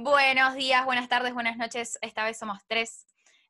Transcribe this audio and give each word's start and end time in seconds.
Buenos 0.00 0.54
días, 0.54 0.84
buenas 0.84 1.08
tardes, 1.08 1.34
buenas 1.34 1.56
noches. 1.56 1.98
Esta 2.02 2.22
vez 2.22 2.38
somos 2.38 2.60
tres. 2.68 3.04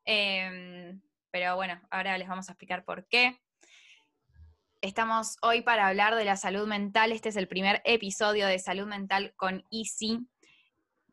Em, 0.06 0.98
pero 1.30 1.56
bueno, 1.56 1.78
ahora 1.90 2.16
les 2.16 2.26
vamos 2.26 2.48
a 2.48 2.52
explicar 2.52 2.86
por 2.86 3.06
qué. 3.06 3.38
Estamos 4.80 5.36
hoy 5.42 5.60
para 5.60 5.86
hablar 5.86 6.14
de 6.14 6.24
la 6.24 6.38
salud 6.38 6.66
mental. 6.66 7.12
Este 7.12 7.28
es 7.28 7.36
el 7.36 7.48
primer 7.48 7.82
episodio 7.84 8.46
de 8.46 8.58
salud 8.58 8.86
mental 8.86 9.34
con 9.36 9.62
Easy, 9.70 10.26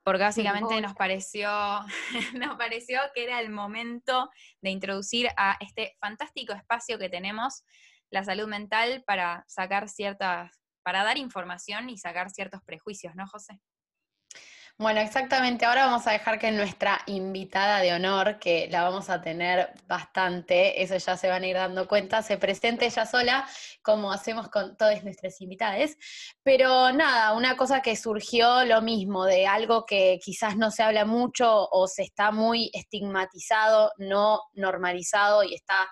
porque 0.04 0.24
básicamente 0.24 0.80
nos 0.80 0.94
pareció, 0.94 1.50
nos 2.34 2.56
pareció 2.56 3.02
que 3.14 3.26
era 3.26 3.42
el 3.42 3.50
momento 3.50 4.30
de 4.62 4.70
introducir 4.70 5.28
a 5.36 5.58
este 5.60 5.98
fantástico 6.00 6.54
espacio 6.54 6.98
que 6.98 7.10
tenemos, 7.10 7.66
la 8.10 8.24
salud 8.24 8.48
mental, 8.48 9.04
para 9.06 9.44
sacar 9.50 9.90
ciertas, 9.90 10.62
para 10.82 11.04
dar 11.04 11.18
información 11.18 11.90
y 11.90 11.98
sacar 11.98 12.30
ciertos 12.30 12.64
prejuicios, 12.64 13.16
¿no, 13.16 13.28
José? 13.28 13.60
Bueno, 14.78 15.00
exactamente. 15.00 15.64
Ahora 15.64 15.86
vamos 15.86 16.06
a 16.06 16.12
dejar 16.12 16.38
que 16.38 16.52
nuestra 16.52 17.00
invitada 17.06 17.80
de 17.80 17.94
honor, 17.94 18.40
que 18.40 18.68
la 18.70 18.84
vamos 18.84 19.10
a 19.10 19.22
tener 19.22 19.70
bastante, 19.88 20.84
eso 20.84 20.98
ya 20.98 21.16
se 21.16 21.30
van 21.30 21.44
a 21.44 21.48
ir 21.48 21.56
dando 21.56 21.88
cuenta, 21.88 22.22
se 22.22 22.38
presente 22.38 22.86
ella 22.86 23.06
sola, 23.06 23.48
como 23.82 24.12
hacemos 24.12 24.50
con 24.50 24.76
todas 24.76 25.02
nuestras 25.06 25.40
invitadas. 25.40 25.96
Pero 26.44 26.92
nada, 26.92 27.32
una 27.34 27.56
cosa 27.56 27.82
que 27.82 27.96
surgió 27.96 28.66
lo 28.66 28.82
mismo, 28.82 29.24
de 29.24 29.48
algo 29.48 29.86
que 29.86 30.20
quizás 30.22 30.58
no 30.58 30.72
se 30.72 30.84
habla 30.84 31.06
mucho 31.06 31.70
o 31.72 31.88
se 31.88 32.04
está 32.04 32.32
muy 32.32 32.70
estigmatizado, 32.74 33.94
no 33.98 34.42
normalizado 34.56 35.44
y 35.46 35.54
está 35.56 35.88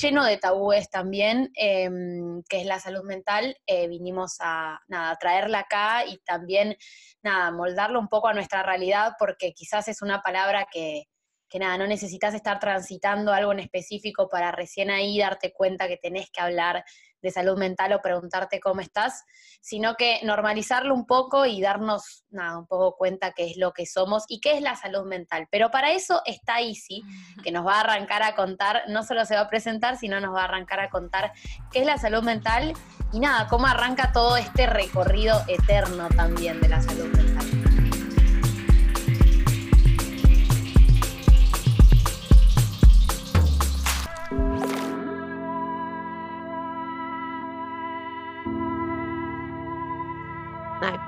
lleno 0.00 0.24
de 0.24 0.38
tabúes 0.38 0.90
también, 0.90 1.50
em, 1.54 2.42
que 2.48 2.60
es 2.60 2.66
la 2.66 2.80
salud 2.80 3.04
mental. 3.04 3.56
Eh, 3.66 3.88
vinimos 3.88 4.36
a, 4.40 4.80
nada, 4.88 5.16
traerla 5.16 5.60
acá 5.60 6.04
y 6.06 6.18
también, 6.18 6.76
nada, 7.22 7.50
moldarlo 7.52 8.00
un 8.00 8.08
poco 8.08 8.28
a 8.28 8.34
nuestra 8.34 8.62
realidad, 8.62 9.12
porque 9.18 9.52
quizás 9.52 9.88
es 9.88 10.02
una 10.02 10.20
palabra 10.20 10.66
que, 10.70 11.04
que 11.48 11.58
nada, 11.58 11.78
no 11.78 11.86
necesitas 11.86 12.34
estar 12.34 12.58
transitando 12.58 13.32
algo 13.32 13.52
en 13.52 13.60
específico 13.60 14.28
para 14.28 14.50
recién 14.50 14.90
ahí 14.90 15.18
darte 15.18 15.52
cuenta 15.52 15.86
que 15.86 15.96
tenés 15.96 16.30
que 16.30 16.40
hablar 16.40 16.84
de 17.24 17.30
salud 17.30 17.56
mental 17.56 17.94
o 17.94 18.02
preguntarte 18.02 18.60
cómo 18.60 18.82
estás, 18.82 19.24
sino 19.62 19.94
que 19.94 20.20
normalizarlo 20.24 20.94
un 20.94 21.06
poco 21.06 21.46
y 21.46 21.60
darnos, 21.62 22.26
nada, 22.30 22.58
un 22.58 22.66
poco 22.66 22.96
cuenta 22.96 23.32
qué 23.32 23.50
es 23.50 23.56
lo 23.56 23.72
que 23.72 23.86
somos 23.86 24.24
y 24.28 24.40
qué 24.40 24.52
es 24.52 24.60
la 24.60 24.76
salud 24.76 25.06
mental. 25.06 25.48
Pero 25.50 25.70
para 25.70 25.92
eso 25.92 26.20
está 26.26 26.60
Isi, 26.60 27.02
que 27.42 27.50
nos 27.50 27.66
va 27.66 27.76
a 27.76 27.80
arrancar 27.80 28.22
a 28.22 28.34
contar, 28.34 28.82
no 28.88 29.02
solo 29.02 29.24
se 29.24 29.34
va 29.34 29.40
a 29.40 29.48
presentar, 29.48 29.96
sino 29.96 30.20
nos 30.20 30.34
va 30.34 30.42
a 30.42 30.44
arrancar 30.44 30.80
a 30.80 30.90
contar 30.90 31.32
qué 31.72 31.80
es 31.80 31.86
la 31.86 31.96
salud 31.96 32.22
mental 32.22 32.74
y 33.10 33.20
nada, 33.20 33.48
cómo 33.48 33.66
arranca 33.66 34.12
todo 34.12 34.36
este 34.36 34.66
recorrido 34.66 35.42
eterno 35.48 36.08
también 36.10 36.60
de 36.60 36.68
la 36.68 36.82
salud 36.82 37.06
mental. 37.06 37.33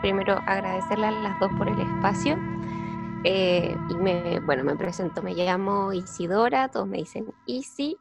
Primero 0.06 0.40
agradecerle 0.46 1.08
a 1.08 1.10
las 1.10 1.40
dos 1.40 1.50
por 1.58 1.68
el 1.68 1.80
espacio. 1.80 2.38
Eh, 3.24 3.76
y 3.90 3.94
me, 3.96 4.38
bueno, 4.38 4.62
me 4.62 4.76
presento, 4.76 5.20
me 5.20 5.34
llamo 5.34 5.92
Isidora, 5.92 6.68
todos 6.68 6.86
me 6.86 6.98
dicen 6.98 7.34
Isi, 7.44 7.96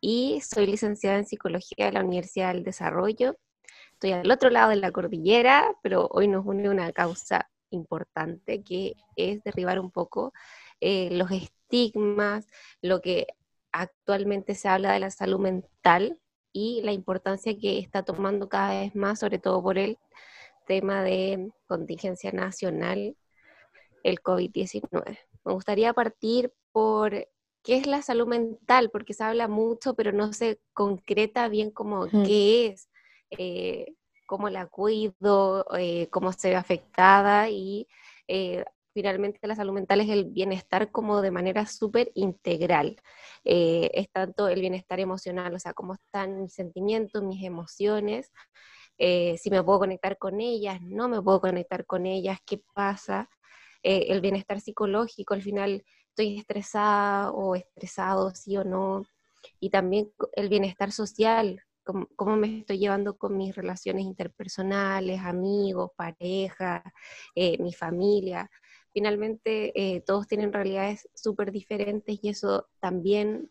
y 0.00 0.40
soy 0.40 0.66
licenciada 0.66 1.18
en 1.18 1.26
Psicología 1.26 1.86
de 1.86 1.92
la 1.94 2.04
Universidad 2.04 2.54
del 2.54 2.62
Desarrollo. 2.62 3.36
Estoy 3.94 4.12
al 4.12 4.30
otro 4.30 4.50
lado 4.50 4.70
de 4.70 4.76
la 4.76 4.92
cordillera, 4.92 5.74
pero 5.82 6.06
hoy 6.12 6.28
nos 6.28 6.46
une 6.46 6.70
una 6.70 6.92
causa 6.92 7.50
importante 7.70 8.62
que 8.62 8.94
es 9.16 9.42
derribar 9.42 9.80
un 9.80 9.90
poco 9.90 10.32
eh, 10.80 11.08
los 11.10 11.32
estigmas, 11.32 12.46
lo 12.82 13.00
que 13.00 13.26
actualmente 13.72 14.54
se 14.54 14.68
habla 14.68 14.92
de 14.92 15.00
la 15.00 15.10
salud 15.10 15.40
mental 15.40 16.20
y 16.52 16.82
la 16.84 16.92
importancia 16.92 17.58
que 17.58 17.80
está 17.80 18.04
tomando 18.04 18.48
cada 18.48 18.80
vez 18.80 18.94
más, 18.94 19.18
sobre 19.18 19.40
todo 19.40 19.60
por 19.60 19.76
el 19.76 19.98
tema 20.68 21.02
de 21.02 21.50
contingencia 21.66 22.30
nacional, 22.30 23.16
el 24.04 24.22
COVID-19. 24.22 25.18
Me 25.44 25.52
gustaría 25.52 25.92
partir 25.92 26.52
por 26.70 27.26
qué 27.64 27.76
es 27.76 27.86
la 27.86 28.02
salud 28.02 28.28
mental, 28.28 28.90
porque 28.90 29.14
se 29.14 29.24
habla 29.24 29.48
mucho, 29.48 29.94
pero 29.94 30.12
no 30.12 30.32
se 30.32 30.60
concreta 30.72 31.48
bien 31.48 31.70
cómo 31.70 32.06
qué 32.08 32.68
es, 32.68 32.88
eh, 33.30 33.94
cómo 34.26 34.50
la 34.50 34.66
cuido, 34.66 35.66
eh, 35.76 36.08
cómo 36.10 36.32
se 36.32 36.50
ve 36.50 36.56
afectada 36.56 37.48
y 37.48 37.88
eh, 38.28 38.64
finalmente 38.92 39.46
la 39.46 39.56
salud 39.56 39.72
mental 39.72 40.00
es 40.02 40.10
el 40.10 40.26
bienestar 40.26 40.90
como 40.90 41.22
de 41.22 41.30
manera 41.30 41.66
súper 41.66 42.10
integral. 42.14 43.00
es 43.44 44.10
tanto 44.10 44.48
el 44.48 44.60
bienestar 44.60 45.00
emocional, 45.00 45.54
o 45.54 45.58
sea, 45.58 45.72
cómo 45.72 45.94
están 45.94 46.42
mis 46.42 46.52
sentimientos, 46.52 47.22
mis 47.22 47.42
emociones, 47.44 48.30
eh, 48.98 49.36
si 49.38 49.50
me 49.50 49.62
puedo 49.62 49.78
conectar 49.78 50.18
con 50.18 50.40
ellas, 50.40 50.80
no 50.82 51.08
me 51.08 51.22
puedo 51.22 51.40
conectar 51.40 51.86
con 51.86 52.04
ellas, 52.04 52.38
qué 52.44 52.60
pasa, 52.74 53.30
eh, 53.82 54.06
el 54.08 54.20
bienestar 54.20 54.60
psicológico, 54.60 55.34
al 55.34 55.42
final 55.42 55.84
estoy 56.08 56.38
estresada 56.38 57.30
o 57.30 57.54
estresado, 57.54 58.34
sí 58.34 58.56
o 58.56 58.64
no, 58.64 59.04
y 59.60 59.70
también 59.70 60.12
el 60.34 60.48
bienestar 60.48 60.90
social, 60.90 61.62
cómo, 61.84 62.36
me 62.36 62.58
estoy 62.58 62.78
llevando 62.78 63.16
con 63.16 63.36
mis 63.36 63.54
relaciones 63.54 64.04
interpersonales, 64.04 65.20
amigos, 65.20 65.92
pareja, 65.96 66.82
eh, 67.34 67.56
mi 67.62 67.72
familia. 67.72 68.50
Finalmente, 68.92 70.02
todos 70.04 70.26
tienen 70.26 70.52
realidades 70.52 71.08
súper 71.14 71.52
diferentes 71.52 72.18
y 72.20 72.28
eso 72.30 72.68
también 72.80 73.50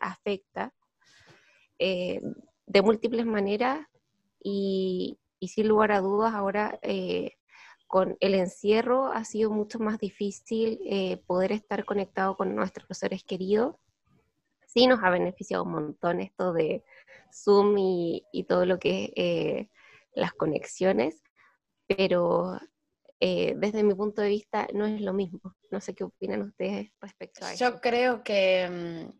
afecta 0.00 0.72
de 1.78 2.82
múltiples 2.82 3.26
maneras 3.26 3.86
y, 4.44 5.18
sin 5.40 5.68
lugar 5.68 5.92
a 5.92 6.00
dudas 6.00 6.32
ahora 6.34 6.78
eh, 6.82 7.32
con 7.86 8.16
el 8.20 8.34
encierro 8.34 9.08
ha 9.08 9.24
sido 9.24 9.50
mucho 9.50 9.78
más 9.78 9.98
difícil 9.98 10.80
eh, 10.86 11.18
poder 11.26 11.52
estar 11.52 11.84
conectado 11.84 12.36
con 12.36 12.54
nuestros 12.54 12.86
seres 12.96 13.24
queridos. 13.24 13.76
Sí 14.66 14.86
nos 14.86 15.02
ha 15.02 15.10
beneficiado 15.10 15.64
un 15.64 15.72
montón 15.72 16.20
esto 16.20 16.52
de 16.52 16.82
Zoom 17.32 17.76
y, 17.78 18.46
todo 18.48 18.64
lo 18.64 18.78
que 18.78 19.04
es 19.04 19.10
eh, 19.16 19.70
las 20.14 20.32
conexiones, 20.32 21.22
pero 21.86 22.58
desde 23.20 23.82
mi 23.82 23.94
punto 23.94 24.20
de 24.20 24.28
vista 24.28 24.68
no 24.74 24.84
es 24.84 25.00
lo 25.00 25.14
mismo. 25.14 25.40
No 25.70 25.80
sé 25.80 25.94
qué 25.94 26.04
opinan 26.04 26.42
ustedes 26.42 26.90
respecto 27.00 27.46
a 27.46 27.54
eso. 27.54 27.64
Yo 27.64 27.80
creo 27.80 28.22
que, 28.22 28.68
mm, 29.08 29.18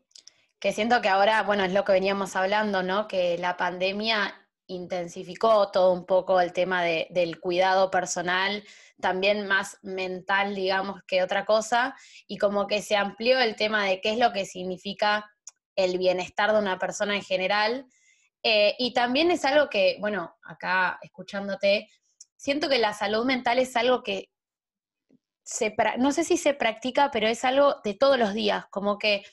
que 0.58 0.72
siento 0.72 1.00
que 1.00 1.08
ahora, 1.08 1.42
bueno, 1.42 1.64
es 1.64 1.72
lo 1.72 1.84
que 1.84 1.92
veníamos 1.92 2.36
hablando, 2.36 2.82
¿no? 2.82 3.08
Que 3.08 3.38
la 3.38 3.56
pandemia 3.56 4.43
intensificó 4.66 5.70
todo 5.70 5.92
un 5.92 6.06
poco 6.06 6.40
el 6.40 6.52
tema 6.52 6.82
del 6.82 7.40
cuidado 7.40 7.90
personal, 7.90 8.64
también 9.00 9.46
más 9.46 9.78
mental, 9.82 10.54
digamos, 10.54 11.02
que 11.06 11.22
otra 11.22 11.44
cosa, 11.44 11.94
y 12.26 12.38
como 12.38 12.66
que 12.66 12.82
se 12.82 12.96
amplió 12.96 13.38
el 13.40 13.56
tema 13.56 13.84
de 13.84 14.00
qué 14.00 14.12
es 14.12 14.18
lo 14.18 14.32
que 14.32 14.46
significa 14.46 15.30
el 15.76 15.98
bienestar 15.98 16.52
de 16.52 16.58
una 16.58 16.78
persona 16.78 17.14
en 17.16 17.22
general. 17.22 17.86
Eh, 18.42 18.74
y 18.78 18.92
también 18.92 19.30
es 19.30 19.44
algo 19.44 19.68
que, 19.68 19.96
bueno, 20.00 20.36
acá 20.42 20.98
escuchándote, 21.02 21.88
siento 22.36 22.68
que 22.68 22.78
la 22.78 22.92
salud 22.92 23.24
mental 23.24 23.58
es 23.58 23.74
algo 23.76 24.02
que 24.02 24.30
se, 25.42 25.74
no 25.98 26.12
sé 26.12 26.24
si 26.24 26.36
se 26.36 26.54
practica, 26.54 27.10
pero 27.10 27.26
es 27.26 27.44
algo 27.44 27.80
de 27.84 27.94
todos 27.94 28.18
los 28.18 28.32
días, 28.34 28.66
como 28.70 28.98
que 28.98 29.24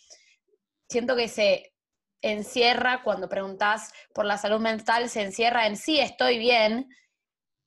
siento 0.89 1.15
que 1.15 1.29
se 1.29 1.70
encierra, 2.21 3.01
cuando 3.03 3.29
preguntas 3.29 3.93
por 4.13 4.25
la 4.25 4.37
salud 4.37 4.59
mental, 4.59 5.09
se 5.09 5.21
encierra 5.21 5.67
en 5.67 5.75
sí, 5.75 5.99
estoy 5.99 6.37
bien, 6.37 6.89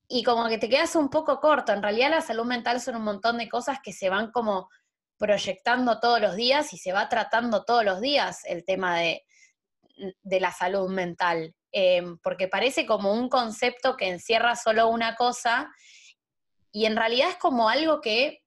y 0.08 0.22
como 0.22 0.48
que 0.48 0.58
te 0.58 0.68
quedas 0.68 0.96
un 0.96 1.08
poco 1.08 1.40
corto. 1.40 1.72
En 1.72 1.82
realidad 1.82 2.10
la 2.10 2.20
salud 2.20 2.44
mental 2.44 2.80
son 2.80 2.96
un 2.96 3.02
montón 3.02 3.38
de 3.38 3.48
cosas 3.48 3.78
que 3.82 3.92
se 3.92 4.10
van 4.10 4.30
como 4.30 4.68
proyectando 5.16 6.00
todos 6.00 6.20
los 6.20 6.36
días 6.36 6.72
y 6.72 6.78
se 6.78 6.92
va 6.92 7.08
tratando 7.08 7.64
todos 7.64 7.84
los 7.84 8.00
días 8.00 8.44
el 8.44 8.64
tema 8.64 8.98
de, 8.98 9.24
de 10.22 10.40
la 10.40 10.52
salud 10.52 10.90
mental, 10.90 11.54
em, 11.72 12.18
porque 12.18 12.48
parece 12.48 12.84
como 12.84 13.12
un 13.12 13.28
concepto 13.28 13.96
que 13.96 14.08
encierra 14.08 14.56
solo 14.56 14.88
una 14.88 15.14
cosa 15.14 15.72
y 16.72 16.86
en 16.86 16.96
realidad 16.96 17.30
es 17.30 17.36
como 17.36 17.68
algo 17.68 18.00
que 18.00 18.43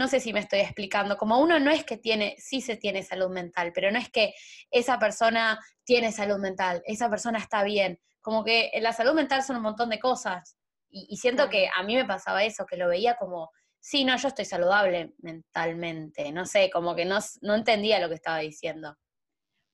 no 0.00 0.08
sé 0.08 0.18
si 0.18 0.32
me 0.32 0.40
estoy 0.40 0.60
explicando, 0.60 1.18
como 1.18 1.38
uno 1.40 1.58
no 1.58 1.70
es 1.70 1.84
que 1.84 1.98
tiene, 1.98 2.34
sí 2.38 2.62
se 2.62 2.78
tiene 2.78 3.02
salud 3.02 3.28
mental, 3.28 3.70
pero 3.74 3.90
no 3.90 3.98
es 3.98 4.08
que 4.08 4.32
esa 4.70 4.98
persona 4.98 5.60
tiene 5.84 6.10
salud 6.10 6.38
mental, 6.38 6.82
esa 6.86 7.10
persona 7.10 7.38
está 7.38 7.62
bien, 7.64 8.00
como 8.22 8.42
que 8.42 8.70
la 8.80 8.94
salud 8.94 9.12
mental 9.12 9.42
son 9.42 9.56
un 9.56 9.62
montón 9.62 9.90
de 9.90 10.00
cosas. 10.00 10.56
Y, 10.88 11.18
siento 11.18 11.50
que 11.50 11.68
a 11.76 11.82
mí 11.82 11.94
me 11.96 12.06
pasaba 12.06 12.42
eso, 12.42 12.64
que 12.64 12.78
lo 12.78 12.88
veía 12.88 13.16
como, 13.16 13.50
sí, 13.78 14.06
no, 14.06 14.16
yo 14.16 14.28
estoy 14.28 14.46
saludable 14.46 15.12
mentalmente, 15.18 16.32
no 16.32 16.46
sé, 16.46 16.70
como 16.70 16.96
que 16.96 17.04
no, 17.04 17.18
no 17.42 17.54
entendía 17.54 18.00
lo 18.00 18.08
que 18.08 18.14
estaba 18.14 18.38
diciendo. 18.38 18.96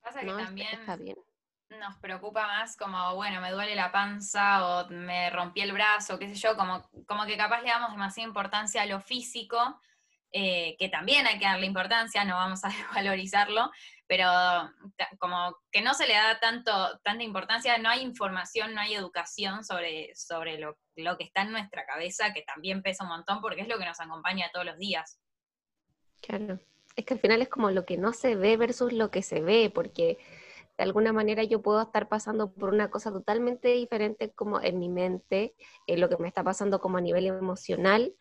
Pasa 0.02 0.22
que 0.22 0.26
también 0.26 0.84
nos 1.70 1.96
preocupa 1.98 2.48
más 2.48 2.76
como, 2.76 3.14
bueno, 3.14 3.40
me 3.40 3.52
duele 3.52 3.76
la 3.76 3.92
panza 3.92 4.66
o 4.66 4.88
me 4.88 5.30
rompí 5.30 5.60
el 5.60 5.72
brazo, 5.72 6.18
qué 6.18 6.26
sé 6.28 6.34
yo, 6.34 6.56
como, 6.56 6.82
como 7.06 7.26
que 7.26 7.36
capaz 7.36 7.62
le 7.62 7.68
damos 7.68 7.92
demasiada 7.92 8.26
importancia 8.26 8.82
a 8.82 8.86
lo 8.86 9.00
físico 9.00 9.80
eh, 10.32 10.76
que 10.78 10.88
también 10.88 11.26
hay 11.26 11.38
que 11.38 11.46
darle 11.46 11.66
importancia, 11.66 12.24
no 12.24 12.34
vamos 12.34 12.64
a 12.64 12.68
valorizarlo, 12.94 13.70
pero 14.06 14.28
como 15.18 15.56
que 15.70 15.82
no 15.82 15.94
se 15.94 16.06
le 16.06 16.14
da 16.14 16.38
tanto, 16.40 16.72
tanta 17.02 17.24
importancia, 17.24 17.78
no 17.78 17.88
hay 17.88 18.02
información, 18.02 18.74
no 18.74 18.80
hay 18.80 18.94
educación 18.94 19.64
sobre, 19.64 20.14
sobre 20.14 20.58
lo, 20.58 20.78
lo 20.96 21.16
que 21.16 21.24
está 21.24 21.42
en 21.42 21.52
nuestra 21.52 21.86
cabeza, 21.86 22.32
que 22.32 22.42
también 22.42 22.82
pesa 22.82 23.04
un 23.04 23.10
montón 23.10 23.40
porque 23.40 23.62
es 23.62 23.68
lo 23.68 23.78
que 23.78 23.86
nos 23.86 24.00
acompaña 24.00 24.50
todos 24.52 24.66
los 24.66 24.78
días. 24.78 25.20
Claro, 26.20 26.58
es 26.96 27.04
que 27.04 27.14
al 27.14 27.20
final 27.20 27.42
es 27.42 27.48
como 27.48 27.70
lo 27.70 27.84
que 27.84 27.96
no 27.96 28.12
se 28.12 28.36
ve 28.36 28.56
versus 28.56 28.92
lo 28.92 29.10
que 29.10 29.22
se 29.22 29.40
ve, 29.40 29.70
porque 29.72 30.18
de 30.76 30.84
alguna 30.84 31.12
manera 31.12 31.42
yo 31.42 31.62
puedo 31.62 31.80
estar 31.80 32.08
pasando 32.08 32.52
por 32.52 32.72
una 32.72 32.90
cosa 32.90 33.10
totalmente 33.10 33.68
diferente 33.68 34.30
como 34.32 34.60
en 34.60 34.78
mi 34.78 34.88
mente, 34.88 35.54
en 35.86 36.00
lo 36.00 36.08
que 36.08 36.18
me 36.18 36.28
está 36.28 36.44
pasando 36.44 36.80
como 36.80 36.98
a 36.98 37.00
nivel 37.00 37.26
emocional, 37.26 38.14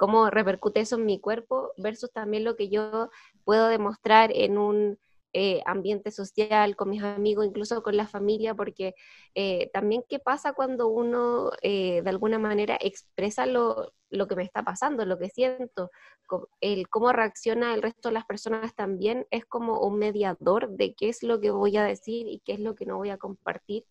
cómo 0.00 0.30
repercute 0.30 0.80
eso 0.80 0.96
en 0.96 1.04
mi 1.04 1.20
cuerpo 1.20 1.72
versus 1.76 2.10
también 2.10 2.42
lo 2.42 2.56
que 2.56 2.70
yo 2.70 3.10
puedo 3.44 3.68
demostrar 3.68 4.32
en 4.34 4.56
un 4.56 4.98
eh, 5.34 5.60
ambiente 5.66 6.10
social, 6.10 6.74
con 6.74 6.88
mis 6.88 7.02
amigos, 7.02 7.44
incluso 7.44 7.82
con 7.82 7.98
la 7.98 8.06
familia, 8.06 8.54
porque 8.54 8.94
eh, 9.34 9.68
también 9.74 10.02
qué 10.08 10.18
pasa 10.18 10.54
cuando 10.54 10.88
uno 10.88 11.50
eh, 11.60 12.00
de 12.02 12.08
alguna 12.08 12.38
manera 12.38 12.78
expresa 12.80 13.44
lo, 13.44 13.92
lo, 14.08 14.26
que 14.26 14.36
me 14.36 14.42
está 14.42 14.64
pasando, 14.64 15.04
lo 15.04 15.18
que 15.18 15.28
siento, 15.28 15.90
el 16.62 16.88
cómo 16.88 17.12
reacciona 17.12 17.74
el 17.74 17.82
resto 17.82 18.08
de 18.08 18.14
las 18.14 18.24
personas 18.24 18.74
también 18.74 19.26
es 19.30 19.44
como 19.44 19.80
un 19.80 19.98
mediador 19.98 20.70
de 20.70 20.94
qué 20.94 21.10
es 21.10 21.22
lo 21.22 21.40
que 21.42 21.50
voy 21.50 21.76
a 21.76 21.84
decir 21.84 22.26
y 22.26 22.40
qué 22.40 22.54
es 22.54 22.60
lo 22.60 22.74
que 22.74 22.86
no 22.86 22.96
voy 22.96 23.10
a 23.10 23.18
compartir 23.18 23.84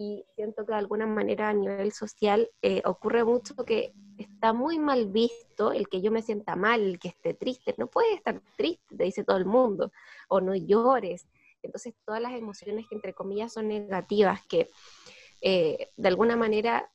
y 0.00 0.24
siento 0.34 0.64
que 0.64 0.72
de 0.72 0.78
alguna 0.78 1.06
manera 1.06 1.50
a 1.50 1.52
nivel 1.52 1.92
social 1.92 2.48
eh, 2.62 2.80
ocurre 2.86 3.22
mucho 3.22 3.54
que 3.66 3.92
está 4.16 4.54
muy 4.54 4.78
mal 4.78 5.08
visto 5.08 5.72
el 5.72 5.90
que 5.90 6.00
yo 6.00 6.10
me 6.10 6.22
sienta 6.22 6.56
mal, 6.56 6.80
el 6.80 6.98
que 6.98 7.08
esté 7.08 7.34
triste. 7.34 7.74
No 7.76 7.86
puedes 7.86 8.16
estar 8.16 8.40
triste, 8.56 8.96
te 8.96 9.04
dice 9.04 9.24
todo 9.24 9.36
el 9.36 9.44
mundo, 9.44 9.92
o 10.30 10.40
no 10.40 10.54
llores. 10.54 11.28
Entonces 11.62 11.92
todas 12.06 12.22
las 12.22 12.32
emociones 12.32 12.86
que 12.88 12.94
entre 12.94 13.12
comillas 13.12 13.52
son 13.52 13.68
negativas, 13.68 14.40
que 14.46 14.70
eh, 15.42 15.90
de 15.94 16.08
alguna 16.08 16.34
manera 16.34 16.90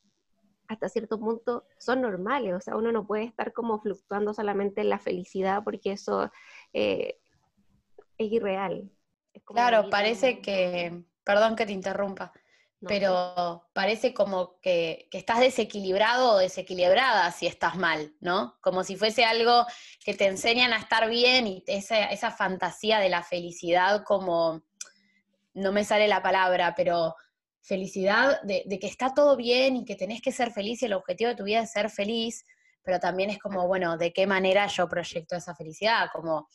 hasta 0.66 0.88
cierto 0.88 1.20
punto 1.20 1.64
son 1.78 2.00
normales, 2.00 2.54
o 2.54 2.60
sea, 2.60 2.74
uno 2.74 2.90
no 2.90 3.06
puede 3.06 3.22
estar 3.22 3.52
como 3.52 3.80
fluctuando 3.80 4.34
solamente 4.34 4.80
en 4.80 4.88
la 4.88 4.98
felicidad 4.98 5.62
porque 5.62 5.92
eso 5.92 6.32
eh, 6.72 7.20
es 8.18 8.32
irreal. 8.32 8.90
claro, 9.44 9.90
parece 9.90 10.40
que, 10.40 11.04
perdón 11.22 11.54
que 11.54 11.66
te 11.66 11.72
interrumpa, 11.72 12.32
pero 12.86 13.68
parece 13.72 14.14
como 14.14 14.58
que, 14.60 15.08
estás 15.12 15.40
desequilibrado 15.40 16.32
o 16.32 16.38
desequilibrada 16.38 17.30
si 17.32 17.46
estás 17.46 17.76
mal, 17.76 18.14
¿no? 18.20 18.56
Como 18.60 18.84
si 18.84 18.96
fuese 18.96 19.24
algo 19.24 19.66
que 20.04 20.14
te 20.14 20.26
enseñan 20.26 20.72
a 20.72 20.78
estar 20.78 21.08
bien 21.08 21.46
y 21.46 21.64
esa, 21.66 22.06
esa 22.06 22.30
fantasía 22.30 22.98
de 22.98 23.08
la 23.08 23.22
felicidad 23.22 24.04
como, 24.04 24.62
no 25.54 25.72
me 25.72 25.84
sale 25.84 26.08
la 26.08 26.22
palabra, 26.22 26.74
pero 26.76 27.14
felicidad 27.62 28.40
de, 28.42 28.62
de, 28.66 28.78
que 28.78 28.86
está 28.86 29.12
todo 29.14 29.36
bien 29.36 29.76
y 29.76 29.84
que 29.84 29.96
tenés 29.96 30.22
que 30.22 30.32
ser 30.32 30.52
feliz 30.52 30.82
y 30.82 30.86
el 30.86 30.92
objetivo 30.92 31.30
de 31.30 31.36
tu 31.36 31.44
vida 31.44 31.60
es 31.60 31.72
ser 31.72 31.90
feliz, 31.90 32.44
pero 32.82 33.00
también 33.00 33.30
es 33.30 33.38
como, 33.38 33.66
bueno, 33.66 33.96
¿de 33.96 34.12
qué 34.12 34.26
manera 34.26 34.66
yo 34.68 34.88
proyecto 34.88 35.34
esa 35.34 35.54
felicidad? 35.54 36.08
Como 36.12 36.48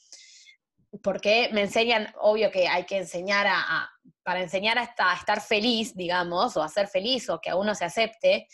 porque 1.02 1.50
me 1.54 1.62
enseñan, 1.62 2.14
obvio 2.20 2.52
que 2.52 2.68
hay 2.68 2.86
que 2.86 2.98
enseñar 2.98 3.48
a, 3.48 3.90
para 4.24 4.42
enseñar 4.42 4.78
a, 4.78 4.84
estar 4.84 5.42
feliz, 5.42 5.96
digamos, 5.96 6.58
o 6.58 6.64
a 6.64 6.70
ser 6.70 6.88
feliz 6.88 7.30
o 7.30 7.40
que 7.40 7.50
a 7.50 7.56
uno 7.56 7.74
se 7.76 7.86
acepte, 7.86 8.48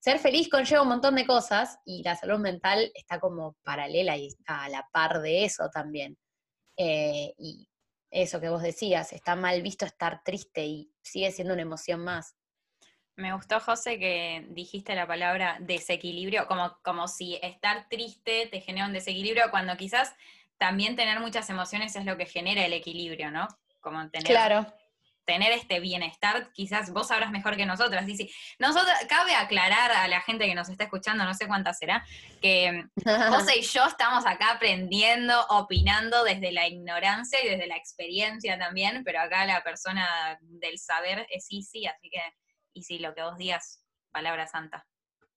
ser 0.00 0.18
feliz 0.18 0.48
conlleva 0.48 0.82
un 0.82 0.88
montón 0.88 1.14
de 1.14 1.26
cosas 1.26 1.78
y 1.84 2.02
la 2.02 2.16
salud 2.16 2.38
mental 2.38 2.90
está 2.94 3.20
como 3.20 3.56
paralela 3.62 4.16
y 4.16 4.26
está 4.26 4.64
a 4.64 4.68
la 4.68 4.88
par 4.92 5.22
de 5.22 5.44
eso 5.44 5.70
también. 5.70 6.18
Eh, 6.76 7.32
y 7.38 7.68
eso 8.10 8.40
que 8.40 8.48
vos 8.48 8.62
decías, 8.62 9.12
está 9.12 9.36
mal 9.36 9.62
visto 9.62 9.86
estar 9.86 10.22
triste 10.24 10.66
y 10.66 10.92
sigue 11.02 11.30
siendo 11.30 11.54
una 11.54 11.62
emoción 11.62 12.00
más. 12.00 12.36
Me 13.16 13.32
gustó, 13.32 13.60
José, 13.60 13.98
que 13.98 14.44
dijiste 14.50 14.94
la 14.96 15.06
palabra 15.06 15.56
desequilibrio, 15.60 16.48
como, 16.48 16.76
como 16.82 17.06
si 17.06 17.38
estar 17.42 17.88
triste 17.88 18.48
te 18.50 18.60
genera 18.60 18.86
un 18.86 18.92
desequilibrio, 18.92 19.50
cuando 19.52 19.76
quizás 19.76 20.12
también 20.58 20.96
tener 20.96 21.20
muchas 21.20 21.48
emociones 21.50 21.96
es 21.96 22.04
lo 22.04 22.16
que 22.16 22.26
genera 22.26 22.64
el 22.64 22.72
equilibrio, 22.72 23.30
¿no? 23.30 23.48
Como 23.80 24.08
tener, 24.10 24.26
claro. 24.26 24.66
tener 25.26 25.52
este 25.52 25.80
bienestar, 25.80 26.50
quizás 26.52 26.90
vos 26.90 27.08
sabrás 27.08 27.30
mejor 27.30 27.56
que 27.56 27.66
nosotras. 27.66 28.06
Dice, 28.06 28.30
nosotros, 28.58 28.94
cabe 29.08 29.34
aclarar 29.34 29.92
a 29.92 30.08
la 30.08 30.20
gente 30.22 30.46
que 30.46 30.54
nos 30.54 30.68
está 30.68 30.84
escuchando, 30.84 31.24
no 31.24 31.34
sé 31.34 31.46
cuánta 31.46 31.74
será, 31.74 32.04
que 32.40 32.84
José 33.28 33.58
y 33.58 33.62
yo 33.62 33.84
estamos 33.84 34.24
acá 34.26 34.52
aprendiendo, 34.52 35.44
opinando 35.48 36.24
desde 36.24 36.52
la 36.52 36.66
ignorancia 36.66 37.44
y 37.44 37.48
desde 37.48 37.66
la 37.66 37.76
experiencia 37.76 38.58
también, 38.58 39.02
pero 39.04 39.20
acá 39.20 39.44
la 39.44 39.62
persona 39.62 40.38
del 40.40 40.78
saber 40.78 41.26
es 41.30 41.46
Isi, 41.50 41.86
así 41.86 42.10
que, 42.10 42.20
Isi, 42.72 42.98
lo 42.98 43.14
que 43.14 43.22
vos 43.22 43.36
digas, 43.36 43.84
palabra 44.10 44.46
santa. 44.46 44.86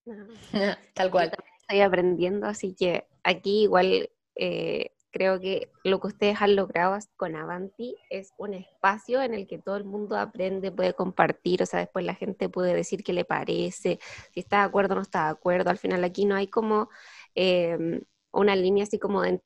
Tal 0.93 1.11
cual. 1.11 1.31
Estoy 1.61 1.81
aprendiendo, 1.81 2.47
así 2.47 2.73
que 2.75 3.07
aquí 3.23 3.63
igual 3.63 4.09
eh, 4.35 4.91
creo 5.17 5.39
que 5.39 5.71
lo 5.83 5.99
que 5.99 6.07
ustedes 6.07 6.41
han 6.41 6.55
logrado 6.55 6.95
con 7.15 7.35
Avanti 7.35 7.95
es 8.11 8.33
un 8.37 8.53
espacio 8.53 9.21
en 9.23 9.33
el 9.33 9.47
que 9.47 9.57
todo 9.57 9.75
el 9.75 9.83
mundo 9.83 10.15
aprende, 10.15 10.71
puede 10.71 10.93
compartir, 10.93 11.63
o 11.63 11.65
sea, 11.65 11.79
después 11.79 12.05
la 12.05 12.13
gente 12.13 12.49
puede 12.49 12.75
decir 12.75 13.03
qué 13.03 13.13
le 13.13 13.25
parece, 13.25 13.99
si 14.31 14.39
está 14.39 14.59
de 14.59 14.65
acuerdo 14.65 14.93
o 14.93 14.97
no 14.97 15.01
está 15.01 15.25
de 15.25 15.31
acuerdo. 15.31 15.71
Al 15.71 15.79
final 15.79 16.03
aquí 16.03 16.25
no 16.25 16.35
hay 16.35 16.47
como 16.47 16.89
em, 17.33 18.01
una 18.31 18.55
línea 18.55 18.83
así 18.83 18.99
como 18.99 19.23
de, 19.23 19.41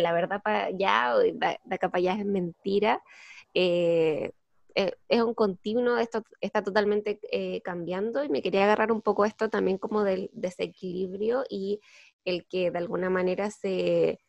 la 0.00 0.12
verdad 0.12 0.42
para 0.42 0.64
allá 0.66 1.14
o 1.14 1.18
de, 1.18 1.58
acá 1.70 1.88
para 1.90 1.98
allá 1.98 2.14
es 2.14 2.26
mentira. 2.26 3.00
Eh, 3.54 4.32
eh, 4.74 4.92
es 5.08 5.22
un 5.22 5.34
continuo, 5.34 5.98
esto 5.98 6.24
está 6.40 6.62
totalmente 6.62 7.20
eh, 7.30 7.60
cambiando 7.62 8.24
y 8.24 8.28
me 8.28 8.42
quería 8.42 8.64
agarrar 8.64 8.92
un 8.92 9.02
poco 9.02 9.24
esto 9.24 9.48
también 9.48 9.78
como 9.78 10.02
del 10.04 10.30
desequilibrio 10.32 11.44
y 11.48 11.80
el 12.24 12.46
que 12.48 12.70
de 12.70 12.78
alguna 12.78 13.10
manera 13.10 13.50
se 13.50 14.20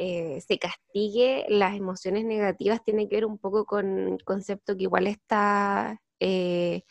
eh, 0.00 0.40
se 0.46 0.60
castigue 0.60 1.44
las 1.48 1.76
emociones 1.76 2.24
negativas 2.24 2.84
tiene 2.84 3.08
que 3.08 3.16
ver 3.16 3.26
un 3.26 3.36
poco 3.36 3.66
con 3.66 3.86
un 3.86 4.18
concepto 4.18 4.76
que 4.76 4.84
igual 4.84 5.08
está 5.08 6.00
eh, 6.20 6.84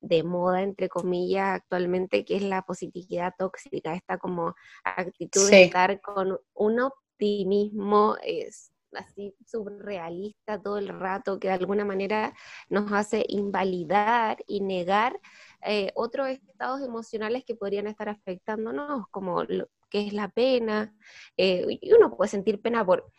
de 0.00 0.22
moda, 0.24 0.62
entre 0.62 0.88
comillas, 0.88 1.54
actualmente, 1.54 2.24
que 2.24 2.36
es 2.36 2.42
la 2.42 2.62
positividad 2.62 3.32
tóxica, 3.38 3.94
esta 3.94 4.18
como 4.18 4.56
actitud 4.82 5.48
de 5.48 5.64
estar 5.64 6.00
con 6.00 6.38
un 6.54 6.80
optimismo 6.80 8.16
es 8.24 8.72
así 8.92 9.36
surrealista 9.46 10.60
todo 10.60 10.78
el 10.78 10.88
rato, 10.88 11.38
que 11.38 11.48
de 11.48 11.54
alguna 11.54 11.84
manera 11.84 12.34
nos 12.68 12.90
hace 12.92 13.24
invalidar 13.28 14.38
y 14.48 14.60
negar 14.62 15.20
eh, 15.62 15.92
otros 15.94 16.28
estados 16.28 16.80
emocionales 16.80 17.44
que 17.44 17.54
podrían 17.54 17.86
estar 17.86 18.08
afectándonos, 18.08 19.06
como 19.10 19.44
lo, 19.44 19.68
es 20.00 20.12
la 20.12 20.28
pena. 20.28 20.94
Eh, 21.36 21.64
y 21.80 21.92
uno 21.92 22.16
puede 22.16 22.30
sentir 22.30 22.60
pena 22.60 22.84
por 22.84 23.10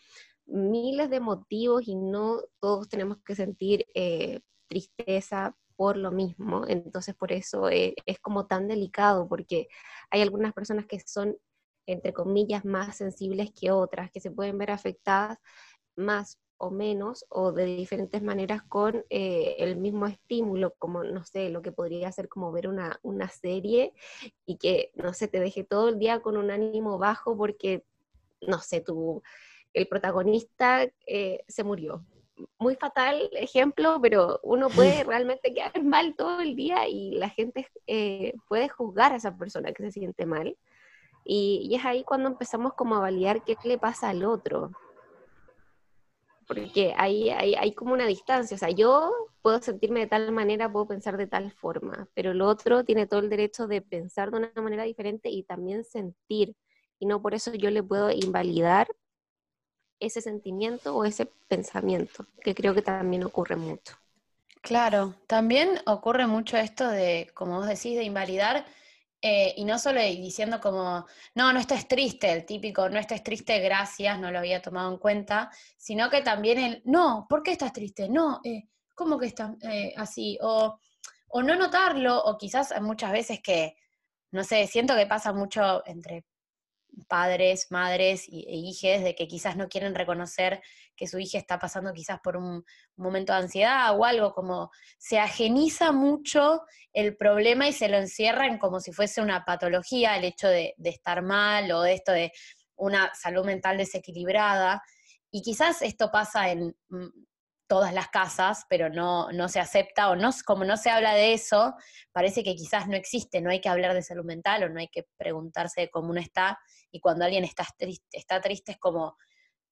miles 0.45 1.09
de 1.09 1.19
motivos 1.19 1.87
y 1.87 1.95
no 1.95 2.41
todos 2.59 2.87
tenemos 2.89 3.17
que 3.25 3.35
sentir 3.35 3.85
eh, 3.93 4.39
tristeza 4.67 5.55
por 5.75 5.97
lo 5.97 6.11
mismo. 6.11 6.65
Entonces, 6.67 7.15
por 7.15 7.31
eso 7.31 7.69
es 7.69 8.19
como 8.21 8.47
tan 8.47 8.67
delicado, 8.67 9.27
porque 9.27 9.67
hay 10.09 10.21
algunas 10.21 10.53
personas 10.53 10.85
que 10.87 10.99
son, 10.99 11.37
entre 11.85 12.13
comillas, 12.13 12.65
más 12.65 12.97
sensibles 12.97 13.51
que 13.53 13.71
otras, 13.71 14.11
que 14.11 14.19
se 14.19 14.31
pueden 14.31 14.57
ver 14.57 14.71
afectadas 14.71 15.37
más 15.95 16.39
o 16.57 16.71
menos 16.71 17.25
o 17.29 17.51
de 17.51 17.65
diferentes 17.65 18.21
maneras 18.21 18.61
con 18.63 19.05
eh, 19.09 19.55
el 19.59 19.77
mismo 19.77 20.07
estímulo, 20.07 20.73
como, 20.79 21.03
no 21.03 21.23
sé, 21.23 21.49
lo 21.49 21.61
que 21.61 21.71
podría 21.71 22.11
ser 22.11 22.27
como 22.27 22.51
ver 22.51 22.67
una, 22.67 22.99
una, 23.03 23.29
serie 23.29 23.93
y 24.45 24.57
que, 24.57 24.91
no 24.95 25.13
sé, 25.13 25.27
te 25.27 25.39
deje 25.39 25.63
todo 25.63 25.89
el 25.89 25.99
día 25.99 26.21
con 26.21 26.37
un 26.37 26.51
ánimo 26.51 26.97
bajo 26.97 27.37
porque, 27.37 27.83
no 28.41 28.59
sé, 28.59 28.81
tu, 28.81 29.21
el 29.73 29.87
protagonista 29.87 30.87
eh, 31.05 31.43
se 31.47 31.63
murió. 31.63 32.05
Muy 32.59 32.75
fatal 32.75 33.29
ejemplo, 33.33 33.99
pero 34.01 34.39
uno 34.43 34.69
puede 34.69 35.03
realmente 35.03 35.53
quedar 35.53 35.83
mal 35.83 36.15
todo 36.15 36.41
el 36.41 36.55
día 36.55 36.87
y 36.87 37.11
la 37.11 37.29
gente 37.29 37.67
eh, 37.87 38.33
puede 38.47 38.69
juzgar 38.69 39.13
a 39.13 39.17
esa 39.17 39.37
persona 39.37 39.71
que 39.73 39.83
se 39.83 39.91
siente 39.91 40.25
mal. 40.25 40.57
Y, 41.23 41.67
y 41.69 41.75
es 41.75 41.85
ahí 41.85 42.03
cuando 42.03 42.29
empezamos 42.29 42.73
como 42.73 42.95
a 42.95 42.99
validar 42.99 43.43
qué 43.43 43.57
le 43.63 43.77
pasa 43.77 44.09
al 44.09 44.23
otro 44.23 44.71
porque 46.47 46.93
hay, 46.97 47.29
hay, 47.29 47.55
hay, 47.55 47.73
como 47.73 47.93
una 47.93 48.07
distancia, 48.07 48.55
o 48.55 48.57
sea, 48.57 48.69
yo 48.69 49.11
puedo 49.41 49.61
sentirme 49.61 49.99
de 49.99 50.07
tal 50.07 50.31
manera, 50.31 50.71
puedo 50.71 50.87
pensar 50.87 51.17
de 51.17 51.27
tal 51.27 51.51
forma, 51.51 52.07
pero 52.13 52.31
el 52.31 52.41
otro 52.41 52.85
tiene 52.85 53.05
todo 53.05 53.19
el 53.19 53.29
derecho 53.29 53.67
de 53.67 53.81
pensar 53.81 54.31
de 54.31 54.37
una 54.37 54.51
manera 54.55 54.83
diferente 54.83 55.29
y 55.29 55.43
también 55.43 55.83
sentir, 55.83 56.55
y 56.99 57.05
no 57.05 57.21
por 57.21 57.33
eso 57.33 57.53
yo 57.53 57.69
le 57.69 57.83
puedo 57.83 58.09
invalidar 58.09 58.87
ese 59.99 60.21
sentimiento 60.21 60.95
o 60.95 61.03
ese 61.03 61.25
pensamiento, 61.47 62.25
que 62.41 62.55
creo 62.55 62.73
que 62.73 62.81
también 62.81 63.23
ocurre 63.23 63.55
mucho. 63.55 63.95
Claro, 64.61 65.15
también 65.27 65.79
ocurre 65.85 66.27
mucho 66.27 66.57
esto 66.57 66.87
de, 66.87 67.29
como 67.33 67.57
vos 67.57 67.67
decís, 67.67 67.97
de 67.97 68.03
invalidar 68.03 68.65
Eh, 69.21 69.55
y 69.57 69.65
no 69.65 69.79
solo 69.79 69.99
diciendo 69.99 70.59
como, 70.61 71.05
no, 71.33 71.51
no 71.51 71.59
estés 71.59 71.87
triste, 71.87 72.31
el 72.31 72.45
típico, 72.45 72.87
no 72.87 72.99
estés 72.99 73.23
triste, 73.23 73.59
gracias, 73.59 74.19
no 74.19 74.29
lo 74.31 74.37
había 74.37 74.61
tomado 74.61 74.91
en 74.91 74.99
cuenta, 74.99 75.49
sino 75.75 76.09
que 76.09 76.21
también 76.21 76.59
el, 76.59 76.81
no, 76.85 77.25
¿por 77.27 77.41
qué 77.41 77.51
estás 77.51 77.73
triste? 77.73 78.09
No, 78.09 78.41
eh, 78.43 78.69
¿cómo 78.93 79.17
que 79.17 79.25
estás 79.27 79.51
eh, 79.63 79.93
así? 79.97 80.37
O, 80.41 80.79
o 81.29 81.41
no 81.43 81.55
notarlo, 81.55 82.23
o 82.23 82.37
quizás 82.37 82.73
muchas 82.81 83.11
veces 83.11 83.41
que, 83.41 83.75
no 84.31 84.43
sé, 84.43 84.67
siento 84.67 84.95
que 84.95 85.07
pasa 85.07 85.33
mucho 85.33 85.85
entre 85.87 86.25
padres, 87.07 87.67
madres 87.69 88.27
e 88.27 88.55
hijes 88.55 89.03
de 89.03 89.15
que 89.15 89.27
quizás 89.27 89.55
no 89.55 89.67
quieren 89.67 89.95
reconocer 89.95 90.61
que 90.95 91.07
su 91.07 91.19
hija 91.19 91.37
está 91.37 91.59
pasando 91.59 91.93
quizás 91.93 92.19
por 92.21 92.37
un, 92.37 92.63
momento 92.95 93.33
de 93.33 93.39
ansiedad 93.39 93.97
o 93.97 94.03
algo, 94.03 94.33
como 94.33 94.71
se 94.97 95.19
ageniza 95.19 95.91
mucho 95.91 96.61
el 96.93 97.15
problema 97.15 97.67
y 97.67 97.73
se 97.73 97.89
lo 97.89 97.97
encierran 97.97 98.57
como 98.57 98.79
si 98.79 98.91
fuese 98.91 99.21
una 99.21 99.45
patología, 99.45 100.17
el 100.17 100.23
hecho 100.23 100.47
de, 100.47 100.73
de 100.77 100.89
estar 100.89 101.21
mal 101.21 101.71
o 101.71 101.85
esto 101.85 102.11
de 102.11 102.31
una 102.75 103.13
salud 103.13 103.45
mental 103.45 103.77
desequilibrada. 103.77 104.81
Y 105.31 105.41
quizás 105.41 105.81
esto 105.81 106.09
pasa 106.11 106.49
en 106.49 106.75
mm, 106.89 107.07
todas 107.67 107.93
las 107.93 108.07
casas, 108.07 108.65
pero 108.69 108.89
no, 108.89 109.31
no 109.31 109.49
se 109.49 109.59
acepta 109.59 110.09
o 110.09 110.15
no, 110.15 110.31
como 110.45 110.63
no 110.63 110.77
se 110.77 110.89
habla 110.89 111.13
de 111.13 111.33
eso, 111.33 111.75
parece 112.11 112.43
que 112.43 112.55
quizás 112.55 112.87
no 112.87 112.95
existe, 112.95 113.41
no 113.41 113.49
hay 113.49 113.61
que 113.61 113.69
hablar 113.69 113.93
de 113.93 114.01
salud 114.01 114.25
mental 114.25 114.63
o 114.63 114.69
no 114.69 114.79
hay 114.79 114.87
que 114.87 115.07
preguntarse 115.17 115.89
cómo 115.89 116.09
uno 116.11 116.21
está 116.21 116.57
y 116.91 116.99
cuando 116.99 117.25
alguien 117.25 117.43
está 117.43 117.65
triste, 117.77 118.17
está 118.17 118.39
triste 118.41 118.71
es 118.71 118.79
como, 118.79 119.17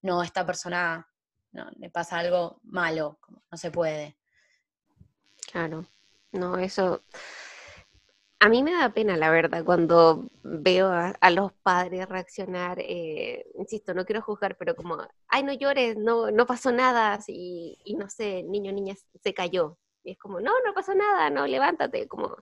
no, 0.02 0.22
esta 0.22 0.44
persona 0.44 1.08
no, 1.52 1.70
le 1.76 1.90
pasa 1.90 2.18
algo 2.18 2.60
malo, 2.64 3.18
no 3.50 3.56
se 3.56 3.70
puede. 3.70 4.18
Claro, 5.50 5.86
no, 6.32 6.58
eso 6.58 7.02
a 8.38 8.48
mí 8.48 8.62
me 8.62 8.72
da 8.72 8.92
pena, 8.92 9.16
la 9.16 9.30
verdad, 9.30 9.64
cuando 9.64 10.28
veo 10.42 10.90
a, 10.90 11.30
los 11.30 11.52
padres 11.62 12.06
reaccionar, 12.08 12.78
eh, 12.80 13.46
insisto, 13.58 13.94
no 13.94 14.04
quiero 14.04 14.20
juzgar, 14.20 14.56
pero 14.58 14.76
como, 14.76 14.98
ay, 15.28 15.42
no 15.42 15.52
llores, 15.54 15.96
no, 15.96 16.30
no 16.30 16.46
pasó 16.46 16.70
nada, 16.70 17.18
y, 17.26 17.78
y 17.84 17.94
no 17.94 18.10
sé, 18.10 18.42
niño, 18.42 18.72
niña, 18.72 18.94
se 19.22 19.34
cayó. 19.34 19.78
Y 20.04 20.12
es 20.12 20.18
como, 20.18 20.40
no, 20.40 20.52
no 20.64 20.74
pasó 20.74 20.94
nada, 20.94 21.30
no, 21.30 21.46
levántate, 21.46 22.06
como... 22.08 22.36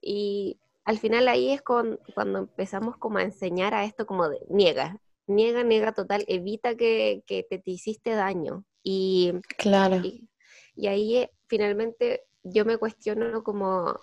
Y 0.00 0.58
al 0.84 0.98
final 0.98 1.28
ahí 1.28 1.52
es 1.52 1.62
con, 1.62 2.00
cuando 2.14 2.40
empezamos 2.40 2.96
como 2.96 3.18
a 3.18 3.22
enseñar 3.22 3.74
a 3.74 3.84
esto 3.84 4.06
como 4.06 4.28
de, 4.28 4.40
niega, 4.48 4.98
niega, 5.26 5.62
niega 5.62 5.92
total, 5.92 6.24
evita 6.26 6.74
que, 6.74 7.22
que 7.26 7.44
te, 7.44 7.62
hiciste 7.66 8.10
daño. 8.10 8.64
Y, 8.82 9.32
claro. 9.58 9.96
Y, 9.96 10.28
y 10.74 10.86
ahí 10.88 11.16
eh, 11.18 11.30
finalmente 11.46 12.24
yo 12.42 12.64
me 12.64 12.78
cuestiono 12.78 13.44
como 13.44 13.94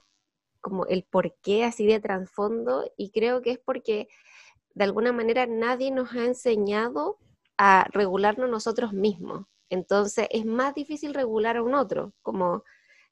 como 0.61 0.85
el 0.85 1.03
porqué 1.03 1.63
así 1.63 1.85
de 1.85 1.99
trasfondo 1.99 2.91
y 2.97 3.11
creo 3.11 3.41
que 3.41 3.51
es 3.51 3.59
porque 3.59 4.07
de 4.73 4.83
alguna 4.83 5.11
manera 5.11 5.45
nadie 5.47 5.91
nos 5.91 6.13
ha 6.13 6.25
enseñado 6.25 7.17
a 7.57 7.85
regularnos 7.91 8.49
nosotros 8.49 8.93
mismos. 8.93 9.45
Entonces 9.69 10.27
es 10.31 10.45
más 10.45 10.73
difícil 10.73 11.13
regular 11.13 11.57
a 11.57 11.63
un 11.63 11.75
otro, 11.75 12.13
como 12.21 12.63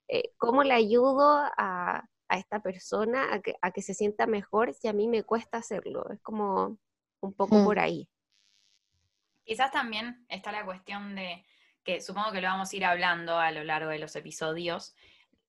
eh, 0.08 0.32
cómo 0.38 0.64
le 0.64 0.74
ayudo 0.74 1.44
a, 1.58 2.08
a 2.30 2.38
esta 2.38 2.62
persona 2.62 3.34
a 3.34 3.42
que, 3.42 3.56
a 3.62 3.72
que, 3.72 3.82
se 3.82 3.94
sienta 3.94 4.26
mejor 4.26 4.74
si 4.74 4.88
a 4.88 4.94
mí 4.94 5.08
me 5.08 5.24
cuesta 5.24 5.58
hacerlo. 5.58 6.10
Es 6.12 6.22
como 6.22 6.78
un 7.20 7.34
poco 7.34 7.56
mm. 7.58 7.66
por 7.66 7.80
ahí. 7.80 8.10
Quizás 9.44 9.72
también 9.72 10.26
está 10.30 10.52
la 10.52 10.66
cuestión 10.66 11.16
de 11.16 11.46
que 11.84 12.02
supongo 12.02 12.32
que 12.32 12.42
lo 12.42 12.48
vamos 12.48 12.72
a 12.72 12.76
ir 12.76 12.86
hablando 12.86 13.38
a 13.38 13.52
lo 13.52 13.64
largo 13.64 13.90
de 13.90 14.00
los 14.00 14.16
episodios, 14.16 14.94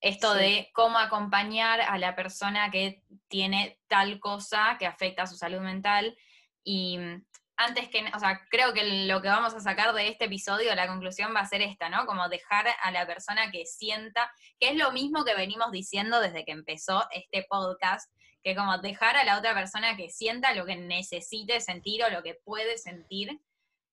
esto 0.00 0.34
de 0.34 0.70
cómo 0.72 0.98
acompañar 0.98 1.80
a 1.80 1.98
la 1.98 2.14
persona 2.14 2.70
que 2.70 3.02
tiene 3.28 3.80
tal 3.88 4.20
cosa 4.20 4.76
que 4.78 4.86
afecta 4.86 5.22
a 5.22 5.26
su 5.26 5.36
salud 5.36 5.60
mental. 5.60 6.16
Y 6.62 6.98
mm, 6.98 7.26
antes 7.56 7.88
que, 7.88 8.04
o 8.14 8.18
sea, 8.18 8.40
creo 8.50 8.72
que 8.72 9.06
lo 9.06 9.20
que 9.20 9.28
vamos 9.28 9.52
a 9.54 9.60
sacar 9.60 9.92
de 9.92 10.08
este 10.08 10.26
episodio, 10.26 10.74
la 10.76 10.86
conclusión 10.86 11.34
va 11.34 11.40
a 11.40 11.48
ser 11.48 11.62
esta, 11.62 11.88
¿no? 11.88 12.06
Como 12.06 12.28
dejar 12.28 12.66
a 12.80 12.90
la 12.92 13.06
persona 13.06 13.50
que 13.50 13.66
sienta, 13.66 14.30
que 14.60 14.68
es 14.70 14.76
lo 14.76 14.92
mismo 14.92 15.24
que 15.24 15.34
venimos 15.34 15.72
diciendo 15.72 16.20
desde 16.20 16.44
que 16.44 16.52
empezó 16.52 17.04
este 17.10 17.44
podcast, 17.48 18.08
que 18.44 18.54
como 18.54 18.78
dejar 18.78 19.16
a 19.16 19.24
la 19.24 19.36
otra 19.36 19.54
persona 19.54 19.96
que 19.96 20.08
sienta 20.08 20.54
lo 20.54 20.64
que 20.64 20.76
necesite 20.76 21.60
sentir 21.60 22.04
o 22.04 22.10
lo 22.10 22.22
que 22.22 22.38
puede 22.44 22.78
sentir. 22.78 23.40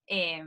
Eh, 0.06 0.44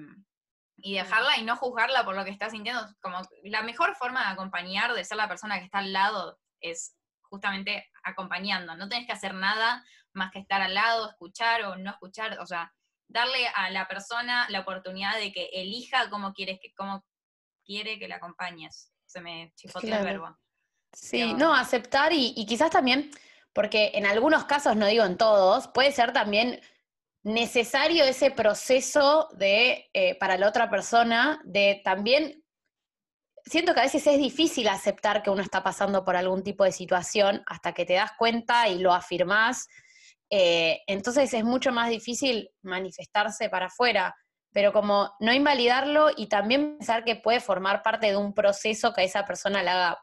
y 0.80 0.94
dejarla 0.94 1.37
y 1.38 1.44
no 1.44 1.56
juzgarla 1.56 2.04
por 2.04 2.14
lo 2.14 2.25
que 2.25 2.30
está 2.30 2.50
sintiendo. 2.50 2.82
Como 3.00 3.20
la 3.44 3.62
mejor 3.62 3.97
forma 3.97 4.25
de 4.25 4.32
acompañar, 4.32 4.94
de 4.94 5.04
ser 5.04 5.16
la 5.16 5.28
persona 5.28 5.58
que 5.58 5.64
está 5.64 5.78
al 5.78 5.92
lado, 5.92 6.38
es 6.61 6.97
justamente 7.23 7.90
acompañando. 8.04 8.76
No 8.76 8.88
tenés 8.88 9.06
que 9.06 9.12
hacer 9.12 9.35
nada 9.35 9.85
más 10.12 10.30
que 10.30 10.38
estar 10.38 10.61
al 10.62 10.75
lado, 10.75 11.11
escuchar 11.11 11.64
o 11.64 11.76
no 11.76 11.90
escuchar. 11.90 12.38
O 12.40 12.47
sea, 12.47 12.73
darle 13.08 13.49
a 13.49 13.70
la 13.70 13.88
persona 13.88 14.47
la 14.50 14.61
oportunidad 14.61 15.16
de 15.16 15.32
que 15.32 15.50
elija 15.52 16.08
cómo 16.11 16.32
quieres 16.32 16.58
que, 16.62 16.73
cómo 16.75 17.04
quiere 17.64 17.99
que 17.99 18.08
la 18.08 18.16
acompañes. 18.16 18.92
Se 19.06 19.20
me 19.20 19.52
chifoteó 19.56 19.97
el 19.97 20.04
verbo. 20.04 20.38
Sí, 20.92 21.35
no, 21.35 21.54
aceptar 21.54 22.12
y, 22.12 22.32
y 22.37 22.47
quizás 22.47 22.70
también, 22.70 23.11
porque 23.52 23.92
en 23.94 24.06
algunos 24.06 24.44
casos, 24.44 24.76
no 24.76 24.87
digo 24.87 25.04
en 25.04 25.18
todos, 25.18 25.68
puede 25.68 25.92
ser 25.92 26.12
también 26.12 26.61
necesario 27.22 28.04
ese 28.04 28.30
proceso 28.30 29.28
de, 29.37 29.88
eh, 29.92 30.16
para 30.18 30.37
la 30.37 30.48
otra 30.48 30.70
persona, 30.70 31.40
de 31.44 31.80
también, 31.84 32.42
siento 33.44 33.75
que 33.75 33.80
a 33.80 33.84
veces 33.84 34.06
es 34.06 34.18
difícil 34.18 34.68
aceptar 34.68 35.22
que 35.22 35.30
uno 35.30 35.42
está 35.42 35.62
pasando 35.62 36.04
por 36.04 36.16
algún 36.16 36.42
tipo 36.42 36.64
de 36.64 36.72
situación 36.72 37.42
hasta 37.46 37.72
que 37.72 37.84
te 37.84 37.94
das 37.94 38.12
cuenta 38.18 38.68
y 38.68 38.78
lo 38.78 38.92
afirmás, 38.92 39.68
eh, 40.30 40.80
entonces 40.87 41.32
es 41.32 41.44
mucho 41.44 41.72
más 41.72 41.88
difícil 41.88 42.50
manifestarse 42.62 43.48
para 43.48 43.66
afuera, 43.66 44.14
pero 44.52 44.72
como 44.72 45.14
no 45.20 45.32
invalidarlo 45.32 46.10
y 46.16 46.28
también 46.28 46.78
pensar 46.78 47.04
que 47.04 47.16
puede 47.16 47.40
formar 47.40 47.82
parte 47.82 48.08
de 48.08 48.16
un 48.16 48.34
proceso 48.34 48.92
que 48.92 49.02
a 49.02 49.04
esa 49.04 49.25
persona 49.25 49.62
le 49.62 49.70
haga 49.70 49.98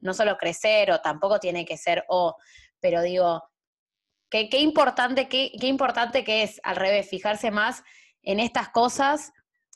no 0.00 0.14
solo 0.14 0.36
crecer 0.36 0.90
o 0.90 1.00
tampoco 1.00 1.38
tiene 1.38 1.64
que 1.64 1.76
ser 1.76 2.04
o, 2.08 2.36
pero 2.80 3.02
digo, 3.02 3.42
Qué, 4.32 4.60
importante, 4.60 5.28
qué, 5.28 5.50
importante 5.60 6.24
que 6.24 6.42
es, 6.42 6.58
al 6.64 6.76
revés, 6.76 7.06
fijarse 7.06 7.50
más 7.50 7.82
en 8.22 8.40
estas 8.40 8.70
cosas, 8.70 9.30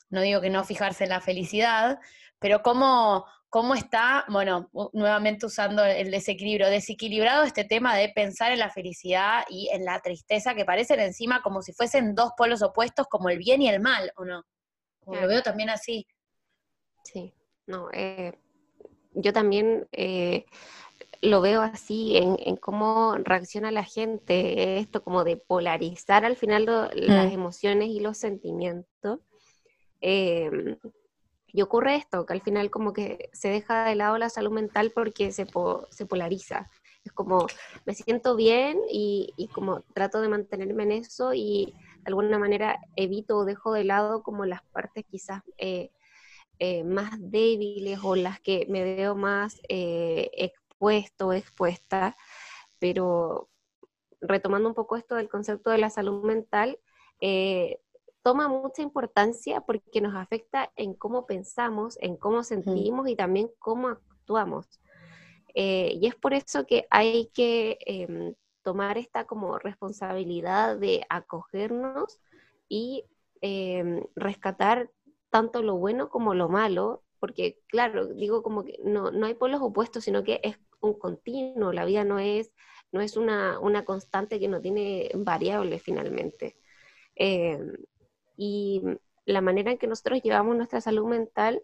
no 0.09 0.21
digo 0.21 0.41
que 0.41 0.49
no 0.49 0.63
fijarse 0.63 1.03
en 1.03 1.11
la 1.11 1.21
felicidad, 1.21 1.99
pero 2.39 2.63
cómo, 2.63 3.27
cómo 3.49 3.75
está, 3.75 4.25
bueno, 4.29 4.71
nuevamente 4.93 5.45
usando 5.45 5.85
el 5.85 6.09
desequilibrio, 6.09 6.71
desequilibrado 6.71 7.43
este 7.43 7.65
tema 7.65 7.95
de 7.95 8.09
pensar 8.09 8.51
en 8.51 8.57
la 8.57 8.71
felicidad 8.71 9.43
y 9.47 9.69
en 9.71 9.85
la 9.85 9.99
tristeza, 9.99 10.55
que 10.55 10.65
parecen 10.65 11.01
encima 11.01 11.43
como 11.43 11.61
si 11.61 11.71
fuesen 11.73 12.15
dos 12.15 12.31
polos 12.35 12.63
opuestos, 12.63 13.05
como 13.07 13.29
el 13.29 13.37
bien 13.37 13.61
y 13.61 13.69
el 13.69 13.79
mal, 13.79 14.11
¿o 14.15 14.25
no? 14.25 14.41
Lo 15.05 15.27
veo 15.27 15.43
también 15.43 15.69
así. 15.69 16.07
Sí, 17.03 17.31
no, 17.67 17.89
eh, 17.93 18.33
yo 19.13 19.31
también 19.33 19.87
eh, 19.91 20.45
lo 21.21 21.41
veo 21.41 21.61
así 21.61 22.17
en, 22.17 22.55
cómo 22.57 23.15
reacciona 23.17 23.71
la 23.71 23.83
gente, 23.83 24.79
esto 24.79 25.03
como 25.03 25.23
de 25.23 25.37
polarizar 25.37 26.25
al 26.25 26.35
final 26.35 26.65
las 26.65 27.31
mm. 27.31 27.33
emociones 27.33 27.89
y 27.89 27.99
los 27.99 28.17
sentimientos. 28.17 29.19
Em, 30.01 30.77
y 31.47 31.61
ocurre 31.61 31.95
esto, 31.95 32.25
que 32.25 32.33
al 32.33 32.41
final 32.41 32.69
como 32.69 32.93
que 32.93 33.29
se 33.33 33.49
deja 33.49 33.85
de 33.85 33.95
lado 33.95 34.17
la 34.17 34.29
salud 34.29 34.51
mental 34.51 34.91
porque 34.93 35.31
se, 35.31 35.47
se 35.89 36.05
polariza. 36.05 36.69
Es 37.03 37.11
como, 37.13 37.47
me 37.85 37.93
siento 37.93 38.35
bien 38.35 38.79
y, 38.91 39.33
y, 39.37 39.47
como 39.47 39.81
trato 39.93 40.19
de 40.21 40.27
mantenerme 40.27 40.83
en 40.83 40.91
eso 40.91 41.33
y 41.33 41.73
de 41.99 42.03
alguna 42.07 42.37
manera 42.37 42.79
evito 42.95 43.37
o 43.37 43.45
dejo 43.45 43.71
de 43.73 43.85
lado 43.85 44.23
como 44.23 44.45
las 44.45 44.61
partes 44.71 45.05
quizás 45.09 45.41
eh, 45.57 45.89
eh, 46.59 46.83
más 46.83 47.11
débiles 47.19 47.99
o 48.03 48.15
las 48.15 48.39
que 48.41 48.65
me 48.69 48.83
veo 48.83 49.15
más 49.15 49.61
eh, 49.69 50.51
expuesto 50.77 51.27
o 51.27 51.33
expuesta, 51.33 52.15
pero 52.79 53.49
retomando 54.21 54.69
un 54.69 54.75
poco 54.75 54.95
esto 54.95 55.15
del 55.15 55.29
concepto 55.29 55.71
de 55.71 55.79
la 55.79 55.89
salud 55.89 56.23
mental, 56.23 56.79
eh, 57.19 57.79
toma 58.21 58.47
mucha 58.47 58.81
importancia 58.81 59.61
porque 59.61 60.01
nos 60.01 60.15
afecta 60.15 60.71
en 60.75 60.93
cómo 60.93 61.25
pensamos, 61.25 61.97
en 62.01 62.17
cómo 62.17 62.43
sentimos 62.43 63.07
y 63.07 63.15
también 63.15 63.49
cómo 63.59 63.87
actuamos. 63.89 64.67
Eh, 65.55 65.97
y 65.99 66.07
es 66.07 66.15
por 66.15 66.33
eso 66.33 66.65
que 66.67 66.85
hay 66.91 67.27
que 67.33 67.77
em, 67.85 68.35
tomar 68.63 68.97
esta 68.97 69.25
como 69.25 69.57
responsabilidad 69.57 70.77
de 70.77 71.05
acogernos 71.09 72.19
y 72.69 73.05
em, 73.41 74.03
rescatar 74.15 74.91
tanto 75.29 75.63
lo 75.63 75.77
bueno 75.77 76.09
como 76.09 76.33
lo 76.33 76.49
malo, 76.49 77.03
porque 77.19 77.59
claro, 77.67 78.07
digo 78.07 78.43
como 78.43 78.63
que 78.65 78.77
no, 78.83 79.11
no 79.11 79.25
hay 79.25 79.33
polos 79.35 79.61
opuestos, 79.61 80.03
sino 80.03 80.23
que 80.23 80.39
es 80.43 80.57
un 80.81 80.97
continuo, 80.99 81.73
la 81.73 81.85
vida 81.85 82.03
no 82.03 82.19
es, 82.19 82.51
no 82.91 83.01
es 83.01 83.17
una, 83.17 83.59
constante 83.85 84.39
que 84.39 84.47
no 84.47 84.61
tiene 84.61 85.09
variables 85.15 85.81
finalmente. 85.81 86.57
Eh, 87.15 87.59
y 88.37 88.81
la 89.25 89.41
manera 89.41 89.71
en 89.71 89.77
que 89.77 89.87
nosotros 89.87 90.21
llevamos 90.21 90.55
nuestra 90.55 90.81
salud 90.81 91.07
mental 91.07 91.63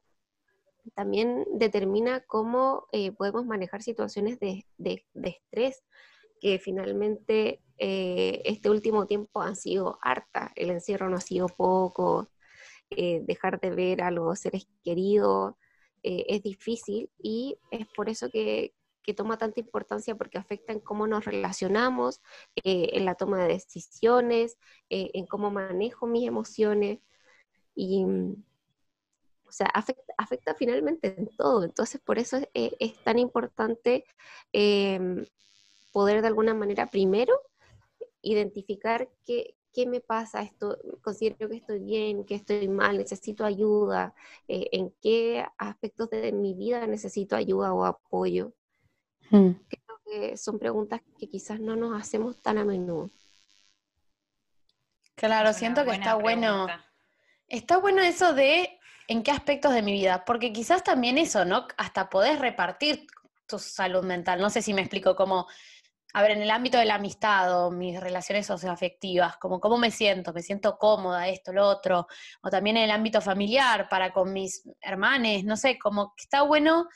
también 0.96 1.46
determina 1.53 2.22
cómo 2.22 2.88
eh, 2.91 3.12
podemos 3.13 3.46
manejar 3.46 3.82
situaciones 3.82 4.39
de, 4.39 4.65
estrés 5.24 5.84
que 6.41 6.60
finalmente 6.60 7.62
eh, 7.77 8.41
este 8.43 8.70
último 8.70 9.05
tiempo 9.05 9.41
han 9.41 9.55
sido 9.55 9.98
harta, 10.01 10.51
el 10.55 10.72
encierro 10.72 11.10
no 11.10 11.17
ha 11.17 11.22
sido 11.22 11.48
poco, 11.48 12.27
dejar 12.89 13.60
de 13.60 13.72
ver 13.72 14.03
a 14.03 14.12
los 14.12 14.39
seres 14.39 14.67
queridos 14.84 15.55
es 16.03 16.43
difícil 16.43 17.10
y 17.17 17.58
es 17.72 17.88
por 17.96 18.08
eso 18.08 18.29
que, 18.29 18.75
que, 19.03 19.13
toma 19.13 19.38
tanta 19.38 19.60
importancia 19.60 20.15
porque 20.15 20.38
afecta 20.38 20.74
en 20.74 20.79
cómo 20.79 21.07
nos 21.07 21.25
relacionamos, 21.25 22.22
en 22.55 23.05
la 23.05 23.15
toma 23.15 23.39
de 23.39 23.53
decisiones, 23.53 24.57
en 24.89 25.25
cómo 25.27 25.51
manejo 25.51 26.07
mis 26.07 26.27
emociones 26.27 27.00
y 27.75 28.05
o 29.48 29.51
sea, 29.51 29.67
afecta, 29.67 30.55
finalmente 30.55 31.13
en 31.15 31.27
todo. 31.38 31.63
Entonces, 31.63 32.01
por 32.01 32.17
eso 32.17 32.38
es, 32.53 32.74
es 32.79 32.95
tan 33.03 33.19
importante 33.19 34.03
em, 34.51 35.25
poder 35.91 36.22
de 36.22 36.27
alguna 36.27 36.55
manera 36.55 36.88
primero 36.88 37.39
identificar 38.24 39.10
qué, 39.25 39.55
qué 39.74 39.86
me 39.86 40.01
pasa, 40.01 40.41
esto, 40.41 40.77
considero 41.01 41.50
que 41.50 41.57
estoy 41.57 41.79
bien, 41.79 42.25
que 42.25 42.36
estoy 42.36 42.67
mal, 42.67 42.98
necesito 42.98 43.43
ayuda, 43.45 44.13
eh, 44.48 44.69
en 44.72 44.91
qué 45.01 45.45
aspectos 45.57 46.10
de 46.10 46.31
mi 46.31 46.53
vida 46.53 46.88
necesito 46.88 47.36
ayuda 47.36 47.74
o 47.74 47.86
apoyo. 47.86 48.53
Creo 49.33 49.99
que 50.05 50.37
son 50.37 50.59
preguntas 50.59 51.01
que 51.17 51.27
quizás 51.27 51.59
no 51.59 51.75
nos 51.75 51.99
hacemos 51.99 52.41
tan 52.41 52.57
a 52.57 52.65
menudo. 52.65 53.09
Claro, 55.15 55.53
siento 55.53 55.83
que 55.83 55.91
está 55.91 56.15
bueno. 56.15 56.67
Está 57.47 57.77
bueno 57.77 58.01
eso 58.01 58.33
de 58.33 58.79
en 59.07 59.23
qué 59.23 59.31
aspectos 59.31 59.73
de 59.73 59.81
mi 59.81 59.91
vida, 59.91 60.23
porque 60.25 60.53
quizás 60.53 60.83
también 60.83 61.17
eso, 61.17 61.45
¿no? 61.45 61.67
Hasta 61.77 62.09
podés 62.09 62.39
repartir 62.39 63.05
tu 63.47 63.59
salud 63.59 64.03
mental. 64.03 64.39
No 64.39 64.49
sé 64.49 64.61
si 64.61 64.73
me 64.73 64.81
explico 64.81 65.15
cómo 65.15 65.47
a 66.15 66.21
ver, 66.21 66.31
en 66.31 66.43
el 66.43 66.51
ámbito 66.51 66.77
de 66.77 66.85
la 66.85 66.95
amistad 66.95 67.65
o 67.65 67.71
mis 67.71 67.99
relaciones 67.99 68.45
socioafectivas, 68.45 69.37
como 69.37 69.59
cómo 69.59 69.79
me 69.79 69.89
siento, 69.89 70.31
me 70.31 70.43
siento 70.43 70.77
cómoda, 70.77 71.27
esto, 71.27 71.51
lo 71.51 71.67
otro, 71.67 72.07
o 72.43 72.49
también 72.51 72.77
en 72.77 72.83
el 72.83 72.91
ámbito 72.91 73.19
familiar, 73.19 73.89
para 73.89 74.13
con 74.13 74.31
mis 74.31 74.63
hermanes, 74.79 75.43
no 75.43 75.57
sé, 75.57 75.79
como 75.79 76.13
que 76.15 76.21
está 76.21 76.43
bueno, 76.43 76.87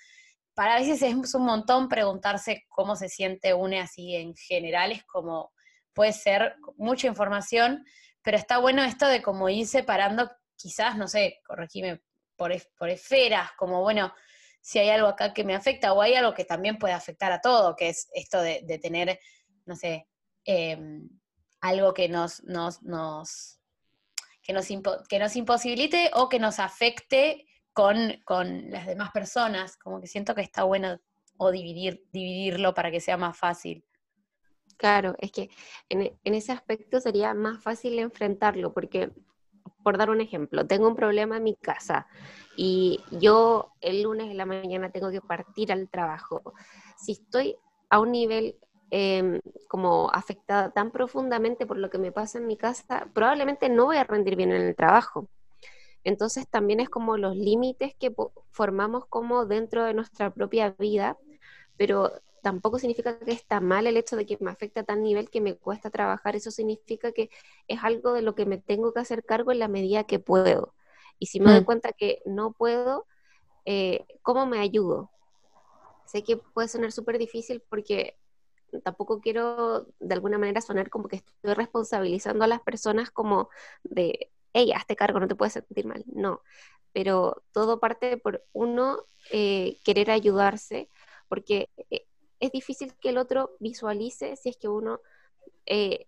para 0.58 0.78
veces 0.78 1.04
es 1.04 1.36
un 1.36 1.46
montón 1.46 1.88
preguntarse 1.88 2.66
cómo 2.68 2.96
se 2.96 3.10
siente 3.10 3.54
une 3.54 3.80
así 3.80 4.16
en 4.16 4.36
general, 4.36 4.92
es 4.92 5.04
como, 5.04 5.54
puede 5.94 6.14
ser 6.14 6.56
mucha 6.78 7.06
información, 7.06 7.86
pero 8.24 8.38
está 8.38 8.58
bueno 8.58 8.84
esto 8.84 9.08
de 9.08 9.22
como 9.22 9.50
ir 9.50 9.68
separando, 9.68 10.32
quizás, 10.56 10.98
no 10.98 11.08
sé, 11.08 11.42
corregime, 11.46 12.02
por, 12.36 12.52
por 12.76 12.90
esferas, 12.90 13.52
como 13.56 13.84
bueno, 13.84 14.12
si 14.60 14.80
hay 14.80 14.90
algo 14.90 15.10
acá 15.10 15.32
que 15.32 15.44
me 15.44 15.54
afecta 15.54 15.94
o 15.94 16.02
hay 16.02 16.16
algo 16.16 16.34
que 16.34 16.44
también 16.44 16.80
puede 16.80 16.96
afectar 16.96 17.32
a 17.32 17.40
todo, 17.40 17.76
que 17.76 17.90
es 17.90 18.10
esto 18.16 18.42
de, 18.42 18.80
tener, 18.82 19.20
no 19.68 19.76
sé, 19.76 20.08
em, 20.44 21.08
algo 21.62 21.94
que 21.94 22.10
nos, 22.10 22.44
nos, 22.46 22.82
nos, 22.82 23.60
que, 24.42 24.54
nos 24.54 24.68
que 25.08 25.20
nos 25.20 25.36
imposibilite 25.36 26.10
o 26.16 26.30
que 26.30 26.40
nos 26.40 26.58
afecte 26.58 27.47
con, 27.78 27.96
con, 28.26 28.72
las 28.72 28.88
demás 28.88 29.12
personas. 29.12 29.78
Como 29.78 30.02
que 30.02 30.08
siento 30.08 30.34
que 30.34 30.42
está 30.42 30.64
bueno 30.64 31.00
o 31.38 31.52
dividir, 31.52 32.04
dividirlo 32.12 32.74
para 32.74 32.90
que 32.90 33.00
sea 33.00 33.18
más 33.18 33.38
fácil. 33.38 33.86
Claro, 34.78 35.14
es 35.20 35.32
que 35.32 35.52
en, 35.88 36.12
en 36.24 36.34
ese 36.34 36.52
aspecto 36.52 37.00
sería 37.00 37.36
más 37.36 37.62
fácil 37.62 38.00
enfrentarlo, 38.00 38.74
porque, 38.74 39.12
por 39.84 40.00
dar 40.00 40.10
un 40.10 40.22
ejemplo, 40.22 40.66
tengo 40.66 40.88
un 40.88 40.96
problema 40.96 41.38
en 41.38 41.44
mi 41.44 41.56
casa 41.56 42.08
y 42.56 43.00
yo 43.12 43.74
el 43.80 44.02
lunes 44.02 44.28
de 44.28 44.34
la 44.34 44.48
mañana 44.48 44.92
tengo 44.92 45.12
que 45.12 45.22
partir 45.22 45.72
al 45.72 45.88
trabajo. 45.88 46.42
Si 46.98 47.12
estoy 47.12 47.58
a 47.92 48.00
un 48.00 48.12
nivel 48.12 48.56
em, 48.90 49.40
como 49.68 50.10
afectada 50.12 50.72
tan 50.72 50.90
profundamente 50.90 51.68
por 51.68 51.78
lo 51.78 51.92
que 51.92 52.00
me 52.00 52.12
pasa 52.12 52.40
en 52.40 52.48
mi 52.48 52.58
casa, 52.58 53.08
probablemente 53.14 53.70
no 53.70 53.86
voy 53.86 53.98
a 53.98 54.04
rendir 54.04 54.36
bien 54.36 54.52
en 54.52 54.64
el 54.64 54.76
trabajo. 54.76 55.28
Entonces 56.08 56.48
también 56.48 56.80
es 56.80 56.88
como 56.88 57.18
los 57.18 57.36
límites 57.36 57.94
que 57.94 58.16
formamos 58.50 59.06
como 59.08 59.46
dentro 59.46 59.84
de 59.84 59.94
nuestra 59.94 60.34
propia 60.34 60.74
vida, 60.80 61.18
pero 61.76 62.14
tampoco 62.42 62.80
significa 62.80 63.20
que 63.20 63.34
está 63.34 63.60
mal 63.60 63.88
el 63.88 63.98
hecho 63.98 64.16
de 64.16 64.26
que 64.26 64.38
me 64.40 64.50
afecta 64.50 64.80
a 64.80 64.84
tal 64.86 65.04
nivel 65.04 65.30
que 65.30 65.42
me 65.42 65.58
cuesta 65.58 65.90
trabajar, 65.90 66.38
eso 66.38 66.50
significa 66.50 67.12
que 67.12 67.30
es 67.68 67.84
algo 67.84 68.14
de 68.14 68.22
lo 68.22 68.36
que 68.36 68.46
me 68.46 68.58
tengo 68.58 68.94
que 68.94 69.02
hacer 69.02 69.26
cargo 69.26 69.52
en 69.52 69.60
la 69.60 69.68
medida 69.68 70.06
que 70.06 70.18
puedo. 70.18 70.74
Y 71.20 71.26
si 71.26 71.42
me 71.42 71.52
doy 71.52 71.60
mm. 71.60 71.66
cuenta 71.66 71.92
que 71.92 72.22
no 72.26 72.54
puedo, 72.54 73.06
eh, 73.66 74.06
¿cómo 74.22 74.46
me 74.46 74.60
ayudo? 74.60 75.12
Sé 76.06 76.24
que 76.24 76.38
puede 76.38 76.70
sonar 76.70 76.94
súper 76.94 77.18
difícil 77.18 77.62
porque 77.68 78.16
tampoco 78.82 79.20
quiero 79.20 79.88
de 80.00 80.14
alguna 80.14 80.38
manera 80.38 80.62
sonar 80.62 80.90
como 80.90 81.10
que 81.10 81.18
estoy 81.18 81.54
responsabilizando 81.54 82.46
a 82.46 82.48
las 82.48 82.62
personas 82.62 83.12
como 83.12 83.50
de, 83.84 84.32
hey, 84.54 84.72
hazte 84.74 84.96
cargo, 84.96 85.20
no 85.20 85.28
te 85.28 85.36
puedes 85.36 85.54
sentir 85.54 85.86
mal. 85.86 86.04
No, 86.08 86.42
pero 86.94 87.44
todo 87.52 87.80
parte 87.80 88.18
por 88.18 88.44
uno 88.54 89.04
eh, 89.32 89.78
querer 89.84 90.12
ayudarse, 90.12 90.90
porque 91.28 91.70
eh, 91.90 92.06
es 92.40 92.52
difícil 92.52 92.94
que 92.96 93.10
el 93.10 93.18
otro 93.18 93.56
visualice 93.60 94.36
si 94.36 94.50
es 94.50 94.58
que 94.58 94.68
uno 94.68 95.02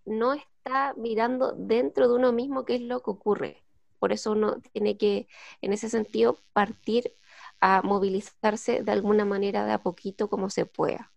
no 0.06 0.34
está 0.34 0.94
mirando 0.96 1.52
dentro 1.52 2.08
de 2.08 2.16
uno 2.16 2.32
mismo 2.32 2.64
qué 2.64 2.76
es 2.76 2.82
lo 2.82 3.02
que 3.02 3.12
ocurre. 3.12 3.64
Por 4.00 4.14
eso 4.14 4.32
uno 4.32 4.62
tiene 4.72 4.98
que, 4.98 5.28
en 5.62 5.74
ese 5.74 5.90
sentido, 5.90 6.40
partir 6.54 7.14
a 7.60 7.82
movilizarse 7.82 8.82
de 8.84 8.92
alguna 8.92 9.26
manera 9.26 9.66
de 9.66 9.74
a 9.74 9.80
poquito 9.80 10.30
como 10.30 10.50
se 10.50 10.66
pueda. 10.66 11.12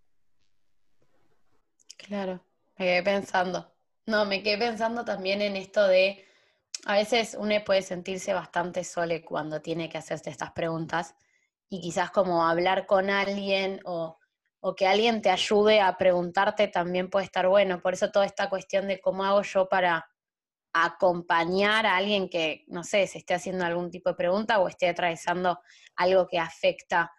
Claro, 1.97 2.41
me 2.77 2.87
quedé 2.87 3.03
pensando. 3.03 3.73
No, 4.07 4.25
me 4.25 4.43
quedé 4.43 4.59
pensando 4.59 5.05
también 5.05 5.41
en 5.41 5.57
esto 5.57 5.87
de, 5.87 6.25
a 6.87 6.95
veces 6.95 7.37
uno 7.39 7.55
puede 7.65 7.83
sentirse 7.83 8.33
bastante 8.35 8.85
sole 8.85 9.25
cuando 9.25 9.61
tiene 9.61 9.89
que 9.89 9.99
hacerse 9.99 10.31
estas 10.31 10.53
preguntas 10.53 11.15
y 11.69 11.81
quizás 11.81 12.11
como 12.11 12.47
hablar 12.47 12.87
con 12.87 13.09
alguien 13.09 13.81
o, 13.85 14.19
o 14.61 14.75
que 14.75 14.87
alguien 14.87 15.23
te 15.23 15.31
ayude 15.31 15.81
a 15.81 15.97
preguntarte 15.97 16.69
también 16.69 17.09
puede 17.09 17.27
estar 17.27 17.49
bueno. 17.49 17.81
Por 17.81 17.95
eso 17.95 18.11
toda 18.11 18.27
esta 18.27 18.51
cuestión 18.51 18.89
de 18.89 19.01
cómo 19.01 19.25
hago 19.25 19.43
yo 19.43 19.69
para 19.69 20.07
acompañar 20.73 21.87
a 21.87 21.97
alguien 21.97 22.29
que, 22.29 22.65
no 22.69 22.83
sé, 22.83 23.07
se 23.07 23.19
esté 23.19 23.35
haciendo 23.35 23.65
algún 23.65 23.91
tipo 23.91 24.11
de 24.11 24.17
pregunta 24.17 24.59
o 24.59 24.69
esté 24.69 24.89
atravesando 24.89 25.61
algo 25.97 26.27
que 26.27 26.39
afecta 26.39 27.13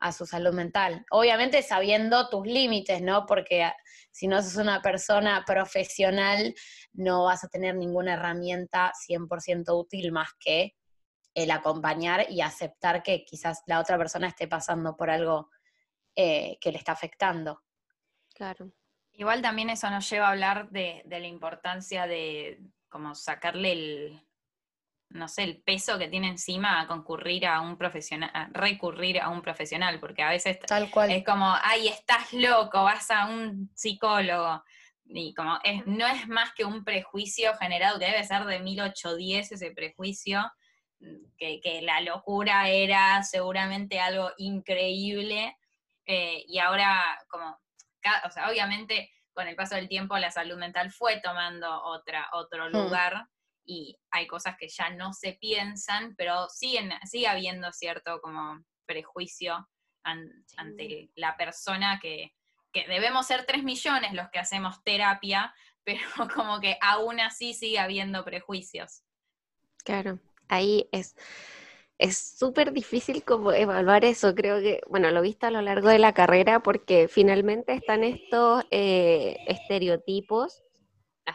a 0.00 0.12
su 0.12 0.26
salud 0.26 0.52
mental. 0.52 1.04
Obviamente 1.10 1.62
sabiendo 1.62 2.28
tus 2.28 2.46
límites, 2.46 3.02
¿no? 3.02 3.26
Porque 3.26 3.64
ah, 3.64 3.76
si 4.10 4.28
no 4.28 4.42
sos 4.42 4.56
una 4.56 4.82
persona 4.82 5.44
profesional, 5.46 6.54
no 6.92 7.24
vas 7.24 7.44
a 7.44 7.48
tener 7.48 7.74
ninguna 7.74 8.14
herramienta 8.14 8.92
100% 9.08 9.64
útil 9.78 10.12
más 10.12 10.30
que 10.38 10.76
el 11.34 11.50
acompañar 11.50 12.26
y 12.30 12.40
aceptar 12.40 13.02
que 13.02 13.24
quizás 13.24 13.62
la 13.66 13.80
otra 13.80 13.98
persona 13.98 14.28
esté 14.28 14.48
pasando 14.48 14.96
por 14.96 15.10
algo 15.10 15.50
eh, 16.16 16.58
que 16.60 16.72
le 16.72 16.78
está 16.78 16.92
afectando. 16.92 17.62
Claro. 18.34 18.72
Igual 19.12 19.42
también 19.42 19.70
eso 19.70 19.90
nos 19.90 20.08
lleva 20.08 20.28
a 20.28 20.30
hablar 20.30 20.70
de 20.70 21.04
la 21.08 21.26
importancia 21.26 22.06
de, 22.06 22.60
como 22.88 23.14
sacarle 23.14 23.72
el, 23.72 24.27
no 25.10 25.28
sé, 25.28 25.42
el 25.44 25.62
peso 25.62 25.98
que 25.98 26.08
tiene 26.08 26.28
encima 26.28 26.80
a 26.80 26.86
concurrir 26.86 27.46
a 27.46 27.60
un 27.60 27.78
profesional, 27.78 28.30
a 28.34 28.48
recurrir 28.52 29.20
a 29.20 29.30
un 29.30 29.40
profesional, 29.40 29.98
porque 30.00 30.22
a 30.22 30.30
veces 30.30 30.58
Tal 30.60 30.90
cual. 30.90 31.10
es 31.10 31.24
como, 31.24 31.54
ay, 31.62 31.88
estás 31.88 32.32
loco, 32.32 32.82
vas 32.82 33.10
a 33.10 33.26
un 33.26 33.70
psicólogo. 33.74 34.62
Y 35.06 35.32
como 35.32 35.58
es, 35.64 35.86
no 35.86 36.06
es 36.06 36.28
más 36.28 36.52
que 36.52 36.64
un 36.64 36.84
prejuicio 36.84 37.54
generado, 37.56 37.98
que 37.98 38.06
debe 38.06 38.24
ser 38.24 38.44
de 38.44 38.60
1810 38.60 39.52
ese 39.52 39.70
prejuicio, 39.70 40.44
que, 41.38 41.60
que 41.60 41.80
la 41.80 42.00
locura 42.02 42.68
era 42.68 43.22
seguramente 43.22 44.00
algo 44.00 44.32
increíble, 44.36 45.56
eh, 46.04 46.44
y 46.46 46.58
ahora 46.58 47.02
como, 47.28 47.58
o 48.26 48.30
sea, 48.30 48.50
obviamente 48.50 49.10
con 49.32 49.46
el 49.46 49.56
paso 49.56 49.76
del 49.76 49.88
tiempo 49.88 50.18
la 50.18 50.30
salud 50.30 50.56
mental 50.56 50.90
fue 50.90 51.20
tomando 51.20 51.82
otra, 51.84 52.28
otro 52.32 52.68
hmm. 52.68 52.72
lugar 52.72 53.28
y 53.68 53.98
hay 54.10 54.26
cosas 54.26 54.56
que 54.58 54.68
ya 54.68 54.88
no 54.88 55.12
se 55.12 55.34
piensan, 55.34 56.14
pero 56.16 56.48
siguen, 56.48 56.90
sigue 57.04 57.28
habiendo 57.28 57.70
cierto 57.70 58.18
como 58.22 58.64
prejuicio 58.86 59.68
ante 60.56 61.10
la 61.14 61.36
persona 61.36 62.00
que, 62.00 62.32
que 62.72 62.88
debemos 62.88 63.26
ser 63.26 63.44
tres 63.44 63.62
millones 63.62 64.14
los 64.14 64.30
que 64.30 64.38
hacemos 64.38 64.82
terapia, 64.84 65.54
pero 65.84 66.00
como 66.34 66.60
que 66.60 66.78
aún 66.80 67.20
así 67.20 67.52
sigue 67.52 67.78
habiendo 67.78 68.24
prejuicios. 68.24 69.02
Claro, 69.84 70.18
ahí 70.48 70.88
es 70.90 71.14
es 71.98 72.16
súper 72.16 72.72
difícil 72.72 73.24
como 73.24 73.52
evaluar 73.52 74.04
eso. 74.04 74.32
Creo 74.36 74.60
que, 74.60 74.80
bueno, 74.88 75.10
lo 75.10 75.18
he 75.18 75.22
visto 75.22 75.48
a 75.48 75.50
lo 75.50 75.60
largo 75.62 75.88
de 75.88 75.98
la 75.98 76.14
carrera 76.14 76.62
porque 76.62 77.08
finalmente 77.08 77.72
están 77.72 78.04
estos 78.04 78.64
eh, 78.70 79.36
estereotipos 79.48 80.62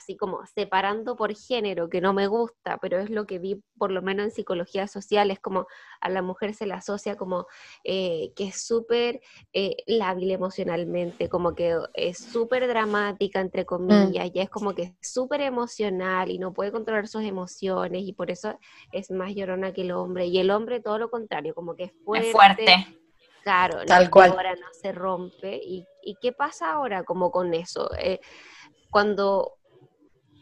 así 0.04 0.18
como 0.18 0.46
separando 0.46 1.16
por 1.16 1.34
género, 1.34 1.90
que 1.90 2.02
no 2.02 2.14
me 2.14 2.28
gusta, 2.28 2.78
pero 2.82 3.00
es 3.00 3.10
lo 3.10 3.26
que 3.26 3.40
vi 3.40 3.64
por 3.78 3.92
lo 3.92 4.02
menos 4.02 4.26
en 4.26 4.32
psicología 4.32 4.88
social, 4.88 5.32
es 5.32 5.40
como 5.40 5.66
a 6.02 6.10
la 6.10 6.22
mujer 6.22 6.54
se 6.54 6.66
le 6.66 6.74
asocia 6.74 7.16
como 7.16 7.48
eh, 7.84 8.34
que 8.36 8.46
es 8.46 8.62
súper 8.62 9.22
eh, 9.54 9.78
lábil 9.88 10.32
emocionalmente, 10.32 11.30
como 11.30 11.56
que 11.56 11.78
es 11.94 12.18
súper 12.18 12.68
dramática, 12.68 13.40
entre 13.40 13.64
mm. 13.64 13.66
comillas, 13.66 14.30
y 14.34 14.40
es 14.40 14.50
como 14.50 14.76
que 14.76 14.84
es 14.84 14.94
súper 15.02 15.42
emocional 15.42 16.30
y 16.30 16.38
no 16.38 16.54
puede 16.54 16.72
controlar 16.72 17.08
sus 17.08 17.24
emociones 17.24 18.04
y 18.04 18.14
por 18.14 18.30
eso 18.30 18.60
es 18.92 19.10
más 19.10 19.34
llorona 19.34 19.74
que 19.74 19.82
el 19.82 19.92
hombre, 19.92 20.26
y 20.26 20.38
el 20.38 20.52
hombre 20.52 20.82
todo 20.82 21.00
lo 21.00 21.10
contrario, 21.10 21.56
como 21.56 21.76
que 21.76 21.86
es 21.86 21.94
fuerte. 22.04 22.28
Es 22.28 22.34
fuerte. 22.34 23.00
Claro, 23.44 23.84
Tal 23.86 24.10
cual. 24.10 24.32
ahora 24.32 24.56
no 24.56 24.68
se 24.72 24.94
rompe. 24.94 25.60
¿Y, 25.62 25.86
¿Y, 26.02 26.16
qué 26.22 26.32
pasa 26.32 26.72
ahora 26.72 27.04
como 27.04 27.30
con 27.30 27.54
eso? 27.54 27.90
Eh, 28.00 28.22
cuando, 28.90 29.58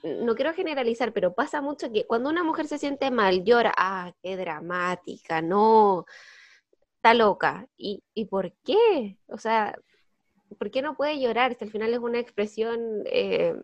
no 0.04 0.36
quiero 0.36 0.54
generalizar, 0.54 1.14
pero 1.14 1.34
pasa 1.34 1.62
mucho 1.62 1.92
que 1.92 2.06
cuando 2.06 2.30
una 2.30 2.44
mujer 2.44 2.68
se 2.68 2.78
siente 2.78 3.12
mal, 3.12 3.44
llora, 3.44 3.74
ah, 3.78 4.14
qué 4.22 4.38
dramática, 4.38 5.42
no, 5.42 6.06
está 6.96 7.14
loca. 7.14 7.68
¿Y, 7.78 8.04
por 8.30 8.54
qué? 8.64 9.18
O 9.28 9.38
sea, 9.38 9.78
¿por 10.60 10.72
qué 10.72 10.82
no 10.82 10.96
puede 10.96 11.20
llorar? 11.20 11.56
Si 11.56 11.66
al 11.66 11.72
final 11.72 11.94
es 11.94 12.00
una 12.00 12.20
expresión 12.20 13.04
eh, 13.06 13.56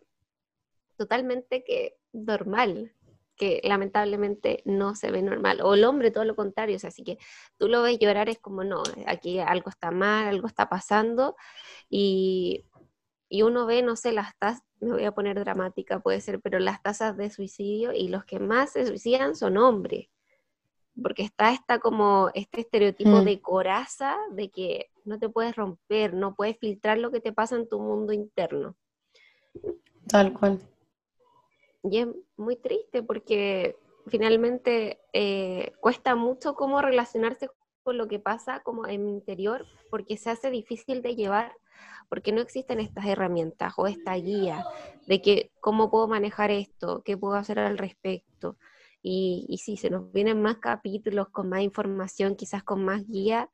totalmente 0.98 1.64
que 1.64 1.98
normal 2.14 2.94
que 3.38 3.62
lamentablemente 3.64 4.64
no 4.66 4.96
se 4.96 5.12
ve 5.12 5.22
normal. 5.22 5.62
O 5.62 5.76
el 5.76 5.86
hombre 5.86 6.12
todo 6.12 6.26
lo 6.26 6.36
contrario, 6.36 6.78
o 6.78 6.80
sea, 6.80 6.90
así 6.90 7.04
que 7.04 7.18
tú 7.58 7.68
lo 7.68 7.84
ves 7.84 8.00
llorar 8.00 8.30
es 8.30 8.40
como, 8.40 8.64
no, 8.64 8.84
aquí 9.06 9.40
algo 9.40 9.70
está 9.70 9.92
mal, 9.92 10.28
algo 10.28 10.48
está 10.48 10.70
pasando, 10.70 11.36
y, 11.90 12.66
y 13.30 13.44
uno 13.44 13.66
ve, 13.68 13.84
no 13.84 13.96
sé, 13.96 14.12
las 14.12 14.34
me 14.80 14.94
voy 14.94 15.06
a 15.06 15.12
poner 15.12 15.40
dramática, 15.40 16.00
puede 16.00 16.22
ser, 16.22 16.40
pero 16.40 16.60
las 16.60 16.82
tasas 16.82 17.18
de 17.18 17.30
suicidio 17.30 17.94
y 17.94 18.08
los 18.10 18.26
que 18.26 18.40
más 18.40 18.72
se 18.72 18.86
suicidan 18.86 19.36
son 19.36 19.58
hombres, 19.58 20.08
porque 21.02 21.24
está 21.24 21.52
esta 21.52 21.80
como 21.80 22.30
este 22.34 22.62
estereotipo 22.62 23.22
mm. 23.22 23.26
de 23.26 23.42
coraza 23.42 24.18
de 24.32 24.50
que 24.50 24.92
no 25.06 25.20
te 25.20 25.30
puedes 25.30 25.56
romper, 25.56 26.14
no 26.14 26.36
puedes 26.36 26.58
filtrar 26.58 26.98
lo 26.98 27.12
que 27.12 27.20
te 27.20 27.34
pasa 27.34 27.56
en 27.56 27.68
tu 27.68 27.80
mundo 27.80 28.14
interno. 28.14 28.76
Tal 30.08 30.34
cual. 30.34 30.60
Y 31.84 32.00
es 32.00 32.08
muy 32.36 32.56
triste 32.56 33.04
porque 33.04 33.78
finalmente 34.08 35.00
eh, 35.14 35.74
cuesta 35.80 36.16
mucho 36.16 36.56
cómo 36.56 36.82
relacionarse 36.82 37.50
con 37.84 37.98
lo 37.98 38.08
que 38.08 38.20
pasa 38.20 38.62
como 38.64 38.88
en 38.88 39.06
mi 39.06 39.12
interior, 39.12 39.66
porque 39.90 40.18
se 40.18 40.30
hace 40.30 40.50
difícil 40.52 41.02
de 41.02 41.16
llevar, 41.16 41.54
porque 42.10 42.32
no 42.32 42.42
existen 42.42 42.80
estas 42.80 43.06
herramientas 43.06 43.74
o 43.78 43.88
esta 43.88 44.16
guía 44.16 44.66
de 45.08 45.22
que 45.22 45.52
cómo 45.60 45.90
puedo 45.90 46.08
manejar 46.08 46.52
esto, 46.52 47.02
qué 47.04 47.18
puedo 47.18 47.36
hacer 47.36 47.60
al 47.60 47.78
respecto. 47.78 48.58
Y, 49.02 49.46
y 49.48 49.60
si 49.60 49.78
se 49.78 49.90
nos 49.90 50.12
vienen 50.12 50.42
más 50.42 50.58
capítulos 50.58 51.30
con 51.30 51.50
más 51.50 51.62
información, 51.62 52.36
quizás 52.36 52.64
con 52.64 52.84
más 52.84 53.08
guía, 53.08 53.50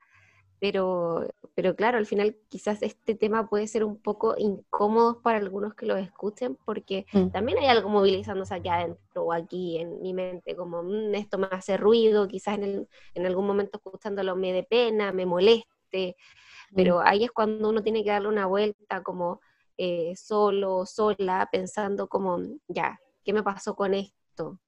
pero, 0.64 1.28
pero 1.56 1.76
claro, 1.76 1.98
al 1.98 2.06
final 2.06 2.38
quizás 2.48 2.82
este 2.84 3.16
tema 3.16 3.50
puede 3.50 3.68
ser 3.68 3.84
un 3.84 3.98
poco 3.98 4.36
incómodo 4.38 5.22
para 5.22 5.38
algunos 5.38 5.74
que 5.74 5.86
lo 5.86 5.98
escuchen 5.98 6.58
porque 6.64 7.06
mm. 7.12 7.32
también 7.32 7.58
hay 7.58 7.66
algo 7.66 7.90
movilizándose 7.90 8.56
aquí 8.56 8.70
adentro 8.70 9.24
o 9.24 9.34
aquí 9.34 9.78
en 9.80 10.02
mi 10.02 10.14
mente, 10.14 10.56
como 10.56 10.82
mm, 10.82 11.16
esto 11.16 11.38
me 11.38 11.48
hace 11.52 11.76
ruido, 11.76 12.30
quizás 12.30 12.60
en, 12.60 12.88
en, 13.14 13.26
algún 13.26 13.46
momento 13.46 13.78
escuchándolo 13.78 14.38
me 14.38 14.54
dé 14.54 14.64
pena, 14.64 15.12
me 15.12 15.26
moleste, 15.94 16.16
pero 16.76 16.98
mm. 16.98 17.02
ahí 17.06 17.24
es 17.24 17.32
cuando 17.32 17.70
uno 17.70 17.84
tiene 17.84 18.04
que 18.04 18.10
darle 18.10 18.30
una 18.30 18.46
vuelta 18.46 19.04
como 19.04 19.42
eh, 19.78 20.16
solo, 20.16 20.86
sola, 20.86 21.50
pensando 21.52 22.08
como, 22.08 22.40
ya, 22.68 23.00
¿qué 23.24 23.34
me 23.34 23.44
pasó 23.44 23.76
con 23.76 23.94
esto? 23.94 24.60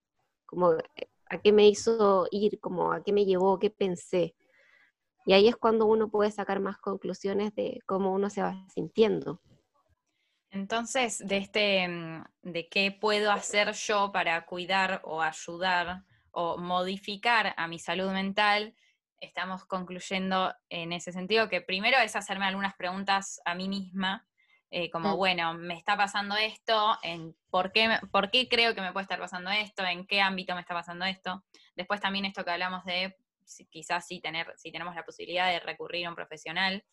Como, 0.46 0.74
eh, 0.74 1.10
¿a 1.30 1.40
qué 1.40 1.52
me 1.52 1.68
hizo 1.68 2.28
ir? 2.32 2.60
Como, 2.60 2.92
¿a 2.92 3.04
qué 3.04 3.12
me 3.12 3.26
llevó? 3.26 3.60
¿Qué 3.60 3.70
pensé? 3.70 4.36
Y 5.26 5.34
ahí 5.34 5.48
es 5.48 5.56
cuando 5.56 5.86
uno 5.88 6.10
puede 6.10 6.32
sacar 6.32 6.60
más 6.60 6.78
conclusiones 6.78 7.54
de 7.56 7.80
cómo 7.88 8.14
uno 8.14 8.30
se 8.30 8.44
va 8.44 8.66
sintiendo. 8.74 9.42
Entonces, 10.52 11.20
de 11.26 11.38
este, 11.38 11.88
mm, 11.88 12.24
de 12.44 12.70
qué 12.70 12.92
puedo 12.92 13.32
hacer 13.32 13.74
yo 13.74 14.12
para 14.12 14.46
cuidar 14.46 15.02
o 15.04 15.22
ayudar 15.22 16.04
o 16.32 16.58
modificar 16.58 17.54
a 17.58 17.68
mi 17.68 17.80
salud 17.80 18.12
mental, 18.12 18.76
estamos 19.26 19.66
concluyendo 19.66 20.54
en 20.70 20.94
ese 20.94 21.12
sentido 21.12 21.50
que 21.50 21.62
primero 21.62 21.98
es 21.98 22.16
hacerme 22.16 22.46
algunas 22.46 22.76
preguntas 22.76 23.42
a 23.46 23.56
mí 23.56 23.68
misma, 23.68 24.28
eh, 24.72 24.90
como, 24.90 25.16
bueno, 25.16 25.54
me 25.54 25.76
está 25.76 25.96
pasando 25.96 26.36
esto, 26.36 26.98
en 27.04 27.36
por 27.50 27.72
qué, 27.72 27.98
por 28.12 28.32
qué 28.32 28.50
creo 28.50 28.74
que 28.76 28.82
me 28.82 28.92
puede 28.92 29.04
estar 29.04 29.20
pasando 29.20 29.52
esto, 29.52 29.86
en 29.86 30.06
qué 30.06 30.22
ámbito 30.22 30.54
me 30.56 30.62
está 30.62 30.74
pasando 30.74 31.06
esto. 31.06 31.44
Después 31.76 32.02
también 32.02 32.26
esto 32.26 32.44
que 32.44 32.52
hablamos 32.52 32.84
de 32.84 33.16
quizás 33.70 34.08
sí 34.08 34.20
tener, 34.20 34.52
si 34.58 34.72
tenemos 34.72 34.96
la 34.96 35.06
posibilidad 35.06 35.50
de 35.52 35.60
recurrir 35.60 36.06
a 36.06 36.10
un 36.10 36.16
profesional. 36.16 36.84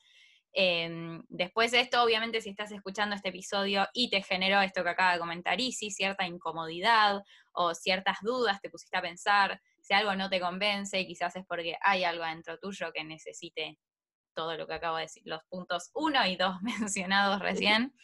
Em, 0.53 1.25
después 1.29 1.71
de 1.71 1.81
esto, 1.81 2.03
obviamente, 2.03 2.43
si 2.43 2.51
estás 2.51 2.71
escuchando 2.73 3.17
este 3.17 3.31
episodio 3.31 3.89
y 3.95 4.11
te 4.11 4.23
generó 4.23 4.61
esto 4.61 4.85
que 4.85 4.91
acaba 4.91 5.15
de 5.15 5.19
comentar 5.19 5.59
Isi, 5.61 5.91
cierta 5.91 6.27
incomodidad 6.27 7.23
o 7.53 7.75
ciertas 7.75 8.19
dudas, 8.21 8.61
te 8.61 8.69
pusiste 8.69 8.97
a 8.99 9.03
pensar, 9.03 9.61
si 9.83 9.95
algo 9.95 10.15
no 10.15 10.31
te 10.31 10.41
convence, 10.41 11.07
quizás 11.07 11.37
es 11.37 11.45
porque 11.47 11.77
hay 11.83 12.05
algo 12.05 12.25
dentro 12.25 12.59
tuyo 12.59 12.93
que 12.93 13.05
necesite 13.05 13.79
todo 14.35 14.57
lo 14.57 14.67
que 14.67 14.75
acabo 14.75 14.97
de 14.97 15.03
decir, 15.03 15.23
los 15.27 15.43
puntos 15.45 15.91
uno 15.95 16.25
y 16.27 16.37
dos 16.37 16.57
mencionados 16.63 17.41
recién. 17.41 17.95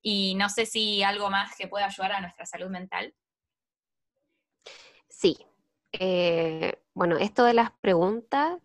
Y 0.00 0.34
no 0.36 0.48
sé 0.48 0.66
si 0.66 1.02
algo 1.02 1.30
más 1.30 1.54
que 1.56 1.68
pueda 1.68 1.86
ayudar 1.86 2.12
a 2.12 2.20
nuestra 2.20 2.46
salud 2.46 2.70
mental. 2.70 3.14
Sí, 5.08 5.36
eh, 5.92 6.80
bueno, 6.94 7.18
esto 7.18 7.44
de 7.44 7.54
las 7.54 7.72
preguntas, 7.80 8.58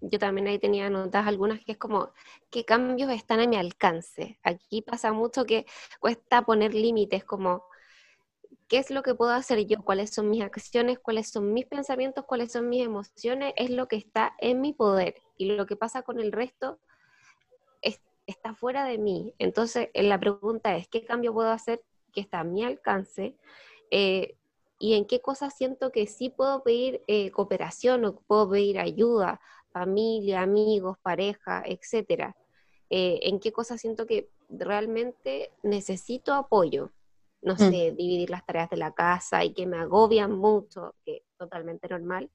yo 0.00 0.18
también 0.18 0.48
ahí 0.48 0.58
tenía 0.58 0.88
notas 0.88 1.26
algunas 1.26 1.62
que 1.64 1.72
es 1.72 1.78
como, 1.78 2.12
¿qué 2.50 2.64
cambios 2.64 3.10
están 3.10 3.40
a 3.40 3.46
mi 3.46 3.56
alcance? 3.56 4.38
Aquí 4.42 4.82
pasa 4.82 5.12
mucho 5.12 5.44
que 5.44 5.66
cuesta 6.00 6.42
poner 6.42 6.74
límites 6.74 7.24
como, 7.24 7.64
¿qué 8.70 8.78
es 8.78 8.90
lo 8.90 9.02
que 9.02 9.16
puedo 9.16 9.32
hacer 9.32 9.66
yo? 9.66 9.82
¿Cuáles 9.82 10.14
son 10.14 10.30
mis 10.30 10.42
acciones? 10.42 11.00
¿Cuáles 11.00 11.28
son 11.28 11.52
mis 11.52 11.66
pensamientos? 11.66 12.24
¿Cuáles 12.24 12.52
son 12.52 12.68
mis 12.68 12.86
emociones? 12.86 13.52
Es 13.56 13.68
lo 13.68 13.88
que 13.88 13.96
está 13.96 14.34
en 14.38 14.60
mi 14.60 14.72
poder. 14.72 15.16
Y 15.36 15.46
lo 15.46 15.66
que 15.66 15.74
pasa 15.76 16.02
con 16.02 16.20
el 16.20 16.30
resto 16.30 16.78
está 18.26 18.54
fuera 18.54 18.84
de 18.84 18.96
mí. 18.96 19.34
Entonces, 19.38 19.88
la 19.92 20.20
pregunta 20.20 20.76
es, 20.76 20.86
¿qué 20.86 21.04
cambio 21.04 21.34
puedo 21.34 21.50
hacer 21.50 21.82
que 22.12 22.20
está 22.20 22.40
a 22.40 22.44
mi 22.44 22.64
alcance? 22.64 23.36
Eh, 23.90 24.36
y 24.78 24.94
en 24.94 25.04
qué 25.04 25.20
cosas 25.20 25.56
siento 25.56 25.90
que 25.90 26.06
sí 26.06 26.30
puedo 26.30 26.62
pedir 26.62 27.02
eh, 27.08 27.32
cooperación 27.32 28.04
o 28.04 28.20
puedo 28.20 28.50
pedir 28.50 28.78
ayuda, 28.78 29.40
familia, 29.72 30.42
amigos, 30.42 30.96
pareja, 31.02 31.64
etcétera. 31.66 32.36
Eh, 32.88 33.18
en 33.22 33.40
qué 33.40 33.50
cosas 33.50 33.80
siento 33.80 34.06
que 34.06 34.30
realmente 34.48 35.50
necesito 35.64 36.34
apoyo. 36.34 36.92
No 37.42 37.54
mm. 37.54 37.58
sé, 37.58 37.94
dividir 37.96 38.30
las 38.30 38.44
tareas 38.44 38.70
de 38.70 38.76
la 38.76 38.92
casa 38.92 39.44
y 39.44 39.54
que 39.54 39.66
me 39.66 39.78
agobian 39.78 40.32
mucho, 40.32 40.94
que 41.04 41.24
totalmente 41.38 41.88
normal. 41.88 42.30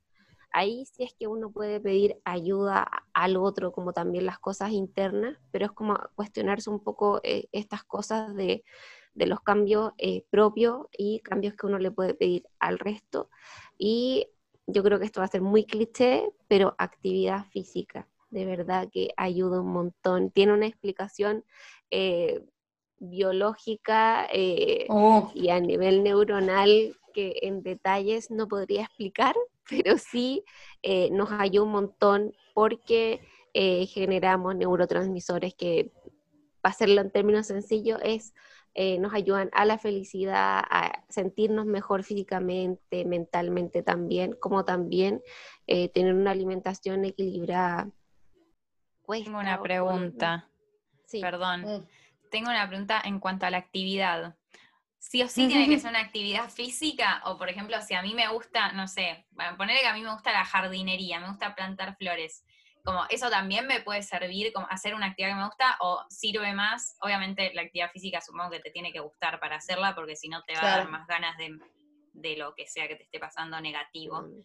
Ahí 0.52 0.86
sí 0.86 1.04
es 1.04 1.14
que 1.14 1.28
uno 1.28 1.52
puede 1.52 1.80
pedir 1.82 2.22
ayuda 2.24 2.90
al 3.14 3.36
otro, 3.36 3.72
como 3.72 3.92
también 3.92 4.26
las 4.26 4.40
cosas 4.40 4.72
internas, 4.72 5.38
pero 5.52 5.66
es 5.66 5.72
como 5.72 5.98
cuestionarse 6.16 6.70
un 6.70 6.80
poco 6.80 7.20
eh, 7.24 7.48
estas 7.52 7.84
cosas 7.84 8.34
de 8.36 8.64
de 9.16 9.26
los 9.26 9.40
cambios 9.40 9.94
eh, 9.98 10.24
propios 10.30 10.88
y 10.96 11.22
cambios 11.22 11.56
que 11.56 11.66
uno 11.66 11.80
le 11.80 11.90
puede 11.90 12.14
pedir 12.14 12.48
al 12.60 12.78
resto. 12.78 13.30
Y 13.78 14.28
yo 14.68 14.84
creo 14.84 15.00
que 15.00 15.06
esto 15.06 15.22
va 15.22 15.26
a 15.26 15.30
ser 15.30 15.42
muy 15.42 15.66
cliché, 15.66 16.30
pero 16.48 16.76
actividad 16.78 17.46
física, 17.46 18.08
de 18.30 18.46
verdad 18.46 18.90
que 18.92 19.10
ayuda 19.18 19.62
un 19.62 19.72
montón. 19.72 20.32
Tiene 20.32 20.54
una 20.54 20.68
explicación 20.68 21.46
eh, 21.90 22.44
biológica 23.00 24.28
eh, 24.32 24.86
oh. 24.90 25.32
y 25.34 25.50
a 25.50 25.60
nivel 25.60 26.04
neuronal 26.04 26.96
que 27.14 27.40
en 27.44 27.64
detalles 27.64 28.32
no 28.32 28.48
podría 28.48 28.84
explicar, 28.84 29.36
pero 29.70 29.98
sí 29.98 30.44
nos 31.12 31.32
ayuda 31.32 31.64
un 31.66 31.72
montón 31.72 32.34
porque 32.54 33.22
generamos 33.54 34.56
neurotransmisores 34.56 35.56
que, 35.56 35.92
para 36.62 36.72
hacerlo 36.72 37.02
en 37.02 37.10
términos 37.10 37.48
sencillos, 37.48 38.00
es 38.04 38.34
eh, 38.78 39.00
nos 39.00 39.14
ayudan 39.14 39.50
a 39.54 39.64
la 39.64 39.78
felicidad, 39.78 40.62
a 40.70 41.02
sentirnos 41.08 41.66
mejor 41.66 42.04
físicamente, 42.04 43.06
mentalmente 43.06 43.84
también, 43.84 44.34
como 44.34 44.66
también 44.66 45.24
eh, 45.66 45.88
tener 45.88 46.14
una 46.14 46.32
alimentación 46.32 47.06
equilibrada. 47.06 47.90
Tengo 49.08 49.40
una 49.40 49.62
pregunta. 49.62 50.50
Perdón. 51.10 51.62
Mm. 51.62 51.88
Tengo 52.36 52.50
una 52.50 52.68
pregunta 52.68 53.02
en 53.06 53.22
cuanto 53.22 53.46
a 53.46 53.50
la 53.50 53.60
actividad. 53.60 54.36
¿Sí 55.00 55.24
o 55.24 55.30
sí 55.30 55.48
tiene 55.48 55.70
que 55.70 55.80
ser 55.80 55.92
una 55.92 56.02
actividad 56.02 56.50
física? 56.50 57.22
O, 57.24 57.38
por 57.38 57.48
ejemplo, 57.48 57.82
si 57.82 57.94
a 57.94 58.02
mí 58.02 58.14
me 58.14 58.28
gusta, 58.28 58.74
no 58.74 58.90
sé, 58.90 59.26
ponerle 59.58 59.80
que 59.80 59.88
a 59.88 59.94
mí 59.94 60.02
me 60.02 60.12
gusta 60.12 60.34
la 60.34 60.44
jardinería, 60.44 61.22
me 61.22 61.30
gusta 61.30 61.56
plantar 61.56 61.96
flores. 61.96 62.44
como 62.84 63.06
eso 63.08 63.30
también 63.30 63.68
me 63.68 63.80
puede 63.80 64.04
servir 64.04 64.52
como 64.52 64.68
hacer 64.70 64.96
una 64.96 65.06
actividad 65.06 65.30
que 65.30 65.36
me 65.40 65.46
gusta 65.46 65.78
o 65.80 66.04
sirve 66.10 66.52
más, 66.52 66.98
obviamente 67.00 67.54
la 67.54 67.62
actividad 67.62 67.90
física 67.92 68.20
supongo 68.20 68.50
que 68.50 68.60
te 68.60 68.70
tiene 68.70 68.92
que 68.92 69.00
gustar 69.00 69.40
para 69.40 69.56
hacerla 69.56 69.96
porque 69.96 70.18
si 70.18 70.28
no 70.28 70.44
te 70.44 70.56
va 70.56 70.60
a 70.60 70.78
dar 70.80 70.90
más 70.90 71.08
ganas 71.08 71.38
de, 71.38 71.58
de, 72.12 72.36
lo 72.36 72.54
que 72.54 72.68
sea 72.68 72.90
que 72.90 72.98
te 72.98 73.04
esté 73.04 73.18
pasando 73.18 73.62
negativo. 73.62 74.24
Mm. 74.24 74.42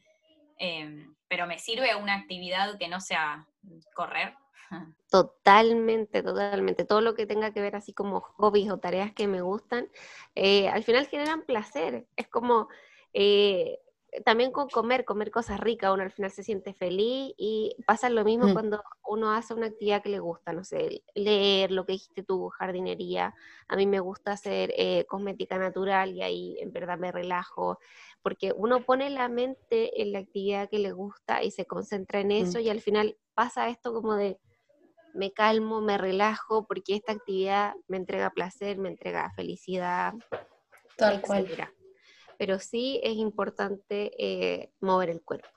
Em, 0.58 1.16
pero 1.26 1.48
me 1.48 1.58
sirve 1.58 1.96
una 1.96 2.14
actividad 2.14 2.78
que 2.78 2.86
no 2.86 3.00
sea 3.00 3.48
correr. 3.96 4.36
Totalmente, 5.10 6.22
totalmente. 6.22 6.84
Todo 6.84 7.00
lo 7.00 7.14
que 7.14 7.26
tenga 7.26 7.52
que 7.52 7.60
ver 7.60 7.74
así 7.74 7.92
como 7.92 8.20
hobbies 8.20 8.70
o 8.70 8.78
tareas 8.78 9.12
que 9.12 9.26
me 9.26 9.42
gustan, 9.42 9.88
eh, 10.34 10.68
al 10.68 10.84
final 10.84 11.06
generan 11.06 11.42
placer. 11.42 12.06
Es 12.16 12.28
como, 12.28 12.68
eh, 13.12 13.80
también 14.24 14.52
con 14.52 14.68
comer, 14.68 15.04
comer 15.04 15.30
cosas 15.30 15.60
ricas, 15.60 15.92
uno 15.92 16.02
al 16.02 16.10
final 16.10 16.30
se 16.30 16.42
siente 16.42 16.74
feliz 16.74 17.34
y 17.36 17.76
pasa 17.86 18.08
lo 18.08 18.24
mismo 18.24 18.48
mm. 18.48 18.52
cuando 18.52 18.82
uno 19.06 19.32
hace 19.32 19.54
una 19.54 19.66
actividad 19.66 20.02
que 20.02 20.08
le 20.08 20.18
gusta, 20.20 20.52
no 20.52 20.64
sé, 20.64 21.02
leer, 21.14 21.70
lo 21.70 21.84
que 21.86 21.92
dijiste 21.92 22.22
tú, 22.22 22.48
jardinería. 22.48 23.34
A 23.68 23.76
mí 23.76 23.86
me 23.86 24.00
gusta 24.00 24.32
hacer 24.32 24.72
eh, 24.76 25.04
cosmética 25.08 25.58
natural 25.58 26.12
y 26.12 26.22
ahí 26.22 26.56
en 26.60 26.72
verdad 26.72 26.98
me 26.98 27.12
relajo, 27.12 27.78
porque 28.22 28.52
uno 28.56 28.84
pone 28.84 29.10
la 29.10 29.28
mente 29.28 30.02
en 30.02 30.12
la 30.12 30.20
actividad 30.20 30.68
que 30.68 30.78
le 30.78 30.92
gusta 30.92 31.42
y 31.42 31.50
se 31.50 31.66
concentra 31.66 32.20
en 32.20 32.28
mm. 32.28 32.32
eso 32.32 32.60
y 32.60 32.68
al 32.68 32.80
final 32.80 33.16
pasa 33.34 33.68
esto 33.68 33.92
como 33.92 34.14
de 34.14 34.38
me 35.14 35.32
calmo, 35.32 35.80
me 35.80 35.98
relajo, 35.98 36.66
porque 36.66 36.96
esta 36.96 37.12
actividad 37.12 37.74
me 37.88 37.96
entrega 37.96 38.30
placer, 38.30 38.78
me 38.78 38.88
entrega 38.88 39.30
felicidad. 39.36 40.14
Tal 40.96 41.20
cual 41.20 41.46
pero 42.40 42.58
sí 42.58 42.98
es 43.02 43.16
importante 43.16 44.12
eh, 44.18 44.72
mover 44.80 45.10
el 45.10 45.20
cuerpo, 45.20 45.50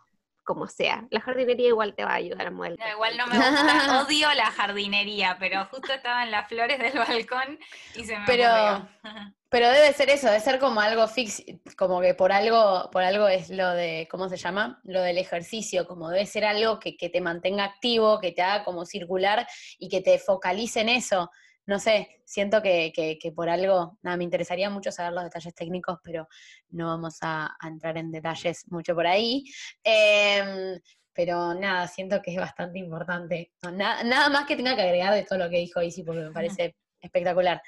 como 0.43 0.67
sea. 0.67 1.08
La 1.10 1.21
jardinería 1.21 1.67
igual 1.67 1.95
te 1.95 2.03
va 2.03 2.12
a 2.12 2.15
ayudar 2.15 2.47
a 2.47 2.51
mover 2.51 2.75
cuerpo. 2.75 2.93
igual 2.93 3.17
no 3.17 3.27
me 3.27 3.36
gusta, 3.36 4.06
odio 4.08 4.34
la 4.34 4.51
jardinería, 4.51 5.38
pero 5.39 5.65
justo 5.65 5.93
estaba 5.93 6.23
en 6.23 6.32
las 6.32 6.47
flores 6.47 6.79
del 6.79 6.97
balcón 6.97 7.60
y 7.95 8.03
se 8.06 8.17
me 8.17 8.25
pero, 8.25 8.88
Pero 9.53 9.69
debe 9.69 9.93
ser 9.93 10.10
eso, 10.10 10.25
debe 10.25 10.39
ser 10.39 10.58
como 10.58 10.82
algo 10.82 11.08
fix, 11.08 11.43
como 11.77 12.01
que 12.01 12.15
por 12.15 12.32
algo, 12.32 12.89
por 12.91 13.03
algo 13.03 13.27
es 13.27 13.51
lo 13.51 13.69
de, 13.69 14.08
¿cómo 14.10 14.27
se 14.27 14.36
llama? 14.36 14.82
Lo 14.84 15.01
del 15.03 15.19
ejercicio, 15.19 15.86
como 15.86 16.10
debe 16.10 16.25
ser 16.25 16.43
algo 16.43 16.79
que, 16.79 16.97
que 16.97 17.10
te 17.10 17.21
mantenga 17.21 17.63
activo, 17.63 18.19
que 18.19 18.32
te 18.32 18.41
haga 18.41 18.63
como 18.63 18.84
circular 18.84 19.47
y 19.77 19.89
que 19.89 20.01
te 20.01 20.17
focalice 20.17 20.82
en 20.82 20.89
eso 20.89 21.29
no 21.65 21.80
sé, 21.80 22.21
siento 22.26 22.62
que, 22.62 22.91
que, 22.93 23.32
por 23.32 23.49
algo, 23.49 23.97
nada, 24.02 24.17
me 24.17 24.23
interesaría 24.23 24.69
mucho 24.69 24.91
saber 24.91 25.13
los 25.13 25.23
detalles 25.23 25.56
técnicos, 25.56 25.99
pero 26.04 26.28
no 26.71 26.88
vamos 26.88 27.17
a, 27.21 27.56
entrar 27.65 27.97
en 27.97 28.12
detalles 28.12 28.69
mucho 28.69 28.93
por 28.93 29.08
ahí. 29.08 29.45
Em, 29.84 30.80
pero 31.13 31.54
nada, 31.54 31.88
siento 31.88 32.21
que 32.21 32.32
es 32.32 32.38
bastante 32.38 32.80
importante. 32.80 33.52
nada, 33.71 34.30
más 34.30 34.45
que 34.45 34.56
tenga 34.56 34.76
que 34.76 34.82
agregar 34.82 35.13
de 35.13 35.23
todo 35.23 35.39
lo 35.39 35.49
que 35.49 35.60
dijo 35.60 35.82
Isi, 35.82 36.04
porque 36.04 36.21
me 36.21 36.32
parece 36.32 36.76
espectacular. 36.99 37.62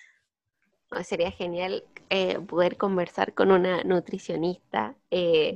sería 1.04 1.32
genial 1.32 1.84
eh, 2.10 2.40
poder 2.40 2.78
conversar 2.78 3.34
con 3.34 3.52
una 3.52 3.84
nutricionista. 3.84 4.96
Eh, 5.10 5.56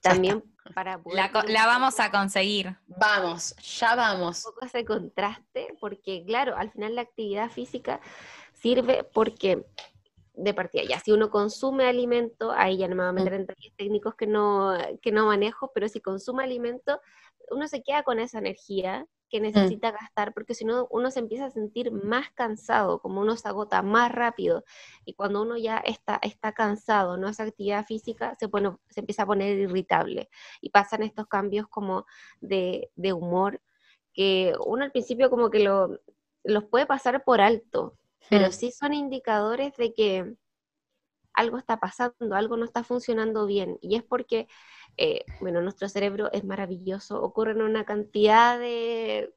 también 0.00 0.42
para 0.74 1.00
la, 1.12 1.66
vamos 1.66 2.00
a 2.00 2.10
conseguir. 2.10 2.76
Vamos, 2.86 3.54
ya 3.56 3.94
vamos. 3.94 4.44
Un 4.44 4.52
poco 4.52 4.66
ese 4.66 4.84
contraste, 4.84 5.76
porque 5.80 6.24
claro, 6.26 6.56
al 6.56 6.70
final 6.70 6.94
la 6.94 7.02
actividad 7.02 7.50
física 7.50 8.00
sirve 8.54 9.04
porque 9.04 9.66
de 10.34 10.52
partida, 10.52 10.82
ya 10.84 11.00
si 11.00 11.12
uno 11.12 11.30
consume 11.30 11.86
alimento, 11.86 12.52
ahí 12.52 12.78
ya 12.78 12.88
no 12.88 12.94
me 12.94 13.02
voy 13.02 13.08
a 13.08 13.12
meter 13.12 13.32
mm. 13.32 13.36
en 13.36 13.46
detalles 13.46 13.72
técnicos 13.76 14.14
que 14.14 14.26
no, 14.26 14.76
que 15.00 15.10
no 15.10 15.26
manejo, 15.26 15.72
pero 15.74 15.88
si 15.88 16.00
consume 16.00 16.44
alimento, 16.44 17.00
uno 17.50 17.66
se 17.68 17.82
queda 17.82 18.02
con 18.02 18.18
esa 18.18 18.38
energía 18.38 19.06
que 19.28 19.40
mm. 19.40 19.42
necesita 19.42 19.90
gastar, 19.90 20.32
porque 20.32 20.54
si 20.54 20.64
no, 20.64 20.86
uno 20.90 21.10
se 21.10 21.20
empieza 21.20 21.46
a 21.46 21.50
sentir 21.50 21.90
más 21.92 22.30
cansado, 22.32 23.00
como 23.00 23.20
uno 23.20 23.36
se 23.36 23.48
agota 23.48 23.82
más 23.82 24.12
rápido, 24.12 24.64
y 25.04 25.14
cuando 25.14 25.42
uno 25.42 25.56
ya 25.56 25.78
está, 25.78 26.18
está 26.22 26.52
cansado, 26.52 27.16
no 27.16 27.28
hace 27.28 27.42
actividad 27.42 27.84
física, 27.84 28.34
se, 28.38 28.48
pone, 28.48 28.76
se 28.90 29.00
empieza 29.00 29.22
a 29.24 29.26
poner 29.26 29.58
irritable, 29.58 30.28
y 30.60 30.70
pasan 30.70 31.02
estos 31.02 31.26
cambios 31.26 31.68
como 31.68 32.06
de, 32.40 32.90
de 32.94 33.12
humor, 33.12 33.60
que 34.12 34.54
uno 34.64 34.84
al 34.84 34.92
principio 34.92 35.28
como 35.28 35.50
que 35.50 35.60
lo, 35.60 36.00
los 36.44 36.64
puede 36.64 36.86
pasar 36.86 37.24
por 37.24 37.40
alto, 37.40 37.96
pero 38.30 38.48
mm. 38.48 38.52
sí 38.52 38.70
son 38.70 38.94
indicadores 38.94 39.76
de 39.76 39.92
que 39.92 40.36
algo 41.36 41.58
está 41.58 41.78
pasando, 41.78 42.34
algo 42.34 42.56
no 42.56 42.64
está 42.64 42.82
funcionando 42.82 43.46
bien, 43.46 43.78
y 43.80 43.96
es 43.96 44.02
porque 44.02 44.48
eh, 44.96 45.24
bueno, 45.40 45.60
nuestro 45.60 45.88
cerebro 45.88 46.32
es 46.32 46.44
maravilloso, 46.44 47.22
ocurren 47.22 47.60
una 47.60 47.84
cantidad 47.84 48.58
de, 48.58 49.34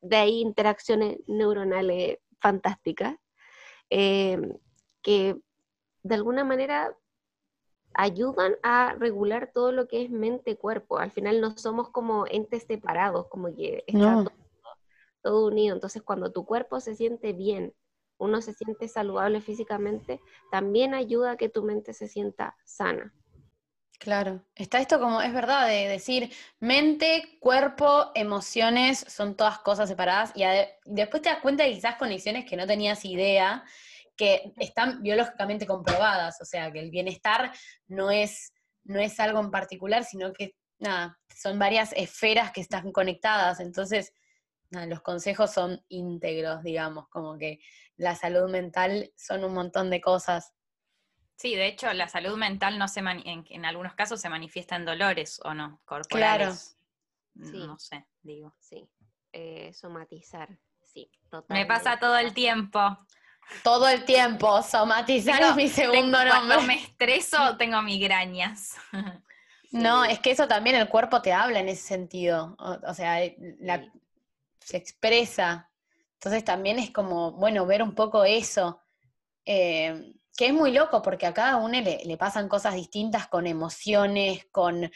de 0.00 0.26
interacciones 0.26 1.18
neuronales 1.26 2.18
fantásticas 2.40 3.16
eh, 3.90 4.38
que 5.02 5.36
de 6.02 6.14
alguna 6.14 6.44
manera 6.44 6.96
ayudan 7.94 8.56
a 8.62 8.94
regular 8.98 9.50
todo 9.52 9.72
lo 9.72 9.88
que 9.88 10.02
es 10.02 10.10
mente-cuerpo. 10.10 10.98
Al 10.98 11.12
final 11.12 11.40
no 11.40 11.56
somos 11.56 11.90
como 11.90 12.26
entes 12.28 12.64
separados, 12.64 13.28
como 13.28 13.54
que 13.54 13.84
está 13.86 14.24
todo, 15.22 15.46
unido. 15.46 15.74
Entonces 15.74 16.02
cuando 16.02 16.32
tu 16.32 16.44
cuerpo 16.44 16.80
se 16.80 16.94
siente 16.94 17.32
bien, 17.32 17.74
uno 18.18 18.40
se 18.40 18.54
siente 18.54 18.88
saludable 18.88 19.40
físicamente, 19.40 20.20
también 20.50 20.94
ayuda 20.94 21.32
a 21.32 21.36
que 21.36 21.48
tu 21.48 21.62
mente 21.62 21.92
se 21.92 22.08
sienta 22.08 22.56
sana. 22.64 23.12
Claro, 23.98 24.44
está 24.54 24.80
esto 24.80 25.00
como, 25.00 25.22
es 25.22 25.32
verdad, 25.32 25.66
de 25.66 25.88
decir 25.88 26.30
mente, 26.60 27.38
cuerpo, 27.40 28.10
emociones, 28.14 28.98
son 28.98 29.34
todas 29.34 29.60
cosas 29.60 29.88
separadas 29.88 30.32
y, 30.34 30.44
después 30.84 31.22
te 31.22 31.30
das 31.30 31.40
cuenta 31.40 31.64
de 31.64 31.72
quizás 31.72 31.96
conexiones 31.96 32.44
que 32.44 32.56
no 32.56 32.66
tenías 32.66 33.04
idea, 33.04 33.64
que 34.16 34.52
están 34.58 35.02
biológicamente 35.02 35.66
comprobadas, 35.66 36.40
o 36.40 36.44
sea, 36.44 36.70
que 36.70 36.80
el 36.80 36.90
bienestar 36.90 37.52
no 37.86 38.10
es, 38.10 38.52
no 38.84 39.00
es 39.00 39.18
algo 39.20 39.40
en 39.40 39.50
particular, 39.50 40.04
sino 40.04 40.32
que, 40.32 40.54
nada, 40.78 41.18
son 41.34 41.58
varias 41.58 41.92
esferas 41.94 42.52
que 42.52 42.60
están 42.60 42.92
conectadas, 42.92 43.60
entonces, 43.60 44.12
los 44.86 45.00
consejos 45.00 45.52
son 45.52 45.84
íntegros, 45.88 46.62
digamos, 46.62 47.08
como 47.08 47.38
que 47.38 47.60
la 47.96 48.14
salud 48.14 48.50
mental 48.50 49.12
son 49.16 49.44
un 49.44 49.54
montón 49.54 49.90
de 49.90 50.00
cosas 50.00 50.54
Sí, 51.36 51.56
de 51.56 51.66
hecho, 51.66 51.92
la 51.92 52.08
salud 52.08 52.36
mental 52.36 52.78
no 52.78 52.88
se 52.88 53.00
en, 53.00 53.64
algunos 53.64 53.94
casos 53.94 54.20
se 54.20 54.28
manifiesta 54.28 54.76
en 54.76 54.84
dolores 54.84 55.40
o 55.44 55.52
no, 55.52 55.80
corporales. 55.84 56.76
Claro. 57.34 57.66
No 57.66 57.78
sé, 57.78 58.06
digo. 58.22 58.54
Sí, 58.60 58.88
eh, 59.32 59.72
somatizar, 59.74 60.48
sí, 60.84 61.10
Me 61.48 61.66
pasa 61.66 61.98
todo 61.98 62.16
el 62.18 62.32
tiempo. 62.32 62.80
Todo 63.62 63.88
el 63.88 64.04
tiempo, 64.04 64.62
somatizar 64.62 65.42
es 65.42 65.56
mi 65.56 65.68
segundo 65.68 66.24
nombre. 66.24 66.30
Cuando 66.30 66.62
me 66.62 66.76
estreso, 66.76 67.36
tengo 67.58 67.82
migrañas. 67.82 68.76
No, 69.70 70.04
es 70.04 70.20
que 70.20 70.30
eso 70.30 70.46
también 70.46 70.76
el 70.76 70.88
cuerpo 70.88 71.20
te 71.20 71.32
habla 71.32 71.58
en 71.58 71.68
ese 71.68 71.82
sentido. 71.82 72.54
O, 72.86 72.94
sea, 72.94 73.24
eh, 73.24 73.36
se 74.64 74.76
expresa. 74.76 75.70
Entonces 76.14 76.44
también 76.44 76.78
es 76.78 76.90
como, 76.90 77.32
bueno, 77.32 77.66
ver 77.66 77.82
un 77.82 77.94
poco 77.94 78.24
eso. 78.24 78.80
Eh, 79.44 80.14
que 80.36 80.46
es 80.46 80.52
muy 80.52 80.72
loco 80.72 81.02
porque 81.02 81.26
a 81.26 81.34
cada 81.34 81.56
uno 81.56 81.80
le, 81.80 82.16
pasan 82.16 82.48
cosas 82.48 82.74
distintas 82.74 83.28
con 83.28 83.46
emociones, 83.46 84.46
con, 84.50 84.90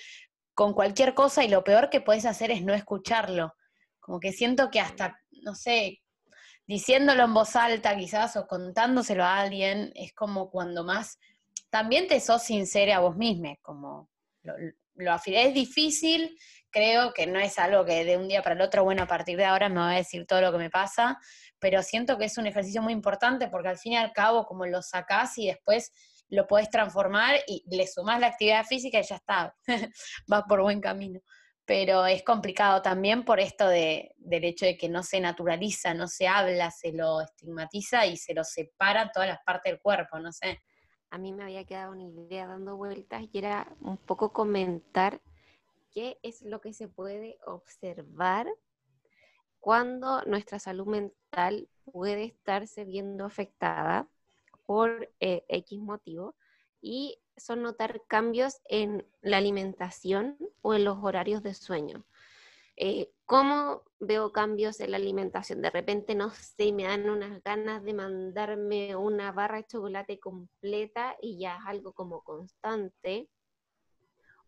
con, 0.54 0.72
cualquier 0.74 1.14
cosa 1.14 1.44
y 1.44 1.48
lo 1.48 1.62
peor 1.62 1.90
que 1.90 2.00
puedes 2.00 2.24
hacer 2.24 2.50
es 2.50 2.64
no 2.64 2.74
escucharlo. 2.74 3.54
Como 4.00 4.18
que 4.18 4.33
siento 4.33 4.70
que 4.70 4.81
hasta, 4.81 5.20
no 5.42 5.54
sé, 5.54 6.02
diciéndolo 6.66 7.24
en 7.24 7.35
voz 7.35 7.54
alta 7.57 7.96
quizás 7.96 8.37
o 8.37 8.46
contándoselo 8.46 9.22
a 9.22 9.38
alguien, 9.38 9.92
es 9.94 10.12
como 10.12 10.50
cuando 10.50 10.83
más, 10.83 11.18
también 11.70 12.09
te 12.09 12.20
sos 12.20 12.42
sincera 12.42 12.96
a 12.96 13.00
vos 13.00 13.16
misma, 13.16 13.54
como 13.62 14.11
lo, 14.42 14.54
lo 14.96 15.14
es 15.26 15.54
difícil, 15.54 16.37
creo 16.79 17.12
que 17.12 17.27
no 17.27 17.41
es 17.41 17.59
algo 17.59 17.85
que 17.85 18.05
de 18.05 18.17
un 18.17 18.29
día 18.29 18.41
para 18.41 18.55
el 18.55 18.61
otro, 18.61 18.85
bueno, 18.85 19.03
a 19.03 19.07
partir 19.07 19.37
de 19.37 19.45
ahora 19.45 19.69
me 19.69 19.81
va 19.81 19.91
a 19.91 19.97
decir 19.97 20.25
todo 20.27 20.41
lo 20.41 20.53
que 20.53 20.59
me 20.59 20.71
pasa, 20.71 21.19
pero 21.59 21.83
siento 21.83 22.17
que 22.17 22.27
es 22.27 22.38
un 22.38 22.47
ejercicio 22.47 22.81
muy 22.83 22.93
importante 22.93 23.49
porque 23.49 23.69
al 23.69 23.79
fin 23.79 23.95
y 23.95 23.97
al 23.97 24.12
cabo 24.12 24.47
como 24.47 24.64
lo 24.64 24.81
sacás 24.81 25.37
y 25.38 25.49
después 25.49 25.93
lo 26.29 26.47
podés 26.47 26.71
transformar 26.71 27.35
y 27.49 27.64
le 27.69 27.85
sumás 27.88 28.21
la 28.21 28.29
actividad 28.29 28.64
física 28.64 29.01
y 29.01 29.03
ya 29.03 29.17
está, 29.17 29.57
va 30.33 30.45
por 30.45 30.62
buen 30.62 30.81
camino. 30.81 31.19
Pero 31.64 32.07
es 32.07 32.23
complicado 32.23 32.81
también 32.81 33.25
por 33.25 33.41
esto 33.41 33.67
de, 33.67 34.14
del 34.17 34.45
hecho 34.45 34.64
de 34.64 34.77
que 34.77 34.88
no 34.88 35.03
se 35.03 35.19
naturaliza, 35.19 35.95
no 35.95 36.07
se 36.07 36.29
habla, 36.29 36.71
se 36.71 36.93
lo 36.93 37.23
estigmatiza 37.23 38.07
y 38.07 38.17
se 38.17 38.35
lo 38.35 38.45
separa 38.45 39.11
todas 39.11 39.29
las 39.29 39.41
partes 39.45 39.73
del 39.73 39.81
cuerpo, 39.81 40.21
no 40.21 40.31
sé. 40.31 40.62
A 41.11 41.19
mí 41.19 41.33
me 41.33 41.43
había 41.43 41.64
quedado 41.64 41.91
una 41.91 42.05
idea 42.05 42.47
dando 42.47 42.77
vueltas 42.77 43.25
y 43.33 43.38
era 43.38 43.67
un 43.81 43.97
poco 43.97 44.33
comentar 44.33 45.21
qué 45.92 46.18
es 46.22 46.42
lo 46.42 46.61
que 46.61 46.72
se 46.72 46.88
puede 46.88 47.38
observar 47.46 48.48
cuando 49.61 50.22
nuestra 50.22 50.59
salud 50.59 50.87
mental 50.87 51.68
puede 51.85 52.24
estarse 52.24 52.85
viendo 52.85 53.24
afectada 53.24 54.09
por 54.66 55.11
eh, 55.20 55.44
X 55.48 55.81
motivo 55.81 56.35
y 56.81 57.18
son 57.37 57.62
notar 57.62 58.03
cambios 58.07 58.61
en 58.68 59.07
la 59.22 59.38
alimentación 59.38 60.37
o 60.62 60.74
en 60.74 60.85
los 60.85 60.98
horarios 61.03 61.42
de 61.42 61.55
sueño. 61.55 62.05
eh, 62.77 63.11
¿cómo 63.27 63.83
veo 64.01 64.33
cambios 64.33 64.81
en 64.81 64.92
la 64.92 64.98
alimentación? 64.98 65.62
De 65.62 65.70
repente, 65.70 66.14
no 66.14 66.31
sé, 66.31 66.72
me 66.72 66.85
dan 66.85 67.11
unas 67.11 67.42
ganas 67.42 67.83
de 67.85 67.94
mandarme 67.94 68.96
una 68.96 69.33
barra 69.33 69.59
de 69.59 69.66
chocolate 69.66 70.20
completa 70.20 71.16
y 71.20 71.38
ya 71.38 71.57
es 71.57 71.62
algo 71.66 71.92
como 71.92 72.22
constante. 72.22 73.29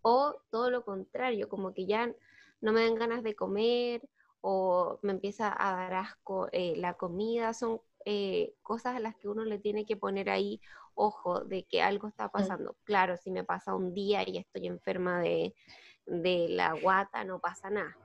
O 0.02 0.34
todo 0.50 0.70
lo 0.70 0.84
contrario, 0.84 1.48
como 1.48 1.72
que 1.74 1.86
ya 1.86 2.12
no 2.60 2.72
me 2.72 2.84
dan 2.84 2.94
ganas 2.94 3.22
de 3.22 3.34
comer 3.34 4.08
o 4.40 4.98
me 5.02 5.12
empieza 5.12 5.54
a 5.56 5.76
dar 5.76 5.94
asco 5.94 6.48
eh, 6.52 6.74
la 6.76 6.94
comida. 6.94 7.52
Son 7.52 7.80
eh, 8.04 8.54
cosas 8.62 8.96
a 8.96 9.00
las 9.00 9.16
que 9.16 9.28
uno 9.28 9.44
le 9.44 9.58
tiene 9.58 9.84
que 9.84 9.96
poner 9.96 10.30
ahí 10.30 10.60
ojo 10.94 11.44
de 11.44 11.64
que 11.64 11.82
algo 11.82 12.08
está 12.08 12.26
mm. 12.26 12.30
pasando. 12.30 12.76
Claro, 12.84 13.16
si 13.16 13.30
me 13.30 13.44
pasa 13.44 13.74
un 13.74 13.94
día 13.94 14.26
y 14.28 14.38
estoy 14.38 14.66
enferma 14.66 15.20
de, 15.20 15.54
de 16.06 16.48
la 16.50 16.74
guata, 16.74 17.24
no 17.24 17.38
pasa 17.38 17.70
nada. 17.70 17.96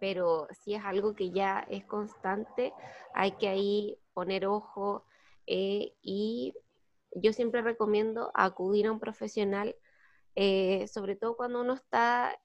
Pero 0.00 0.46
si 0.52 0.74
es 0.74 0.84
algo 0.84 1.14
que 1.14 1.30
ya 1.30 1.66
es 1.70 1.84
constante, 1.84 2.72
hay 3.14 3.32
que 3.32 3.48
ahí 3.48 3.98
poner 4.12 4.46
ojo 4.46 5.04
eh, 5.46 5.94
y 6.02 6.54
yo 7.12 7.32
siempre 7.32 7.62
recomiendo 7.62 8.30
acudir 8.34 8.86
a 8.86 8.92
un 8.92 9.00
profesional, 9.00 9.74
eh, 10.36 10.86
sobre 10.86 11.16
todo 11.16 11.36
cuando 11.36 11.62
uno 11.62 11.74
está 11.74 12.38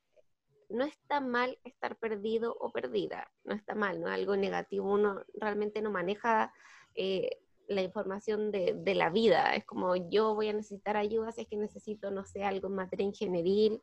no 0.69 0.85
está 0.85 1.19
mal 1.19 1.59
estar 1.65 1.97
perdido 1.97 2.55
o 2.59 2.71
perdida, 2.71 3.29
no 3.43 3.53
está 3.53 3.75
mal, 3.75 3.99
no 3.99 4.07
es 4.07 4.13
algo 4.13 4.37
negativo, 4.37 4.91
uno 4.91 5.21
realmente 5.33 5.81
no 5.81 5.91
maneja 5.91 6.53
eh, 6.95 7.39
la 7.67 7.81
información 7.81 8.51
de, 8.51 8.95
la 8.95 9.09
vida, 9.09 9.53
es 9.55 9.65
como 9.65 9.95
yo 9.95 10.33
voy 10.33 10.49
a 10.49 10.53
necesitar 10.53 10.97
ayuda 10.97 11.31
si 11.31 11.41
es 11.41 11.47
que 11.47 11.57
necesito, 11.57 12.11
no 12.11 12.25
sé, 12.25 12.43
algo 12.43 12.67
en 12.67 12.75
materia 12.75 13.05
ingenieril, 13.05 13.81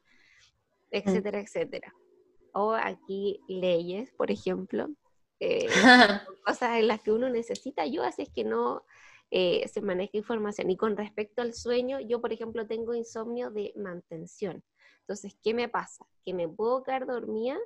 etcétera, 0.91 1.41
etcétera. 1.41 1.95
O 2.53 2.73
aquí 2.73 3.41
leyes, 3.49 4.11
por 4.13 4.31
ejemplo, 4.31 4.89
eh, 5.41 5.69
cosas 6.45 6.79
en 6.79 6.89
las 6.89 7.01
que 7.01 7.13
uno 7.13 7.29
necesita 7.29 7.83
ayuda 7.83 8.13
si 8.13 8.23
es 8.23 8.31
que 8.31 8.45
no 8.45 8.85
eh, 9.31 9.69
se 9.69 9.81
maneja 9.81 10.17
información. 10.17 10.71
Y 10.71 10.77
con 10.77 10.97
respecto 10.97 11.43
al 11.43 11.55
sueño, 11.55 12.01
yo, 12.01 12.21
por 12.21 12.33
ejemplo, 12.33 12.67
tengo 12.67 12.95
insomnio 12.95 13.51
de 13.51 13.73
mantención. 13.77 14.65
Entonces, 15.01 15.37
¿qué 15.43 15.55
me 15.55 15.69
pasa? 15.69 16.07
Que 16.25 16.35
me 16.35 16.49
puedo 16.49 16.83
quedar 16.83 17.07
dormida, 17.07 17.57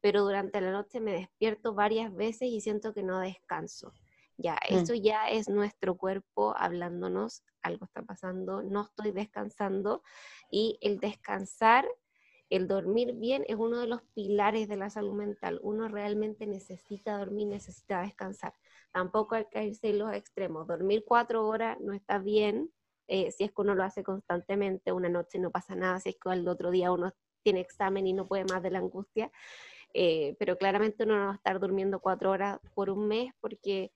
pero 0.00 0.22
durante 0.22 0.60
la 0.60 0.72
noche 0.72 1.00
me 1.00 1.12
despierto 1.12 1.74
varias 1.74 2.14
veces 2.14 2.48
y 2.48 2.60
siento 2.60 2.94
que 2.94 3.02
no 3.02 3.20
descanso. 3.20 3.92
Ya, 4.36 4.54
mm. 4.54 4.74
eso 4.74 4.94
ya 4.94 5.28
es 5.28 5.48
nuestro 5.48 5.96
cuerpo 5.96 6.54
hablándonos, 6.56 7.44
algo 7.62 7.84
está 7.84 8.02
pasando, 8.02 8.62
no 8.62 8.82
estoy 8.82 9.12
descansando 9.12 10.02
y 10.50 10.78
el 10.80 10.98
descansar, 10.98 11.86
el 12.48 12.66
dormir 12.66 13.14
bien 13.14 13.44
es 13.46 13.56
uno 13.56 13.78
de 13.78 13.86
los 13.86 14.02
pilares 14.14 14.66
de 14.66 14.76
la 14.76 14.90
salud 14.90 15.14
mental. 15.14 15.60
Uno 15.62 15.88
realmente 15.88 16.46
necesita 16.46 17.18
dormir, 17.18 17.46
necesita 17.46 18.00
descansar. 18.00 18.54
Tampoco 18.92 19.36
hay 19.36 19.46
que 19.50 19.64
irse 19.64 19.90
en 19.90 19.98
los 19.98 20.12
extremos. 20.12 20.66
Dormir 20.66 21.04
cuatro 21.06 21.46
horas 21.46 21.78
no 21.80 21.92
está 21.92 22.18
bien, 22.18 22.70
eh, 23.12 23.32
si 23.32 23.42
es 23.42 23.50
que 23.50 23.60
uno 23.62 23.74
lo 23.74 23.82
hace 23.82 24.04
constantemente, 24.04 24.92
una 24.92 25.08
noche 25.08 25.40
no 25.40 25.50
pasa 25.50 25.74
nada, 25.74 25.98
si 25.98 26.10
es 26.10 26.16
que 26.16 26.32
el 26.32 26.46
otro 26.46 26.70
día 26.70 26.92
uno 26.92 27.12
tiene 27.42 27.58
examen 27.58 28.06
y 28.06 28.12
no 28.12 28.28
puede 28.28 28.44
más 28.44 28.62
de 28.62 28.70
la 28.70 28.78
angustia, 28.78 29.32
eh, 29.92 30.36
pero 30.38 30.56
claramente 30.56 31.02
uno 31.02 31.18
no 31.18 31.24
va 31.26 31.32
a 31.32 31.34
estar 31.34 31.58
durmiendo 31.58 31.98
cuatro 31.98 32.30
horas 32.30 32.60
por 32.72 32.88
un 32.88 33.08
mes 33.08 33.32
porque 33.40 33.90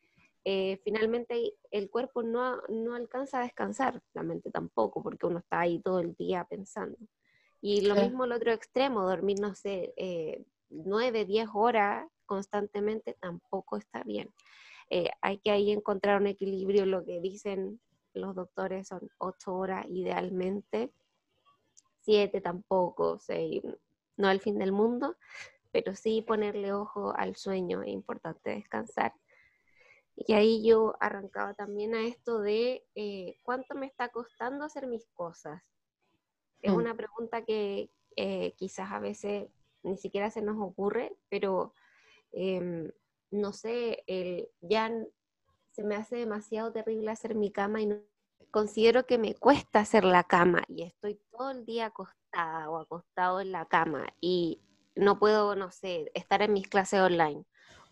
eh, 0.44 0.80
finalmente 0.82 1.54
el 1.70 1.90
cuerpo 1.90 2.24
no, 2.24 2.60
no, 2.68 2.96
alcanza 2.96 3.38
a 3.38 3.44
descansar, 3.44 4.02
la 4.14 4.24
mente 4.24 4.50
tampoco, 4.50 5.00
porque 5.00 5.26
uno 5.26 5.38
está 5.38 5.60
ahí 5.60 5.80
todo 5.80 6.00
el 6.00 6.16
día 6.16 6.44
pensando. 6.50 6.98
Y 7.60 7.82
lo 7.82 7.94
mismo 7.94 8.24
el 8.24 8.32
otro 8.32 8.50
extremo, 8.50 9.08
dormir, 9.08 9.38
no 9.40 9.54
sé, 9.54 9.94
nueve, 10.70 11.24
diez 11.24 11.48
horas 11.54 12.06
constantemente 12.26 13.16
tampoco 13.20 13.76
está 13.76 14.02
bien. 14.02 14.34
Hay 15.20 15.38
que 15.38 15.50
ahí 15.50 15.72
encontrar 15.72 16.20
un 16.20 16.26
equilibrio, 16.26 16.86
lo 16.86 17.04
que 17.04 17.20
dicen 17.20 17.80
los 18.14 18.34
doctores 18.34 18.88
son 18.88 19.08
ocho 19.18 19.54
horas 19.54 19.86
idealmente, 19.88 20.92
siete 22.00 22.40
tampoco, 22.40 23.18
seis, 23.18 23.62
no 24.16 24.30
el 24.30 24.40
fin 24.40 24.58
del 24.58 24.72
mundo, 24.72 25.16
pero 25.72 25.94
sí 25.94 26.22
ponerle 26.22 26.72
ojo 26.72 27.12
al 27.16 27.34
sueño, 27.36 27.82
es 27.82 27.88
importante 27.88 28.50
descansar. 28.50 29.12
Y 30.16 30.32
ahí 30.34 30.64
yo 30.64 30.94
arrancaba 31.00 31.54
también 31.54 31.94
a 31.94 32.06
esto 32.06 32.40
de 32.40 32.86
eh, 32.94 33.38
cuánto 33.42 33.74
me 33.74 33.86
está 33.86 34.10
costando 34.10 34.64
hacer 34.64 34.86
mis 34.86 35.06
cosas. 35.08 35.60
Es 36.62 36.72
mm. 36.72 36.76
una 36.76 36.94
pregunta 36.94 37.44
que 37.44 37.90
eh, 38.16 38.52
quizás 38.56 38.92
a 38.92 39.00
veces 39.00 39.48
ni 39.82 39.96
siquiera 39.96 40.30
se 40.30 40.42
nos 40.42 40.56
ocurre, 40.60 41.16
pero 41.28 41.74
em, 42.30 42.92
no 43.34 43.52
sé, 43.52 44.04
el, 44.06 44.48
ya 44.60 44.90
se 45.72 45.84
me 45.84 45.96
hace 45.96 46.16
demasiado 46.16 46.72
terrible 46.72 47.10
hacer 47.10 47.34
mi 47.34 47.50
cama 47.50 47.80
y 47.80 47.86
no 47.86 47.98
considero 48.50 49.06
que 49.06 49.18
me 49.18 49.34
cuesta 49.34 49.80
hacer 49.80 50.04
la 50.04 50.22
cama 50.22 50.62
y 50.68 50.84
estoy 50.84 51.20
todo 51.32 51.50
el 51.50 51.66
día 51.66 51.86
acostada 51.86 52.70
o 52.70 52.78
acostado 52.78 53.40
en 53.40 53.50
la 53.50 53.66
cama 53.66 54.06
y 54.20 54.60
no 54.94 55.18
puedo, 55.18 55.56
no 55.56 55.72
sé, 55.72 56.10
estar 56.14 56.40
en 56.42 56.52
mis 56.52 56.68
clases 56.68 57.00
online 57.00 57.44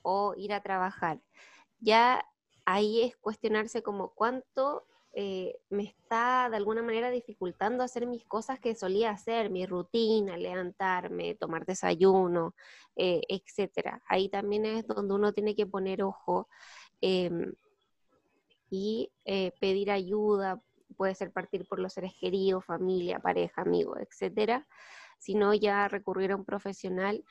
o 0.02 0.34
ir 0.36 0.52
a 0.52 0.62
trabajar. 0.62 1.20
Ya 1.80 2.24
ahí 2.64 3.02
es 3.02 3.16
cuestionarse 3.16 3.82
como 3.82 4.14
cuánto 4.14 4.86
eh, 5.14 5.58
me 5.68 5.84
está 5.84 6.48
de 6.50 6.56
alguna 6.56 6.82
manera 6.82 7.10
dificultando 7.10 7.84
hacer 7.84 8.06
mis 8.06 8.24
cosas 8.24 8.58
que 8.58 8.74
solía 8.74 9.10
hacer, 9.10 9.50
mi 9.50 9.66
rutina, 9.66 10.36
levantarme, 10.36 11.34
tomar 11.34 11.66
desayuno, 11.66 12.54
eh, 12.96 13.20
etcétera. 13.28 14.02
Ahí 14.08 14.28
también 14.28 14.64
es 14.64 14.86
donde 14.86 15.14
uno 15.14 15.32
tiene 15.32 15.54
que 15.54 15.66
poner 15.66 16.02
ojo. 16.02 16.48
Em, 17.00 17.52
y 18.70 19.12
eh, 19.26 19.52
pedir 19.60 19.90
ayuda, 19.90 20.62
puede 20.96 21.14
ser 21.14 21.30
partir 21.30 21.66
por 21.66 21.78
los 21.78 21.92
seres 21.92 22.14
queridos, 22.18 22.64
familia, 22.64 23.18
pareja, 23.18 23.62
amigo, 23.62 23.98
etcétera, 23.98 24.66
sino 25.18 25.52
ya 25.52 25.88
recurrir 25.88 26.32
a 26.32 26.36
un 26.36 26.44
profesional. 26.46 27.22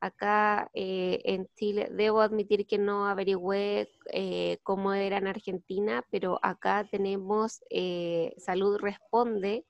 Acá 0.00 0.70
eh, 0.74 1.20
en 1.24 1.48
Chile, 1.56 1.88
debo 1.92 2.20
admitir 2.20 2.66
que 2.66 2.78
no 2.78 3.06
averigüé 3.06 3.90
eh, 4.12 4.58
cómo 4.62 4.94
era 4.94 5.18
en 5.18 5.26
Argentina, 5.26 6.04
pero 6.10 6.38
acá 6.42 6.88
tenemos 6.90 7.62
Salud 8.38 8.78
Responde, 8.78 9.66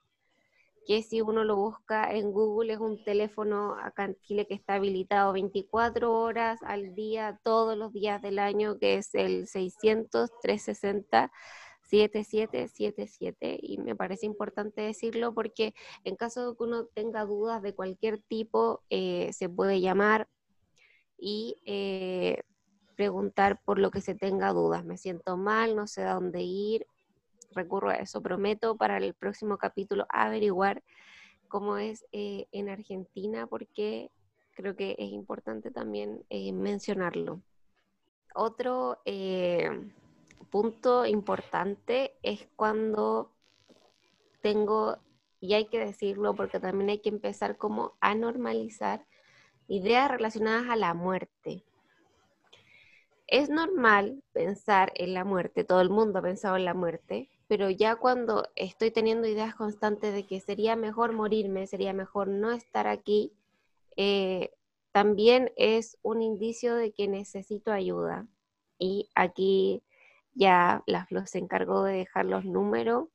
que 0.87 1.03
si 1.03 1.21
uno 1.21 1.45
lo 1.45 1.57
busca 1.57 2.11
en 2.13 2.33
Google 2.33 2.73
es 2.73 2.81
un 2.81 3.03
teléfono 3.05 3.77
acá 3.81 4.05
en 4.07 4.17
Chile 4.23 4.47
que 4.47 4.55
está 4.55 4.75
habilitado 4.75 5.33
24 5.33 6.13
horas 6.13 6.61
al 6.63 6.95
día, 6.95 7.39
todos 7.45 7.77
los 7.77 7.93
días 7.93 8.21
del 8.23 8.39
año, 8.39 8.79
que 8.79 8.97
es 8.97 9.15
el 9.15 9.47
600-360-7777. 11.91 13.59
Y 13.63 13.79
me 13.79 13.97
parece 13.97 14.27
importante 14.27 14.83
decirlo 14.83 15.35
porque 15.35 15.75
en 16.05 16.17
caso 16.17 16.51
de 16.51 16.57
que 16.57 16.63
uno 16.63 16.87
tenga 16.87 17.25
dudas 17.25 17.63
de 17.63 17.75
cualquier 17.75 18.21
tipo, 18.23 18.83
eh, 18.91 19.33
se 19.33 19.49
puede 19.49 19.81
llamar 19.81 20.29
y 21.19 21.57
eh, 21.65 22.43
preguntar 22.97 23.61
por 23.65 23.79
lo 23.79 23.91
que 23.91 24.01
se 24.01 24.15
tenga 24.15 24.53
dudas. 24.53 24.85
Me 24.85 24.97
siento 24.97 25.37
mal, 25.37 25.77
no 25.77 25.87
sé 25.87 26.03
a 26.03 26.15
dónde 26.15 26.43
ir, 26.43 26.87
recurro 27.53 27.91
a 27.91 27.95
eso. 27.95 28.23
Prometo 28.23 28.77
para 28.77 28.97
el 28.99 29.15
próximo 29.15 29.59
capítulo 29.59 30.07
averiguar 30.09 30.83
cómo 31.49 31.77
es 31.77 32.07
eh, 32.13 32.47
en 32.53 32.69
Argentina 32.69 33.47
porque 33.47 34.11
creo 34.55 34.77
que 34.77 34.95
es 34.99 35.11
importante 35.11 35.71
también 35.71 36.25
mencionarlo. 36.53 37.43
Otro 38.35 38.99
punto 40.51 41.07
importante 41.07 42.15
es 42.23 42.49
cuando 42.57 43.33
tengo, 44.43 44.99
y 45.41 45.55
hay 45.55 45.67
que 45.67 45.79
decirlo 45.79 46.35
porque 46.35 46.61
también 46.61 46.91
hay 46.91 46.99
que 46.99 47.09
empezar 47.09 47.57
como 47.57 47.95
a 48.01 48.15
normalizar 48.15 49.07
ideas 49.69 50.11
relacionadas 50.11 50.69
a 50.69 50.77
la 50.77 50.95
muerte. 50.95 51.65
Es 53.27 53.49
normal 53.49 54.23
pensar 54.33 54.93
en 54.97 55.15
la 55.15 55.25
muerte, 55.25 55.63
todo 55.65 55.81
el 55.81 55.91
mundo 55.91 56.19
ha 56.19 56.23
pensado 56.23 56.57
en 56.57 56.65
la 56.65 56.75
muerte, 56.75 57.31
pero 57.47 57.71
ya 57.71 57.97
cuando 57.97 58.49
estoy 58.57 58.91
teniendo 58.91 59.29
ideas 59.29 59.55
constantes 59.55 60.13
de 60.13 60.27
que 60.27 60.41
sería 60.41 60.75
mejor 60.75 61.13
morirme, 61.13 61.67
sería 61.67 61.93
mejor 61.93 62.29
no 62.29 62.51
estar 62.51 62.89
aquí, 62.89 63.33
eh, 63.97 64.51
también 64.93 65.53
es 65.57 65.99
un 66.03 66.23
indicio 66.23 66.75
de 66.75 66.93
que 66.93 67.07
necesito 67.07 67.71
ayuda. 67.71 68.27
Y 68.79 69.09
aquí 69.15 69.83
ya 70.35 70.83
la 70.87 71.07
Flo 71.07 71.27
se 71.27 71.39
encargó 71.39 71.85
de 71.85 71.99
dejar 71.99 72.27
los 72.27 72.45
números. 72.45 73.09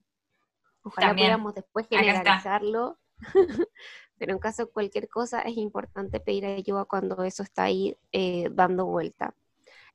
Ojalá 0.84 1.14
pudiéramos 1.14 1.56
después 1.56 1.88
generalizarlo. 1.88 2.98
Pero 4.18 4.32
en 4.32 4.40
caso 4.40 4.66
de 4.66 4.72
cualquier 4.72 5.10
cosa 5.10 5.42
es 5.42 5.58
importante 5.58 6.20
pedir 6.20 6.46
ayuda 6.46 6.86
cuando 6.86 7.24
eso 7.24 7.44
está 7.44 7.64
ahí 7.64 7.98
eh, 8.12 8.50
dando 8.52 8.86
vuelta 8.86 9.34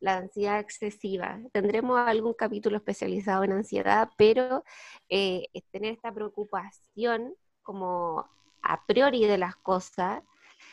la 0.00 0.16
ansiedad 0.16 0.58
excesiva. 0.58 1.38
Tendremos 1.52 1.98
algún 1.98 2.32
capítulo 2.34 2.78
especializado 2.78 3.44
en 3.44 3.52
ansiedad, 3.52 4.08
pero 4.16 4.64
eh, 5.10 5.46
tener 5.70 5.92
esta 5.92 6.12
preocupación 6.12 7.34
como 7.62 8.26
a 8.62 8.84
priori 8.86 9.24
de 9.26 9.38
las 9.38 9.56
cosas 9.56 10.22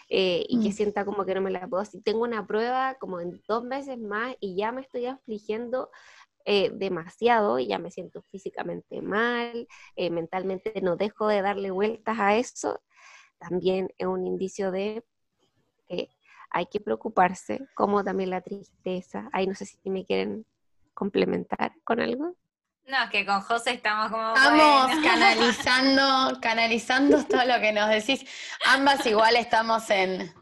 eh, 0.10 0.46
y 0.48 0.62
que 0.62 0.70
Mm. 0.70 0.74
sienta 0.74 1.06
como 1.06 1.26
que 1.26 1.36
no 1.36 1.42
me 1.42 1.52
la 1.52 1.68
puedo. 1.68 1.84
Si 1.86 2.02
tengo 2.02 2.24
una 2.24 2.46
prueba 2.48 2.96
como 2.96 3.20
en 3.20 3.42
dos 3.48 3.64
meses 3.64 3.98
más 4.00 4.36
y 4.40 4.56
ya 4.56 4.72
me 4.72 4.82
estoy 4.82 5.06
afligiendo 5.06 5.92
eh, 6.50 6.72
demasiado 6.74 7.60
y 7.60 7.68
ya 7.68 7.78
me 7.78 7.92
siento 7.92 8.22
físicamente 8.22 9.02
mal, 9.02 9.68
eh, 9.98 10.10
mentalmente 10.10 10.80
no 10.82 10.96
dejo 10.96 11.28
de 11.28 11.42
darle 11.42 11.72
vueltas 11.72 12.18
a 12.18 12.38
eso, 12.38 12.80
también 13.38 13.90
es 13.98 14.08
un 14.08 14.26
indicio 14.26 14.72
de 14.72 15.04
que 15.90 16.10
hay 16.50 16.68
que 16.68 16.80
preocuparse, 16.80 17.68
como 17.76 18.02
también 18.02 18.30
la 18.30 18.40
tristeza. 18.40 19.30
Ahí 19.34 19.46
no 19.46 19.56
sé 19.56 19.66
si 19.66 19.90
me 19.90 20.06
quieren 20.06 20.46
complementar 20.94 21.74
con 21.84 22.00
algo. 22.00 22.38
No, 22.86 23.04
es 23.04 23.10
que 23.10 23.26
con 23.26 23.42
José 23.42 23.72
estamos 23.72 24.10
como. 24.10 24.34
Estamos 24.34 24.86
bueno. 24.86 25.02
canalizando, 25.04 26.40
canalizando 26.42 27.26
todo 27.26 27.44
lo 27.44 27.60
que 27.60 27.74
nos 27.74 27.90
decís. 27.90 28.26
Ambas 28.66 29.06
igual 29.06 29.36
estamos 29.36 29.90
en, 29.90 30.34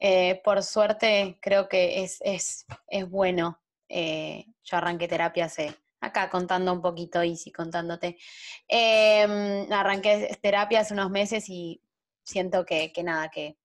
eh, 0.00 0.40
por 0.42 0.62
suerte, 0.62 1.38
creo 1.42 1.68
que 1.68 2.02
es, 2.02 2.18
es, 2.24 2.64
es 2.88 3.10
bueno. 3.10 3.60
Eh, 3.88 4.46
yo 4.62 4.76
arranqué 4.76 5.08
terapia 5.08 5.46
hace, 5.46 5.74
acá 6.00 6.30
contando 6.30 6.72
un 6.72 6.82
poquito, 6.82 7.22
Easy, 7.22 7.52
contándote. 7.52 8.18
Eh, 8.68 9.66
arranqué 9.70 10.38
terapia 10.42 10.80
hace 10.80 10.94
unos 10.94 11.10
meses 11.10 11.48
y 11.48 11.82
siento 12.22 12.64
que, 12.64 12.92
que 12.92 13.02
nada, 13.02 13.28
que 13.28 13.58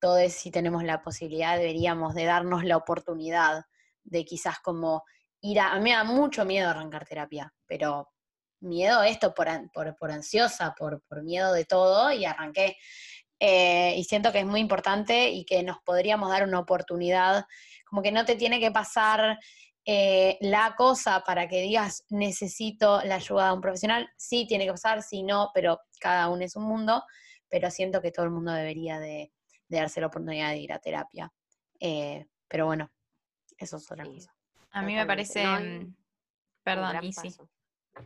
todos 0.00 0.32
si 0.32 0.50
tenemos 0.50 0.84
la 0.84 1.02
posibilidad 1.02 1.56
deberíamos 1.56 2.14
de 2.14 2.24
darnos 2.24 2.64
la 2.64 2.76
oportunidad 2.76 3.64
de 4.04 4.24
quizás 4.24 4.60
como 4.60 5.04
ir 5.40 5.60
a... 5.60 5.72
A 5.72 5.76
mí 5.76 5.84
me 5.84 5.92
da 5.92 6.04
mucho 6.04 6.44
miedo 6.44 6.70
arrancar 6.70 7.04
terapia, 7.06 7.52
pero 7.66 8.08
miedo 8.60 9.02
esto 9.02 9.34
por, 9.34 9.48
por, 9.72 9.96
por 9.96 10.10
ansiosa, 10.10 10.74
por, 10.76 11.02
por 11.02 11.22
miedo 11.22 11.52
de 11.52 11.64
todo 11.64 12.12
y 12.12 12.24
arranqué. 12.24 12.76
Eh, 13.40 13.94
y 13.96 14.04
siento 14.04 14.32
que 14.32 14.40
es 14.40 14.46
muy 14.46 14.60
importante 14.60 15.30
y 15.30 15.44
que 15.44 15.62
nos 15.62 15.78
podríamos 15.82 16.28
dar 16.28 16.42
una 16.44 16.58
oportunidad, 16.58 17.46
como 17.88 18.02
que 18.02 18.10
no 18.12 18.24
te 18.24 18.34
tiene 18.36 18.58
que 18.58 18.70
pasar 18.72 19.38
eh, 19.84 20.36
la 20.40 20.74
cosa 20.76 21.22
para 21.24 21.48
que 21.48 21.62
digas 21.62 22.04
necesito 22.10 23.00
la 23.04 23.14
ayuda 23.14 23.46
de 23.48 23.52
un 23.54 23.60
profesional, 23.60 24.10
sí 24.16 24.46
tiene 24.46 24.64
que 24.66 24.72
pasar, 24.72 25.02
sí 25.02 25.22
no, 25.22 25.50
pero 25.54 25.80
cada 26.00 26.28
uno 26.28 26.44
es 26.44 26.56
un 26.56 26.64
mundo, 26.64 27.04
pero 27.48 27.70
siento 27.70 28.02
que 28.02 28.10
todo 28.10 28.24
el 28.26 28.32
mundo 28.32 28.52
debería 28.52 28.98
de, 28.98 29.32
de 29.68 29.78
darse 29.78 30.00
la 30.00 30.08
oportunidad 30.08 30.50
de 30.50 30.58
ir 30.58 30.72
a 30.72 30.78
terapia. 30.80 31.32
Eh, 31.80 32.26
pero 32.48 32.66
bueno, 32.66 32.90
eso 33.56 33.76
es 33.76 33.90
otra 33.90 34.04
Sí. 34.04 34.14
cosa. 34.14 34.34
A 34.72 34.82
mí 34.82 34.94
me 34.94 35.06
parece. 35.06 35.44
No, 35.44 35.60
y- 35.64 35.94
Perdón. 36.62 36.96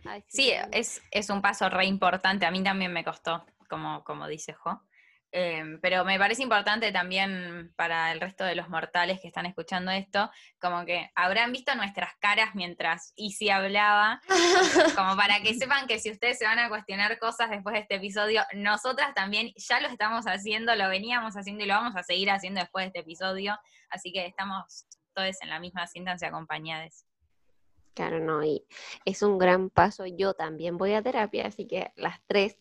Ay, 0.04 0.24
Sí, 0.28 0.50
perdón. 0.52 0.70
es, 0.72 1.02
es 1.10 1.30
un 1.30 1.42
paso 1.42 1.68
re 1.68 1.86
importante. 1.86 2.46
A 2.46 2.50
mí 2.50 2.62
también 2.62 2.92
me 2.92 3.02
costó, 3.02 3.44
como, 3.68 4.04
como 4.04 4.28
dice 4.28 4.52
Jo. 4.52 4.80
Em, 5.34 5.80
pero 5.80 6.04
me 6.04 6.18
parece 6.18 6.42
importante 6.42 6.92
también 6.92 7.72
para 7.74 8.12
el 8.12 8.20
resto 8.20 8.44
de 8.44 8.54
los 8.54 8.68
mortales 8.68 9.18
que 9.18 9.28
están 9.28 9.46
escuchando 9.46 9.90
esto, 9.90 10.30
como 10.60 10.84
que 10.84 11.10
habrán 11.14 11.52
visto 11.52 11.74
nuestras 11.74 12.14
caras 12.20 12.54
mientras 12.54 13.14
Isi 13.16 13.48
hablaba, 13.48 14.20
como 14.94 15.16
para 15.16 15.40
que 15.40 15.54
sepan 15.54 15.86
que 15.86 15.98
si 15.98 16.10
ustedes 16.10 16.38
se 16.38 16.44
van 16.44 16.58
a 16.58 16.68
cuestionar 16.68 17.18
cosas 17.18 17.48
después 17.48 17.72
de 17.72 17.80
este 17.80 17.94
episodio, 17.94 18.42
nosotras 18.52 19.14
también 19.14 19.52
ya 19.56 19.80
lo 19.80 19.88
estamos 19.88 20.26
haciendo, 20.26 20.76
lo 20.76 20.90
veníamos 20.90 21.34
haciendo 21.34 21.64
y 21.64 21.66
lo 21.66 21.74
vamos 21.74 21.96
a 21.96 22.02
seguir 22.02 22.30
haciendo 22.30 22.60
después 22.60 22.84
de 22.84 22.86
este 22.88 23.00
episodio, 23.00 23.58
así 23.88 24.12
que 24.12 24.26
estamos 24.26 24.86
todos 25.14 25.40
en 25.40 25.48
la 25.48 25.60
misma, 25.60 25.86
siéntanse 25.86 26.26
acompañadas. 26.26 27.06
Claro, 27.94 28.20
no, 28.20 28.44
y 28.44 28.66
es 29.04 29.22
un 29.22 29.38
gran 29.38 29.70
paso. 29.70 30.04
Yo 30.06 30.34
también 30.34 30.78
voy 30.78 30.92
a 30.94 31.02
terapia, 31.02 31.46
así 31.46 31.66
que 31.66 31.92
las 31.96 32.20
tres. 32.26 32.58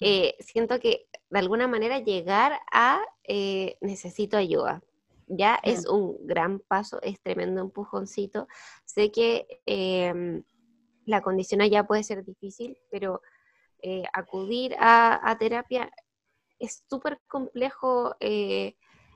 Eh, 0.00 0.36
siento 0.40 0.78
que 0.80 1.06
de 1.28 1.38
alguna 1.38 1.68
manera 1.68 1.98
llegar 1.98 2.58
a 2.72 3.00
eh, 3.24 3.76
necesito 3.80 4.36
ayuda. 4.36 4.82
Ya 5.28 5.60
es 5.62 5.86
un 5.86 6.16
gran 6.26 6.58
paso, 6.58 7.00
es 7.02 7.20
tremendo 7.20 7.60
empujoncito. 7.60 8.48
Sé 8.84 9.12
que 9.12 9.46
em, 9.64 10.42
la 11.04 11.22
condición 11.22 11.60
allá 11.60 11.86
puede 11.86 12.02
ser 12.02 12.24
difícil, 12.24 12.76
pero 12.90 13.22
eh, 13.80 14.02
acudir 14.12 14.74
a, 14.78 15.20
a 15.30 15.38
terapia 15.38 15.92
es 16.58 16.84
súper 16.88 17.20
complejo 17.28 18.16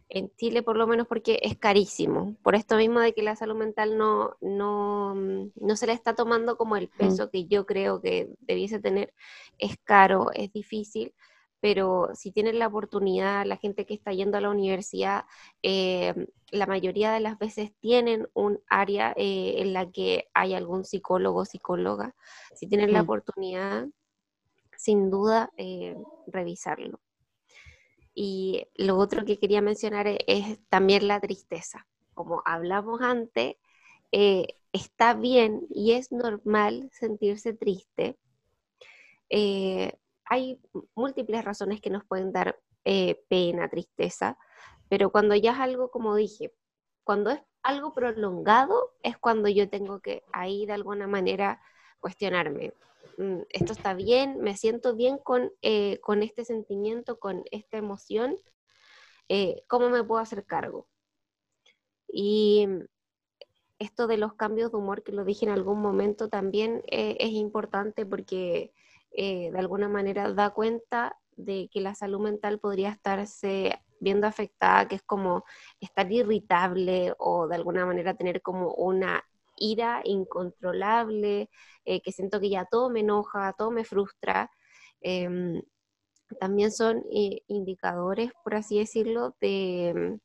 en 0.09 0.31
Chile, 0.37 0.63
por 0.63 0.77
lo 0.77 0.87
menos 0.87 1.07
porque 1.09 1.39
es 1.43 1.57
carísimo. 1.59 2.37
Por 2.43 2.55
esto 2.55 2.77
mismo 2.77 3.01
de 3.01 3.15
que 3.15 3.23
la 3.23 3.37
salud 3.37 3.57
mental 3.57 3.99
no, 3.99 4.37
no, 4.41 5.15
mm, 5.17 5.53
no 5.57 5.77
se 5.77 5.87
le 5.87 5.93
está 5.93 6.15
tomando 6.15 6.57
como 6.57 6.77
el 6.77 6.89
peso 6.91 7.31
que 7.31 7.47
yo 7.47 7.67
creo 7.67 8.01
que 8.01 8.31
debiese 8.41 8.81
tener. 8.81 9.13
Es 9.59 9.77
caro, 9.85 10.31
es 10.33 10.53
difícil, 10.53 11.15
pero 11.61 12.11
si 12.15 12.31
tienen 12.33 12.59
la 12.59 12.67
oportunidad, 12.69 13.47
la 13.47 13.57
gente 13.57 13.87
que 13.87 13.95
está 13.95 14.13
yendo 14.13 14.37
a 14.39 14.41
la 14.43 14.51
universidad, 14.51 15.25
eh, 15.63 16.15
la 16.51 16.67
mayoría 16.67 17.13
de 17.13 17.21
las 17.21 17.39
veces 17.39 17.73
tienen 17.81 18.29
un 18.35 18.61
área 18.69 19.13
eh, 19.17 19.55
en 19.63 19.73
la 19.73 19.91
que 19.91 20.29
hay 20.35 20.55
algún 20.55 20.85
psicólogo 20.85 21.41
o 21.41 21.45
psicóloga. 21.47 22.15
Si 22.55 22.67
tienen 22.69 22.93
la 22.93 23.01
Mm. 23.01 23.05
oportunidad, 23.05 23.89
sin 24.77 25.11
duda, 25.11 25.51
eh, 25.57 25.97
revisarlo. 26.27 27.01
Y 28.15 28.67
lo 28.77 28.97
otro 28.99 29.25
que 29.25 29.39
quería 29.39 29.61
mencionar 29.63 30.07
e- 30.07 30.19
es, 30.27 30.59
también 30.69 31.09
la 31.09 31.21
tristeza. 31.21 31.87
Como 32.15 32.43
hablamos 32.45 33.01
antes, 33.03 33.57
eh, 34.13 34.47
está 34.73 35.15
bien 35.15 35.67
y 35.71 35.93
es 35.93 36.13
normal 36.13 36.91
sentirse 36.93 37.55
triste. 37.55 38.17
Eh, 39.31 39.93
hay 40.25 40.61
múltiples 40.95 41.45
razones 41.45 41.81
que 41.81 41.91
nos 41.91 42.05
pueden 42.05 42.33
dar 42.33 42.59
eh, 42.85 43.23
pena, 43.29 43.69
tristeza, 43.69 44.39
pero 44.89 45.11
cuando 45.11 45.35
ya 45.35 45.53
es 45.53 45.59
algo, 45.59 45.91
como 45.91 46.15
dije, 46.15 46.53
cuando 47.05 47.31
es 47.31 47.41
algo 47.63 47.95
prolongado, 47.95 48.93
es 49.03 49.19
cuando 49.19 49.49
yo 49.49 49.69
tengo 49.69 50.01
que 50.01 50.23
ahí 50.33 50.67
de 50.67 50.73
alguna 50.75 51.07
manera 51.07 51.61
cuestionarme. 52.01 52.73
Mm, 53.19 53.43
Esto 53.51 53.73
está 53.73 53.95
bien, 53.95 54.39
me 54.41 54.57
siento 54.57 54.95
bien 54.95 55.19
con, 55.19 55.53
eh, 55.63 55.99
con 56.01 56.23
este 56.23 56.45
sentimiento, 56.45 57.19
con 57.19 57.45
esta 57.51 57.79
emoción, 57.79 58.37
eh, 59.29 59.65
¿cómo 59.69 59.91
me 59.91 60.05
puedo 60.05 60.21
hacer 60.21 60.45
cargo? 60.45 60.89
Y 62.09 62.67
esto 63.79 64.07
de 64.07 64.17
los 64.19 64.35
cambios 64.35 64.71
de 64.71 64.79
humor, 64.79 65.03
que 65.03 65.13
lo 65.13 65.25
dije 65.25 65.47
en 65.47 65.53
algún 65.53 65.81
momento, 65.81 66.29
también 66.29 66.83
eh, 66.91 67.17
es 67.21 67.31
importante 67.31 68.07
porque 68.07 68.73
de 69.17 69.57
alguna 69.57 69.89
manera 69.89 70.33
da 70.33 70.51
cuenta 70.51 71.17
de 71.37 71.69
que 71.73 71.81
la 71.81 71.95
salud 71.95 72.19
mental 72.19 72.59
podría 72.59 72.91
estarse 72.91 73.81
viendo 74.01 74.27
afectada, 74.27 74.89
que 74.89 74.97
es 74.97 75.03
como 75.03 75.45
estar 75.81 76.11
irritable 76.11 77.15
o 77.19 77.47
de 77.47 77.55
alguna 77.55 77.87
manera 77.87 78.15
tener 78.15 78.43
como 78.43 78.75
una 78.75 79.25
ira 79.65 80.03
incontrolable, 80.05 81.51
eh, 81.85 82.01
que 82.03 82.13
siento 82.13 82.41
que 82.41 82.51
ya 82.51 82.67
todo 82.71 82.91
me 82.91 83.01
enoja, 83.01 83.55
todo 83.57 83.71
me 83.71 83.85
frustra. 83.85 84.51
Em, 85.01 85.63
también 86.41 86.73
son 86.73 87.05
eh, 87.13 87.43
indicadores, 87.49 88.33
por 88.43 88.55
así 88.55 88.79
decirlo, 88.79 89.37
de, 89.41 90.19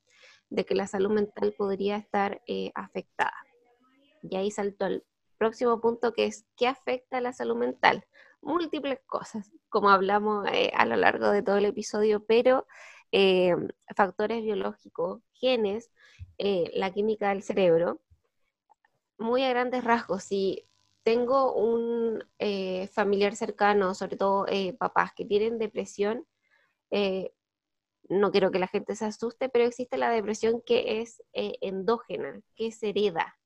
de 0.49 0.65
que 0.65 0.75
la 0.75 0.87
salud 0.87 1.11
mental 1.11 1.53
podría 1.57 1.97
estar 1.97 2.41
eh, 2.47 2.71
afectada. 2.75 3.33
Y 4.23 4.35
ahí 4.35 4.51
salto 4.51 4.85
al 4.85 5.03
próximo 5.37 5.79
punto 5.79 6.13
que 6.13 6.25
es 6.25 6.45
¿qué 6.57 6.67
afecta 6.67 7.17
a 7.17 7.21
la 7.21 7.33
salud 7.33 7.55
mental? 7.55 8.05
Múltiples 8.41 8.99
cosas, 9.05 9.51
como 9.69 9.89
hablamos 9.89 10.45
a 10.73 10.85
lo 10.85 10.95
largo 10.95 11.29
de 11.31 11.43
todo 11.43 11.57
el 11.57 11.65
episodio, 11.65 12.25
pero 12.25 12.65
eh, 13.11 13.55
factores 13.95 14.43
biológicos, 14.43 15.21
genes, 15.33 15.91
la 16.37 16.91
química 16.91 17.29
del 17.29 17.43
cerebro, 17.43 18.01
muy 19.19 19.43
a 19.43 19.49
grandes 19.49 19.83
rasgos. 19.83 20.23
Si 20.23 20.65
tengo 21.03 21.53
un 21.53 22.23
eh, 22.39 22.87
familiar 22.87 23.35
cercano, 23.35 23.93
sobre 23.93 24.17
todo 24.17 24.45
eh, 24.47 24.73
papás 24.73 25.11
que 25.15 25.25
tienen 25.25 25.57
depresión, 25.59 26.25
eh, 26.91 27.33
no 28.09 28.31
quiero 28.31 28.51
que 28.51 28.59
la 28.59 28.67
gente 28.67 28.95
se 28.95 29.05
asuste, 29.05 29.49
pero 29.49 29.65
existe 29.65 29.97
la 29.97 30.09
depresión 30.09 30.61
que 30.65 31.01
es 31.01 31.21
endógena, 31.33 32.41
que 32.55 32.71
se 32.71 32.89
hereda. 32.89 33.37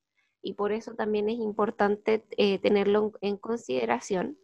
Y 0.42 0.54
por 0.54 0.72
eso 0.72 0.94
también 0.94 1.30
es 1.30 1.38
importante 1.38 2.20
tenerlo 2.62 3.12
en, 3.22 3.38
consideración, 3.38 4.38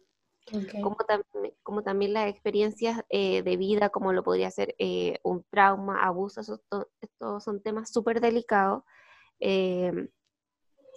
como, 0.82 0.96
tam 1.08 1.22
como, 1.62 1.82
también 1.82 2.12
las 2.12 2.28
experiencias 2.28 3.02
de 3.10 3.56
vida, 3.58 3.88
como 3.88 4.12
lo 4.12 4.22
podría 4.22 4.50
ser 4.50 4.74
un 5.22 5.42
trauma, 5.50 6.02
abuso, 6.04 6.40
estos 6.40 6.60
esto 7.00 7.40
son 7.40 7.62
temas 7.62 7.90
súper 7.90 8.20
delicados. 8.20 8.82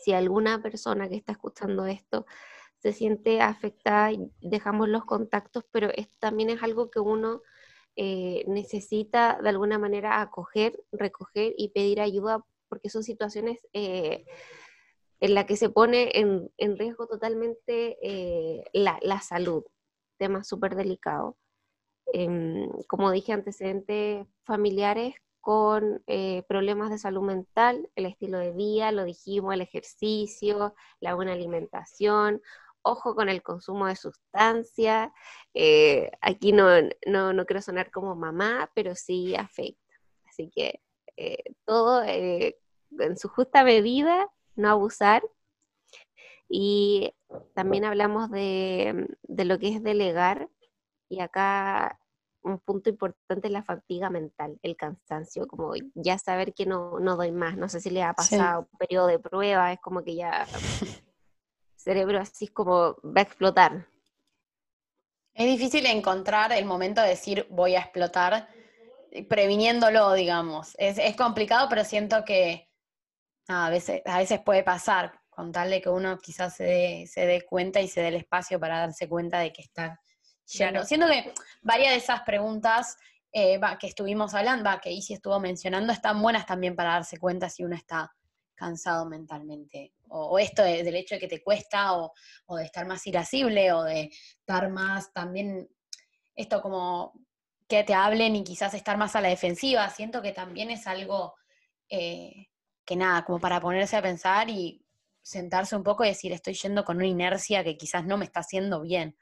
Si 0.03 0.11
alguna 0.13 0.61
persona 0.61 1.07
que 1.07 1.15
está 1.15 1.31
escuchando 1.31 1.85
esto 1.85 2.25
se 2.79 2.91
siente 2.91 3.39
afectada, 3.41 4.11
dejamos 4.41 4.89
los 4.89 5.05
contactos, 5.05 5.63
pero 5.71 5.89
también 6.19 6.49
es 6.49 6.61
algo 6.61 6.89
que 6.91 6.99
uno 6.99 7.41
eh, 7.95 8.43
necesita 8.47 9.39
de 9.41 9.49
alguna 9.49 9.79
manera 9.79 10.19
acoger, 10.19 10.83
recoger 10.91 11.53
y 11.57 11.69
pedir 11.69 12.01
ayuda, 12.01 12.43
porque 12.67 12.89
son 12.89 13.03
situaciones 13.03 13.59
eh, 13.71 14.25
en 15.21 15.33
las 15.33 15.45
que 15.45 15.55
se 15.55 15.69
pone 15.69 16.11
en, 16.19 16.77
riesgo 16.77 17.07
totalmente 17.07 17.97
eh, 18.01 18.65
la, 18.73 18.99
la, 19.01 19.21
salud, 19.21 19.63
tema 20.17 20.43
súper 20.43 20.75
delicado. 20.75 21.37
Eh, 22.11 22.67
como 22.87 23.11
dije, 23.11 23.31
antecedentes 23.31 24.27
familiares 24.43 25.15
con 25.43 26.01
eh, 26.07 26.43
problemas 26.47 26.89
de 26.89 26.97
salud 26.97 27.21
mental, 27.21 27.89
el 27.95 28.05
estilo 28.05 28.39
de 28.39 28.53
vida, 28.53 28.93
lo 28.93 29.03
dijimos, 29.03 29.53
el 29.53 29.59
ejercicio, 29.59 30.73
la 31.01 31.15
buena 31.15 31.33
alimentación, 31.33 32.41
ojo 32.81 33.13
con 33.13 33.27
el 33.27 33.43
consumo 33.43 33.87
de 33.87 33.97
sustancias. 33.97 35.11
Eh, 35.53 36.11
aquí 36.21 36.53
no, 36.53 36.69
no, 37.05 37.45
quiero 37.45 37.61
sonar 37.61 37.91
como 37.91 38.15
mamá, 38.15 38.71
pero 38.73 38.95
sí 38.95 39.35
afecta. 39.35 39.83
Así 40.29 40.49
que 40.49 40.81
eh, 41.17 41.43
todo 41.65 42.01
en 42.03 43.17
su 43.17 43.27
justa 43.27 43.65
medida, 43.65 44.29
no 44.55 44.69
abusar. 44.69 45.23
Y 46.47 47.13
también 47.53 47.83
hablamos 47.83 48.31
de, 48.31 49.09
de 49.23 49.43
lo 49.43 49.59
que 49.59 49.75
es 49.75 49.83
delegar. 49.83 50.49
Y 51.09 51.19
acá 51.19 51.99
un 52.43 52.59
punto 52.59 52.89
importante 52.89 53.47
es 53.47 53.53
la 53.53 53.63
fatiga 53.63 54.09
mental, 54.09 54.59
el 54.61 54.75
cansancio, 54.75 55.47
como 55.47 55.73
ya 55.95 56.17
saber 56.17 56.53
que 56.53 56.65
no, 56.65 56.99
no 56.99 57.15
doy 57.15 57.31
más. 57.31 57.57
No 57.57 57.69
sé 57.69 57.79
si 57.79 57.89
le 57.89 58.03
ha 58.03 58.13
pasado 58.13 58.67
un 58.71 58.77
periodo 58.77 59.07
de 59.07 59.19
prueba, 59.19 59.71
es 59.71 59.79
como 59.79 60.03
que 60.03 60.15
ya 60.15 60.45
cerebro 61.75 62.19
así 62.19 62.45
es 62.45 62.51
como 62.51 62.95
va 63.03 63.21
a 63.21 63.21
explotar. 63.21 63.87
Es 65.33 65.47
difícil 65.47 65.85
encontrar 65.85 66.51
el 66.51 66.65
momento 66.65 67.01
de 67.01 67.09
decir 67.09 67.47
voy 67.49 67.75
a 67.75 67.79
explotar, 67.79 68.47
eh, 69.11 69.25
previniéndolo, 69.25 70.13
digamos. 70.13 70.75
Es, 70.77 71.15
complicado, 71.15 71.67
pero 71.69 71.83
siento 71.83 72.23
que 72.23 72.69
a, 73.47 73.69
veces, 73.69 74.01
a 74.05 74.19
veces 74.19 74.41
puede 74.41 74.63
pasar, 74.63 75.19
con 75.29 75.51
tal 75.51 75.71
de 75.71 75.81
que 75.81 75.89
uno 75.89 76.19
quizás 76.19 76.55
se 76.55 76.63
dé, 76.63 77.07
se 77.07 77.25
dé 77.25 77.41
cuenta 77.41 77.81
y 77.81 77.87
se 77.87 78.01
dé 78.01 78.09
el 78.09 78.15
espacio 78.15 78.59
para 78.59 78.79
darse 78.79 79.09
cuenta 79.09 79.39
de 79.39 79.51
que 79.51 79.63
está 79.63 79.99
Siento 80.53 81.07
que 81.07 81.33
varias 81.61 81.91
de 81.91 81.97
esas 81.97 82.21
preguntas 82.21 82.97
eh, 83.31 83.59
que 83.79 83.87
estuvimos 83.87 84.33
hablando, 84.35 84.69
que 84.81 84.91
Isi 84.91 85.15
estuvo 85.15 85.39
mencionando, 85.39 85.91
están 85.91 86.21
buenas 86.21 86.45
también 86.45 86.75
para 86.75 86.91
darse 86.91 87.17
cuenta 87.17 87.49
si 87.49 87.63
uno 87.63 87.75
está 87.75 88.13
cansado 88.53 89.05
mentalmente. 89.05 89.93
O, 90.09 90.37
esto 90.37 90.63
del 90.63 90.95
hecho 90.95 91.15
de 91.15 91.21
que 91.21 91.27
te 91.27 91.41
cuesta, 91.41 91.93
o, 91.93 92.13
de 92.55 92.65
estar 92.65 92.85
más 92.85 93.05
irascible, 93.07 93.73
o 93.73 93.83
de 93.83 94.11
estar 94.39 94.69
más 94.69 95.11
también, 95.11 95.67
esto 96.35 96.61
como 96.61 97.13
que 97.67 97.83
te 97.83 97.95
hablen 97.95 98.35
y 98.35 98.43
quizás 98.43 98.75
estar 98.75 98.97
más 98.97 99.15
a 99.15 99.21
la 99.21 99.29
defensiva. 99.29 99.89
Siento 99.89 100.21
que 100.21 100.31
también 100.31 100.69
es 100.69 100.85
algo 100.85 101.33
eh, 101.89 102.49
que 102.85 102.95
nada, 102.95 103.25
como 103.25 103.39
para 103.39 103.59
ponerse 103.59 103.97
a 103.97 104.01
pensar 104.03 104.49
y 104.49 104.85
sentarse 105.23 105.75
un 105.75 105.83
poco 105.83 106.03
y 106.03 106.09
decir, 106.09 106.31
estoy 106.31 106.53
yendo 106.53 106.85
con 106.85 106.97
una 106.97 107.07
inercia 107.07 107.63
que 107.63 107.77
quizás 107.77 108.05
no 108.05 108.17
me 108.17 108.25
está 108.25 108.41
haciendo 108.41 108.81
bien. 108.81 109.17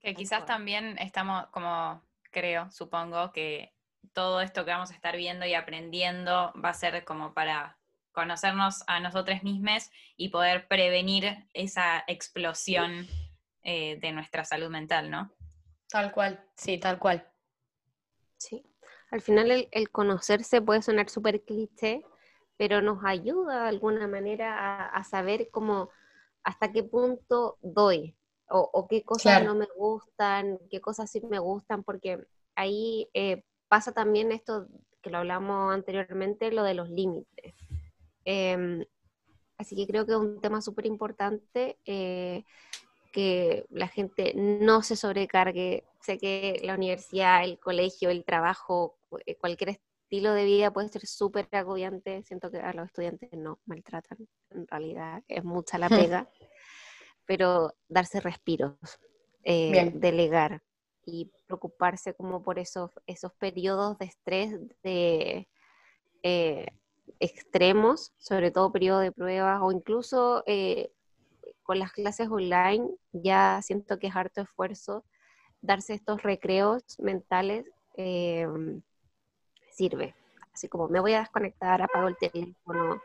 Que 0.00 0.14
quizás 0.14 0.46
también 0.46 0.96
estamos, 0.98 1.46
como 1.48 2.02
creo, 2.30 2.70
supongo, 2.70 3.32
que 3.32 3.74
todo 4.12 4.40
esto 4.40 4.64
que 4.64 4.70
vamos 4.70 4.90
a 4.90 4.94
estar 4.94 5.16
viendo 5.16 5.46
y 5.46 5.54
aprendiendo 5.54 6.52
va 6.62 6.70
a 6.70 6.74
ser 6.74 7.04
como 7.04 7.34
para 7.34 7.78
conocernos 8.12 8.82
a 8.86 9.00
nosotros 9.00 9.42
mismos 9.42 9.90
y 10.16 10.30
poder 10.30 10.66
prevenir 10.66 11.46
esa 11.54 12.02
explosión 12.06 13.06
eh, 13.62 13.98
de 14.00 14.12
nuestra 14.12 14.44
salud 14.44 14.70
mental, 14.70 15.10
¿no? 15.10 15.30
Tal 15.88 16.12
cual, 16.12 16.44
sí, 16.56 16.78
tal 16.78 16.98
cual. 16.98 17.26
Sí, 18.36 18.64
al 19.10 19.20
final 19.20 19.68
el, 19.70 19.90
conocerse 19.90 20.60
puede 20.60 20.82
sonar 20.82 21.08
súper 21.08 21.42
cliché, 21.44 22.04
pero 22.56 22.82
nos 22.82 23.04
ayuda 23.04 23.62
de 23.62 23.68
alguna 23.68 24.06
manera 24.08 24.86
a, 24.86 25.04
saber 25.04 25.48
cómo, 25.50 25.90
hasta 26.42 26.72
qué 26.72 26.82
punto 26.82 27.58
doy, 27.62 28.16
o, 28.50 28.86
qué 28.88 29.02
cosas 29.02 29.44
no 29.44 29.54
me 29.54 29.66
gustan, 29.76 30.58
qué 30.70 30.80
cosas 30.80 31.10
sí 31.10 31.20
me 31.20 31.38
gustan, 31.38 31.84
porque 31.84 32.18
ahí 32.54 33.08
eh, 33.14 33.44
pasa 33.68 33.92
también 33.92 34.32
esto 34.32 34.66
que 35.02 35.10
lo 35.10 35.18
hablamos 35.18 35.74
anteriormente, 35.74 36.50
lo 36.50 36.62
de 36.62 36.74
los 36.74 36.88
límites. 36.90 37.54
Em, 38.24 38.84
así 39.58 39.76
que 39.76 39.86
creo 39.86 40.06
que 40.06 40.12
es 40.12 40.18
un 40.18 40.40
tema 40.40 40.60
súper 40.60 40.86
importante 40.86 41.78
eh, 41.84 42.44
que 43.12 43.66
la 43.70 43.88
gente 43.88 44.32
no 44.34 44.82
se 44.82 44.96
sobrecargue. 44.96 45.84
Sé 46.00 46.18
que 46.18 46.60
la 46.64 46.74
universidad, 46.74 47.44
el 47.44 47.58
colegio, 47.58 48.10
el 48.10 48.24
trabajo, 48.24 48.98
eh, 49.26 49.36
cualquier 49.36 49.70
estilo 49.70 50.32
de 50.32 50.44
vida 50.44 50.72
puede 50.72 50.88
ser 50.88 51.06
súper 51.06 51.48
agobiante. 51.52 52.22
Siento 52.22 52.50
que 52.50 52.58
a 52.58 52.72
los 52.72 52.86
estudiantes 52.86 53.30
no 53.32 53.60
maltratan, 53.66 54.26
en 54.50 54.66
realidad 54.66 55.22
es 55.28 55.44
mucha 55.44 55.78
la 55.78 55.88
pega 56.12 56.28
pero 57.28 57.74
darse 57.90 58.20
respiros, 58.20 58.74
eh, 59.44 59.90
delegar 59.92 60.62
y 61.04 61.30
preocuparse 61.46 62.14
como 62.14 62.42
por 62.42 62.58
esos, 62.58 62.90
esos 63.06 63.34
periodos 63.34 63.98
de 63.98 64.06
estrés 64.06 64.58
de, 64.82 65.46
eh, 66.22 66.66
extremos, 67.20 68.14
sobre 68.16 68.50
todo 68.50 68.72
periodo 68.72 69.00
de 69.00 69.12
pruebas 69.12 69.60
o 69.62 69.70
incluso 69.72 70.42
eh, 70.46 70.90
con 71.64 71.78
las 71.78 71.92
clases 71.92 72.30
online, 72.30 72.88
ya 73.12 73.60
siento 73.62 73.98
que 73.98 74.06
es 74.06 74.16
harto 74.16 74.40
esfuerzo, 74.40 75.04
darse 75.60 75.92
estos 75.92 76.22
recreos 76.22 76.82
mentales 76.98 77.66
sirve. 79.70 80.14
Así 80.54 80.66
como 80.68 80.88
me 80.88 81.00
voy 81.00 81.12
a 81.12 81.20
desconectar, 81.20 81.82
apago 81.82 82.08
el 82.08 82.16
teléfono, 82.16 83.02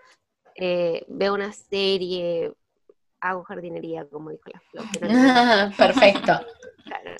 veo 0.55 1.33
una 1.33 1.51
serie, 1.51 2.53
hago 3.23 3.43
jardinería, 3.43 4.05
como 4.09 4.31
dijo 4.31 4.49
la 4.51 4.59
flor. 4.59 4.85
Perfecto. 5.77 6.39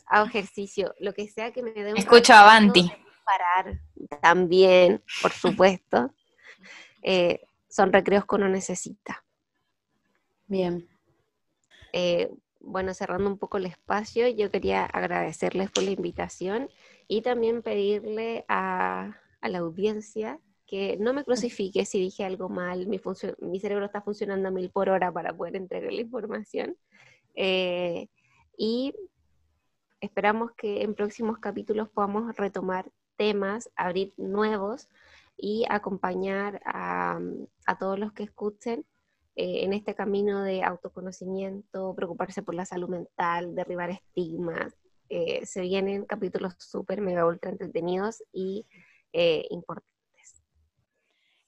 hago 0.07 0.25
ejercicio, 0.27 0.93
lo 0.99 1.13
que 1.13 1.27
sea 1.29 1.51
que 1.51 1.63
me 1.63 1.71
dé 1.71 1.91
un 1.91 1.97
Escucho 1.97 2.33
Avanti. 2.33 2.91
Parar 3.23 3.79
también, 4.21 5.01
por 5.21 5.31
supuesto. 5.31 6.13
Eh, 7.05 7.41
son 7.67 7.91
recreos 7.91 8.25
que 8.25 8.35
uno 8.35 8.47
necesita. 8.47 9.25
Bien. 10.47 10.87
Eh, 11.91 12.31
bueno, 12.61 12.93
cerrando 12.93 13.29
un 13.29 13.37
poco 13.37 13.57
el 13.57 13.65
espacio, 13.65 14.29
yo 14.29 14.49
quería 14.49 14.85
agradecerles 14.85 15.69
por 15.69 15.83
la 15.83 15.91
invitación 15.91 16.69
y 17.09 17.21
también 17.21 17.61
pedirle 17.61 18.45
a, 18.47 19.17
a 19.41 19.49
la 19.49 19.57
audiencia 19.57 20.39
que 20.65 20.97
no 20.97 21.13
me 21.13 21.23
crucifique 21.23 21.85
si 21.85 21.99
dije 21.99 22.25
algo 22.25 22.49
mal, 22.49 22.87
mi, 22.87 22.99
mi 23.39 23.59
cerebro 23.59 23.85
está 23.85 24.01
funcionando 24.01 24.47
a 24.47 24.51
mil 24.51 24.69
por 24.69 24.89
hora 24.89 25.11
para 25.11 25.35
poder 25.35 25.55
entregar 25.55 25.91
la 25.91 26.01
información. 26.01 26.77
Eh, 27.35 28.07
y 28.57 28.93
esperamos 30.01 30.51
que 30.53 30.83
en 30.83 30.95
próximos 30.95 31.39
capítulos 31.39 31.89
podamos 31.89 32.35
retomar 32.35 32.91
temas, 33.17 33.69
abrir 33.75 34.13
nuevos 34.17 34.89
y 35.37 35.65
acompañar 35.69 36.61
a, 36.65 37.19
todos 37.79 37.99
los 37.99 38.13
que 38.13 38.23
escuchen 38.23 38.85
eh, 39.35 39.63
en 39.63 39.73
este 39.73 39.95
camino 39.95 40.43
de 40.43 40.63
autoconocimiento, 40.63 41.95
preocuparse 41.95 42.43
por 42.43 42.55
la 42.55 42.65
salud 42.65 42.89
mental, 42.89 43.55
derribar 43.55 43.89
estigmas. 43.89 44.75
Eh, 45.09 45.45
se 45.45 45.61
vienen 45.61 46.05
capítulos 46.05 46.55
súper, 46.57 47.01
mega, 47.01 47.25
ultra 47.25 47.51
entretenidos 47.51 48.23
y 48.31 48.65
importantes. 49.51 49.92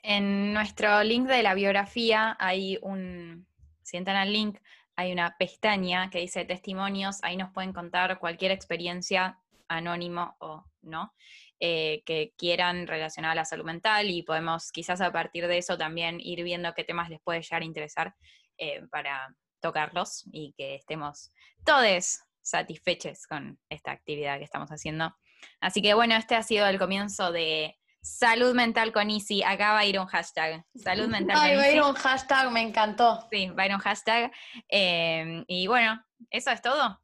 En 0.08 0.54
nuestro 0.54 1.04
link 1.04 1.28
de 1.28 1.42
la 1.42 1.56
biografía 1.56 2.38
hay 2.40 2.78
un, 2.84 3.48
si 3.82 3.98
entran 3.98 4.18
al 4.18 4.32
link, 4.32 4.60
hay 4.96 5.12
una 5.12 5.36
pestaña 5.40 6.12
que 6.12 6.20
dice 6.20 6.46
testimonios, 6.46 7.24
ahí 7.24 7.36
nos 7.38 7.52
pueden 7.52 7.74
contar 7.74 8.20
cualquier 8.20 8.52
experiencia 8.52 9.40
anónimo 9.68 10.36
o 10.42 10.64
no, 10.84 11.12
eh, 11.60 12.04
que 12.06 12.36
quieran 12.38 12.86
relacionada 12.86 13.32
a 13.32 13.36
la 13.36 13.46
salud 13.46 13.66
mental 13.66 14.12
y 14.12 14.22
podemos 14.22 14.72
quizás 14.72 15.02
a 15.02 15.12
partir 15.12 15.48
de 15.48 15.58
eso 15.58 15.76
también 15.76 16.20
ir 16.20 16.44
viendo 16.44 16.72
qué 16.76 16.84
temas 16.84 17.10
les 17.10 17.20
puede 17.22 17.42
llegar 17.42 17.64
a 17.64 17.66
interesar 17.66 18.16
eh, 18.60 18.84
para 18.92 19.36
tocarlos 19.60 20.24
y 20.32 20.54
que 20.56 20.76
estemos 20.76 21.32
todos 21.66 22.20
satisfechos 22.44 23.26
con 23.26 23.60
esta 23.70 23.90
actividad 23.90 24.38
que 24.38 24.44
estamos 24.44 24.70
haciendo. 24.70 25.16
Así 25.62 25.82
que 25.82 25.96
bueno, 25.96 26.16
este 26.16 26.36
ha 26.36 26.44
sido 26.44 26.68
el 26.68 26.78
comienzo 26.78 27.32
de 27.32 27.76
Salud 28.06 28.54
mental 28.54 28.92
con 28.92 29.10
Easy. 29.10 29.42
Acá 29.42 29.72
va 29.72 29.80
a 29.80 29.86
ir 29.86 30.00
un 30.00 30.06
hashtag. 30.06 30.64
Salud 30.76 31.08
mental 31.08 31.36
Ay, 31.40 31.56
va 31.56 31.64
a 31.64 31.72
ir 31.72 31.82
un 31.82 31.96
hashtag, 31.96 32.52
me 32.52 32.62
encantó. 32.62 33.28
Sí, 33.32 33.48
va 33.50 33.64
a 33.64 33.66
ir 33.66 33.74
un 33.74 33.80
hashtag. 33.80 34.32
Em, 34.70 35.44
y 35.48 35.66
bueno, 35.66 36.06
¿eso 36.30 36.52
es 36.52 36.62
todo? 36.62 37.02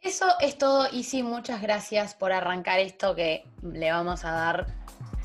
Eso 0.00 0.26
es 0.38 0.56
todo, 0.56 0.86
Easy. 0.92 1.24
Muchas 1.24 1.60
gracias 1.60 2.14
por 2.14 2.32
arrancar 2.32 2.78
esto 2.78 3.16
que 3.16 3.42
le 3.62 3.90
vamos 3.90 4.24
a 4.24 4.30
dar 4.30 4.66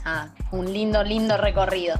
a 0.05 0.33
un 0.51 0.73
lindo, 0.73 1.03
lindo 1.03 1.37
recorrido. 1.37 1.93